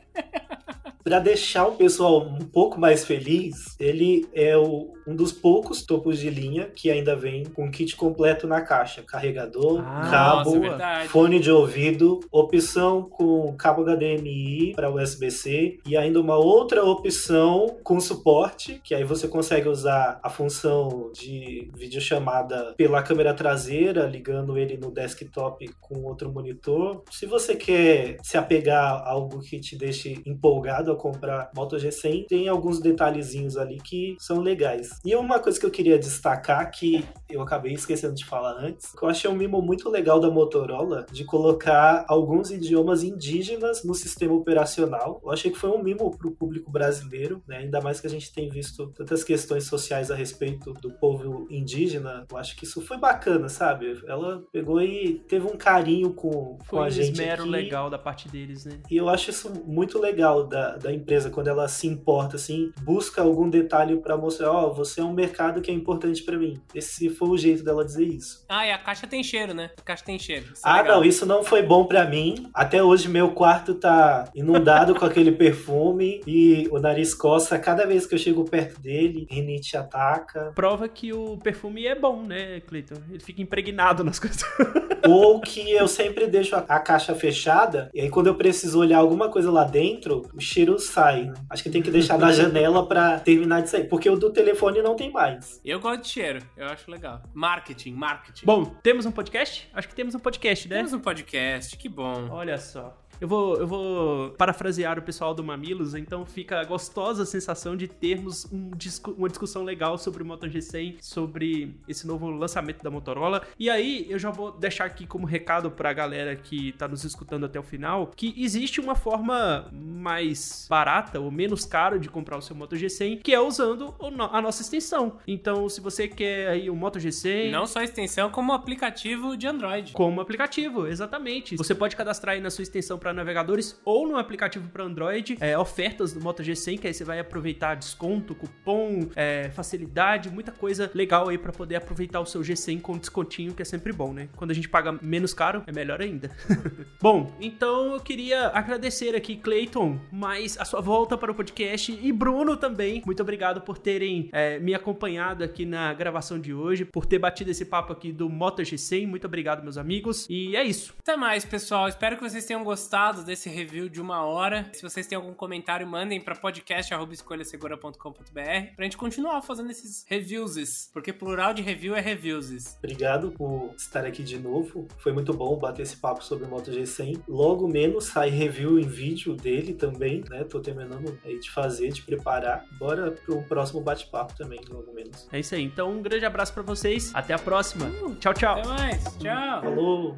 Para 1.04 1.20
deixar 1.20 1.68
o 1.68 1.74
pessoal 1.74 2.22
um 2.22 2.45
pouco 2.45 2.80
mais 2.80 3.04
feliz, 3.04 3.76
ele 3.78 4.26
é 4.34 4.56
o, 4.56 4.93
um 5.06 5.14
dos 5.14 5.34
poucos 5.34 5.86
topos 5.86 6.18
de 6.18 6.30
linha 6.30 6.70
que 6.74 6.89
ainda 6.89 7.14
vem 7.14 7.43
com 7.43 7.70
kit 7.70 7.93
completo 7.95 8.47
na 8.47 8.62
caixa: 8.62 9.04
carregador, 9.04 9.84
ah, 9.86 10.08
cabo, 10.10 10.56
nossa, 10.56 10.84
é 10.84 11.06
fone 11.08 11.41
de 11.41 11.51
ouvido, 11.51 12.22
opção 12.32 13.04
com 13.04 13.54
cabo 13.58 13.84
HDMI 13.84 14.74
para 14.76 14.89
USB-C 14.89 15.80
e 15.86 15.97
ainda 15.97 16.22
uma 16.22 16.38
outra 16.38 16.84
opção 16.86 17.78
com 17.84 17.99
suporte, 17.99 18.80
que 18.82 18.95
aí 18.95 19.04
você 19.04 19.28
consegue 19.28 19.68
usar 19.68 20.20
a 20.24 20.30
função 20.30 21.12
de 21.14 21.70
videochamada 21.76 22.74
pela 22.78 23.04
câmera 23.04 23.34
traseira, 23.34 24.06
ligando 24.06 24.58
ele 24.58 24.78
no 24.78 24.89
desktop 24.89 25.70
com 25.82 26.04
outro 26.04 26.32
monitor. 26.32 27.04
Se 27.12 27.26
você 27.26 27.56
quer 27.56 28.18
se 28.24 28.38
apegar 28.38 28.84
a 28.84 29.10
algo 29.10 29.41
que 29.41 29.60
te 29.60 29.76
deixe 29.76 30.22
empolgado 30.26 30.93
a 30.94 30.98
comprar 30.98 31.52
Moto 31.56 31.76
G100, 31.76 32.28
tem 32.28 32.48
alguns 32.48 32.80
detalhezinhos 32.80 33.58
ali 33.58 33.78
que 33.78 34.16
são 34.20 34.39
legais. 34.39 35.00
E 35.06 35.16
uma 35.16 35.39
coisa 35.39 35.60
que 35.60 35.66
eu 35.66 35.72
queria 35.72 35.98
destacar, 35.98 36.70
que 36.72 37.06
eu 37.30 37.41
acabei 37.41 37.74
esquecendo 37.74 38.14
de 38.14 38.26
falar 38.26 38.54
antes, 38.60 38.91
que 38.91 39.04
eu 39.04 39.10
achei 39.10 39.30
um 39.30 39.36
mimo 39.36 39.62
muito 39.62 39.89
legal 39.89 40.20
da 40.20 40.30
Motorola 40.30 41.06
de 41.12 41.24
colocar 41.26 42.06
alguns 42.08 42.52
idiomas 42.52 43.04
indígenas 43.04 43.84
no 43.84 43.94
sistema 43.94 44.34
operacional. 44.34 45.22
Eu 45.24 45.32
achei 45.32 45.52
que 45.52 45.58
foi 45.58 45.70
um 45.70 45.82
mimo 45.82 46.16
para 46.18 46.28
o 46.28 46.32
público 46.32 46.72
brasileiro, 46.72 47.41
né? 47.48 47.58
ainda 47.58 47.82
mais 47.82 48.00
que 48.00 48.08
a 48.08 48.10
gente 48.10 48.34
tem 48.34 48.50
visto 48.50 48.88
tantas 48.88 49.24
questões 49.24 49.66
sociais 49.66 50.12
a 50.12 50.16
respeito 50.16 50.74
do 50.74 50.91
povo 50.91 51.48
indígena. 51.50 52.26
Eu 52.30 52.38
acho 52.38 52.56
que 52.56 52.66
isso 52.66 52.82
foi 52.82 52.98
bacana, 52.98 53.50
sabe? 53.50 54.02
Ela 54.08 54.44
pegou 54.52 54.82
e 54.82 55.20
teve 55.28 55.46
um 55.48 55.58
carinho 55.58 56.14
com, 56.14 56.58
foi 56.66 56.80
com 56.80 56.82
a 56.82 56.89
gente. 56.89 57.16
Foi 57.16 57.24
um 57.24 57.28
esmero 57.28 57.46
legal 57.46 57.89
da 57.89 57.98
parte 57.98 58.28
deles, 58.30 58.66
né? 58.66 58.80
E 58.89 58.98
eu 58.98 59.10
acho 59.10 59.30
isso 59.30 59.52
muito 59.66 60.00
legal 60.00 60.46
da, 60.46 60.78
da 60.84 60.94
empresa, 60.94 61.30
quando 61.30 61.48
ela 61.48 61.68
se 61.68 61.88
importa, 61.88 62.36
assim, 62.36 62.72
busca 62.82 63.22
algum 63.22 63.50
detalhe 63.50 63.98
para 63.98 64.18
mostrar, 64.18 64.52
ó, 64.52 64.68
oh, 64.68 64.74
você 64.74 65.00
é 65.00 65.04
um 65.04 65.14
mercado 65.14 65.62
que 65.62 65.72
é 65.72 65.74
importante 65.74 66.22
para 66.22 66.38
mim. 66.38 66.62
Esse 66.76 67.10
foi 67.10 67.30
o 67.30 67.38
jeito 67.38 67.64
dela 67.64 67.86
dizer 67.86 68.06
isso. 68.06 68.46
Ah, 68.50 68.68
e 68.68 68.72
a 68.72 68.78
caixa 68.78 69.08
tem 69.08 69.24
cheiro, 69.24 69.54
né? 69.54 69.72
A 69.78 69.82
caixa 69.82 70.04
tem 70.04 70.20
cheiro. 70.20 70.46
É 70.48 70.60
ah, 70.62 70.82
legal. 70.82 70.98
não, 70.98 71.06
isso 71.06 71.26
não 71.26 71.44
foi 71.44 71.64
bom 71.64 71.86
para 71.86 72.06
mim. 72.06 72.50
Até 72.54 72.84
hoje 72.84 73.08
meu 73.08 73.32
quarto 73.32 73.76
tá 73.76 74.30
inundado 74.36 74.94
com 74.94 75.06
aquele 75.06 75.32
perfume 75.32 76.22
e 76.28 76.68
o 76.70 76.80
nariz 76.80 77.14
coça 77.14 77.58
cada 77.58 77.86
vez 77.86 78.06
que 78.06 78.14
eu 78.14 78.20
chego 78.20 78.44
perto 78.44 78.82
dele, 78.82 79.26
rinite 79.30 79.78
ataca. 79.78 80.52
Prova 80.54 80.90
que 80.90 81.14
o 81.14 81.38
perfume 81.38 81.86
é 81.86 81.96
bom, 81.96 82.22
né, 82.24 82.60
Cleiton? 82.62 82.96
Ele 83.10 83.20
fica 83.20 83.42
impregnado 83.42 84.04
nas 84.04 84.20
coisas. 84.20 84.44
Ou 85.08 85.40
que 85.40 85.72
eu 85.72 85.88
sempre 85.88 86.28
deixo 86.28 86.56
a, 86.56 86.60
a, 86.60 86.80
caixa 86.80 87.14
fechada 87.14 87.90
e 87.94 88.02
aí 88.02 88.10
quando 88.10 88.28
eu 88.28 88.36
preciso 88.36 88.80
olhar 88.80 88.98
alguma 88.98 89.30
coisa 89.30 89.52
lá 89.52 89.64
dentro, 89.64 90.26
o 90.34 90.40
cheiro 90.40 90.72
sai. 90.80 91.26
Né? 91.26 91.34
Acho 91.49 91.63
que 91.63 91.69
tem 91.69 91.82
que 91.82 91.91
deixar 91.91 92.17
na 92.17 92.32
janela 92.32 92.88
para 92.88 93.19
terminar 93.19 93.61
de 93.61 93.69
sair, 93.69 93.86
porque 93.86 94.09
o 94.09 94.15
do 94.15 94.32
telefone 94.32 94.82
não 94.82 94.95
tem 94.95 95.11
mais. 95.11 95.59
Eu 95.63 95.80
gosto 95.80 96.01
de 96.01 96.09
cheiro, 96.09 96.39
eu 96.57 96.67
acho 96.67 96.89
legal. 96.89 97.21
Marketing, 97.34 97.93
marketing. 97.93 98.45
Bom, 98.45 98.65
temos 98.82 99.05
um 99.05 99.11
podcast? 99.11 99.69
Acho 99.74 99.88
que 99.88 99.95
temos 99.95 100.15
um 100.15 100.19
podcast, 100.19 100.67
né? 100.67 100.78
Temos 100.78 100.93
um 100.93 100.99
podcast, 100.99 101.78
que 101.78 101.89
bom. 101.89 102.30
Olha 102.30 102.57
só. 102.57 103.03
Eu 103.24 103.30
vou, 103.30 103.55
eu 103.55 103.65
vou 103.65 104.32
parafrasear 104.32 104.99
o 104.99 105.01
pessoal 105.01 105.34
do 105.34 105.41
Mamilos, 105.41 105.95
então 105.95 106.26
fica 106.26 106.59
a 106.59 106.65
gostosa 106.65 107.26
sensação 107.26 107.74
de 107.74 107.88
termos 107.88 108.45
um 108.51 108.71
discu 108.71 109.11
uma 109.11 109.30
discussão 109.30 109.63
legal 109.63 109.97
sobre 109.97 110.21
o 110.21 110.26
Moto 110.26 110.45
G100, 110.45 110.97
sobre 110.99 111.74
esse 111.88 112.05
novo 112.05 112.30
lançamento 112.30 112.84
da 112.84 112.91
Motorola. 112.91 113.41
E 113.57 113.69
aí 113.69 114.05
eu 114.09 114.19
já 114.19 114.30
vou 114.30 114.51
deixar 114.51 114.84
aqui 114.84 115.07
como 115.07 115.26
recado 115.26 115.71
pra 115.71 115.93
galera 115.93 116.36
que 116.36 116.74
tá 116.74 116.86
nos 116.86 117.05
escutando 117.05 117.45
até 117.45 117.57
o 117.57 117.63
final, 117.63 118.11
que 118.13 118.34
existe 118.36 118.82
uma 118.82 118.93
forma 118.93 119.69
mais 119.71 120.67
barata 120.69 121.17
ou 121.21 121.32
menos 121.32 121.63
cara 121.63 121.97
de 121.97 122.09
comprar 122.09 122.38
o 122.38 122.41
seu 122.41 122.57
Moto 122.57 122.76
G100, 122.76 123.21
que 123.21 123.34
é 123.34 123.39
usando 123.39 123.95
a 124.34 124.41
nossa 124.41 124.61
extensão. 124.61 125.17
Então, 125.26 125.69
se 125.69 125.80
você 125.80 126.09
quer 126.09 126.49
aí 126.49 126.69
o 126.69 126.76
Moto 126.76 126.99
G100... 126.99 127.51
Não 127.51 127.65
só 127.65 127.80
a 127.80 127.86
extensão, 127.86 128.30
como 128.30 128.51
o 128.51 128.55
aplicativo 128.55 129.38
de 129.38 129.47
Android. 129.47 129.93
Como 129.93 130.19
aplicativo, 130.19 130.88
exatamente. 130.88 131.55
Você 131.55 131.74
pode 131.74 131.95
cadastrar 131.95 132.36
aí 132.36 132.41
na 132.41 132.49
sua 132.49 132.63
extensão 132.63 132.99
para 132.99 133.12
navegadores 133.14 133.80
ou 133.86 134.07
no 134.07 134.18
aplicativo 134.18 134.68
para 134.70 134.84
Android, 134.84 135.38
é, 135.39 135.57
ofertas 135.57 136.14
do 136.14 136.22
Moto 136.22 136.43
G100, 136.43 136.80
que 136.80 136.88
aí 136.88 136.93
você 136.93 137.03
vai 137.03 137.20
aproveitar 137.20 137.76
desconto, 137.76 138.36
cupom, 138.36 139.09
é, 139.16 139.49
facilidade, 139.51 140.30
muita 140.30 140.51
coisa 140.51 140.89
legal 140.93 141.30
aí 141.30 141.38
para 141.38 141.51
poder 141.51 141.76
aproveitar 141.76 142.20
o 142.20 142.26
seu 142.26 142.41
G100 142.41 142.82
com 142.82 142.97
descontinho, 142.97 143.53
que 143.53 143.61
é 143.61 143.66
sempre 143.66 143.93
bom, 143.93 144.14
né? 144.14 144.30
Quando 144.36 144.51
a 144.51 144.53
gente 144.53 144.70
paga 144.70 144.97
menos 145.01 145.34
caro, 145.34 145.64
é 145.68 145.72
melhor 145.72 146.01
ainda. 146.01 146.32
bom, 147.01 147.32
então 147.39 147.93
eu 147.93 147.99
queria 147.99 148.47
agradecer 148.47 149.16
aqui, 149.16 149.36
Clayton, 149.36 149.99
mais 150.11 150.57
a 150.57 150.66
sua 150.66 150.82
volta 150.82 151.18
para 151.18 151.32
o 151.32 151.36
podcast 151.36 151.91
e 152.01 152.11
Bruno 152.11 152.57
também. 152.57 153.01
Muito 153.05 153.22
obrigado 153.22 153.61
por 153.61 153.78
terem 153.78 154.30
é, 154.32 154.59
me 154.59 154.74
acompanhado 154.74 155.43
aqui 155.43 155.66
na 155.66 155.93
gravação 155.93 156.39
de 156.39 156.53
hoje, 156.53 156.86
por 156.86 157.05
ter 157.05 157.20
batido 157.20 157.51
esse 157.51 157.66
papo 157.66 157.93
aqui 157.93 158.11
do 158.11 158.30
Moto 158.30 158.61
G100. 158.61 159.07
Muito 159.07 159.26
obrigado, 159.28 159.64
meus 159.64 159.78
amigos. 159.78 160.28
E 160.30 160.55
é 160.55 160.64
isso. 160.64 160.93
Até 160.99 161.16
mais, 161.16 161.45
pessoal. 161.45 161.88
Espero 161.88 162.18
que 162.18 162.24
vocês 162.24 162.45
tenham 162.45 162.64
gostado 162.64 163.03
gostado 163.04 163.24
desse 163.24 163.49
review 163.49 163.89
de 163.89 163.99
uma 163.99 164.24
hora. 164.24 164.70
Se 164.72 164.82
vocês 164.82 165.06
têm 165.06 165.18
algum 165.18 165.34
comentário, 165.34 165.86
mandem 165.86 166.22
para 166.22 166.36
podcast@escolhasegura.com.br 166.36 168.76
pra 168.76 168.86
gente 168.86 168.95
continuar 168.95 169.41
fazendo 169.41 169.70
esses 169.72 170.06
reviews, 170.08 170.89
porque 170.93 171.12
plural 171.12 171.54
de 171.54 171.62
review 171.62 171.93
é 171.95 171.99
reviews. 171.99 172.78
Obrigado 172.78 173.32
por 173.32 173.74
estar 173.78 174.06
aqui 174.06 174.24
de 174.24 174.39
novo. 174.39 174.88
Foi 174.99 175.12
muito 175.12 175.34
bom 175.34 175.58
bater 175.58 175.82
esse 175.82 175.97
papo 175.97 176.24
sobre 176.24 176.45
o 176.45 176.47
Moto 176.47 176.72
G100. 176.72 177.24
Logo 177.28 177.68
menos 177.68 178.06
sai 178.06 178.30
review 178.30 178.80
em 178.80 178.88
vídeo 178.88 179.36
dele 179.36 179.74
também, 179.74 180.24
né? 180.30 180.45
Tô 180.45 180.62
terminando 180.62 181.20
aí 181.26 181.38
de 181.39 181.51
fazer, 181.51 181.89
de 181.89 182.04
preparar. 182.04 182.66
Bora 182.80 183.12
pro 183.12 183.43
próximo 183.43 183.82
bate-papo 183.82 184.34
também, 184.38 184.62
logo 184.70 184.93
menos. 184.93 185.28
É 185.32 185.39
isso 185.39 185.56
aí. 185.56 185.64
Então, 185.64 185.91
um 185.91 186.01
grande 186.01 186.26
abraço 186.26 186.54
para 186.54 186.64
vocês. 186.64 187.12
Até 187.14 187.34
a 187.34 187.39
próxima. 187.39 187.88
Uh, 187.88 188.16
tchau, 188.16 188.34
tchau. 188.34 188.60
Até 188.60 188.68
mais. 188.68 189.04
Tchau. 189.18 189.62
Falou. 189.62 190.18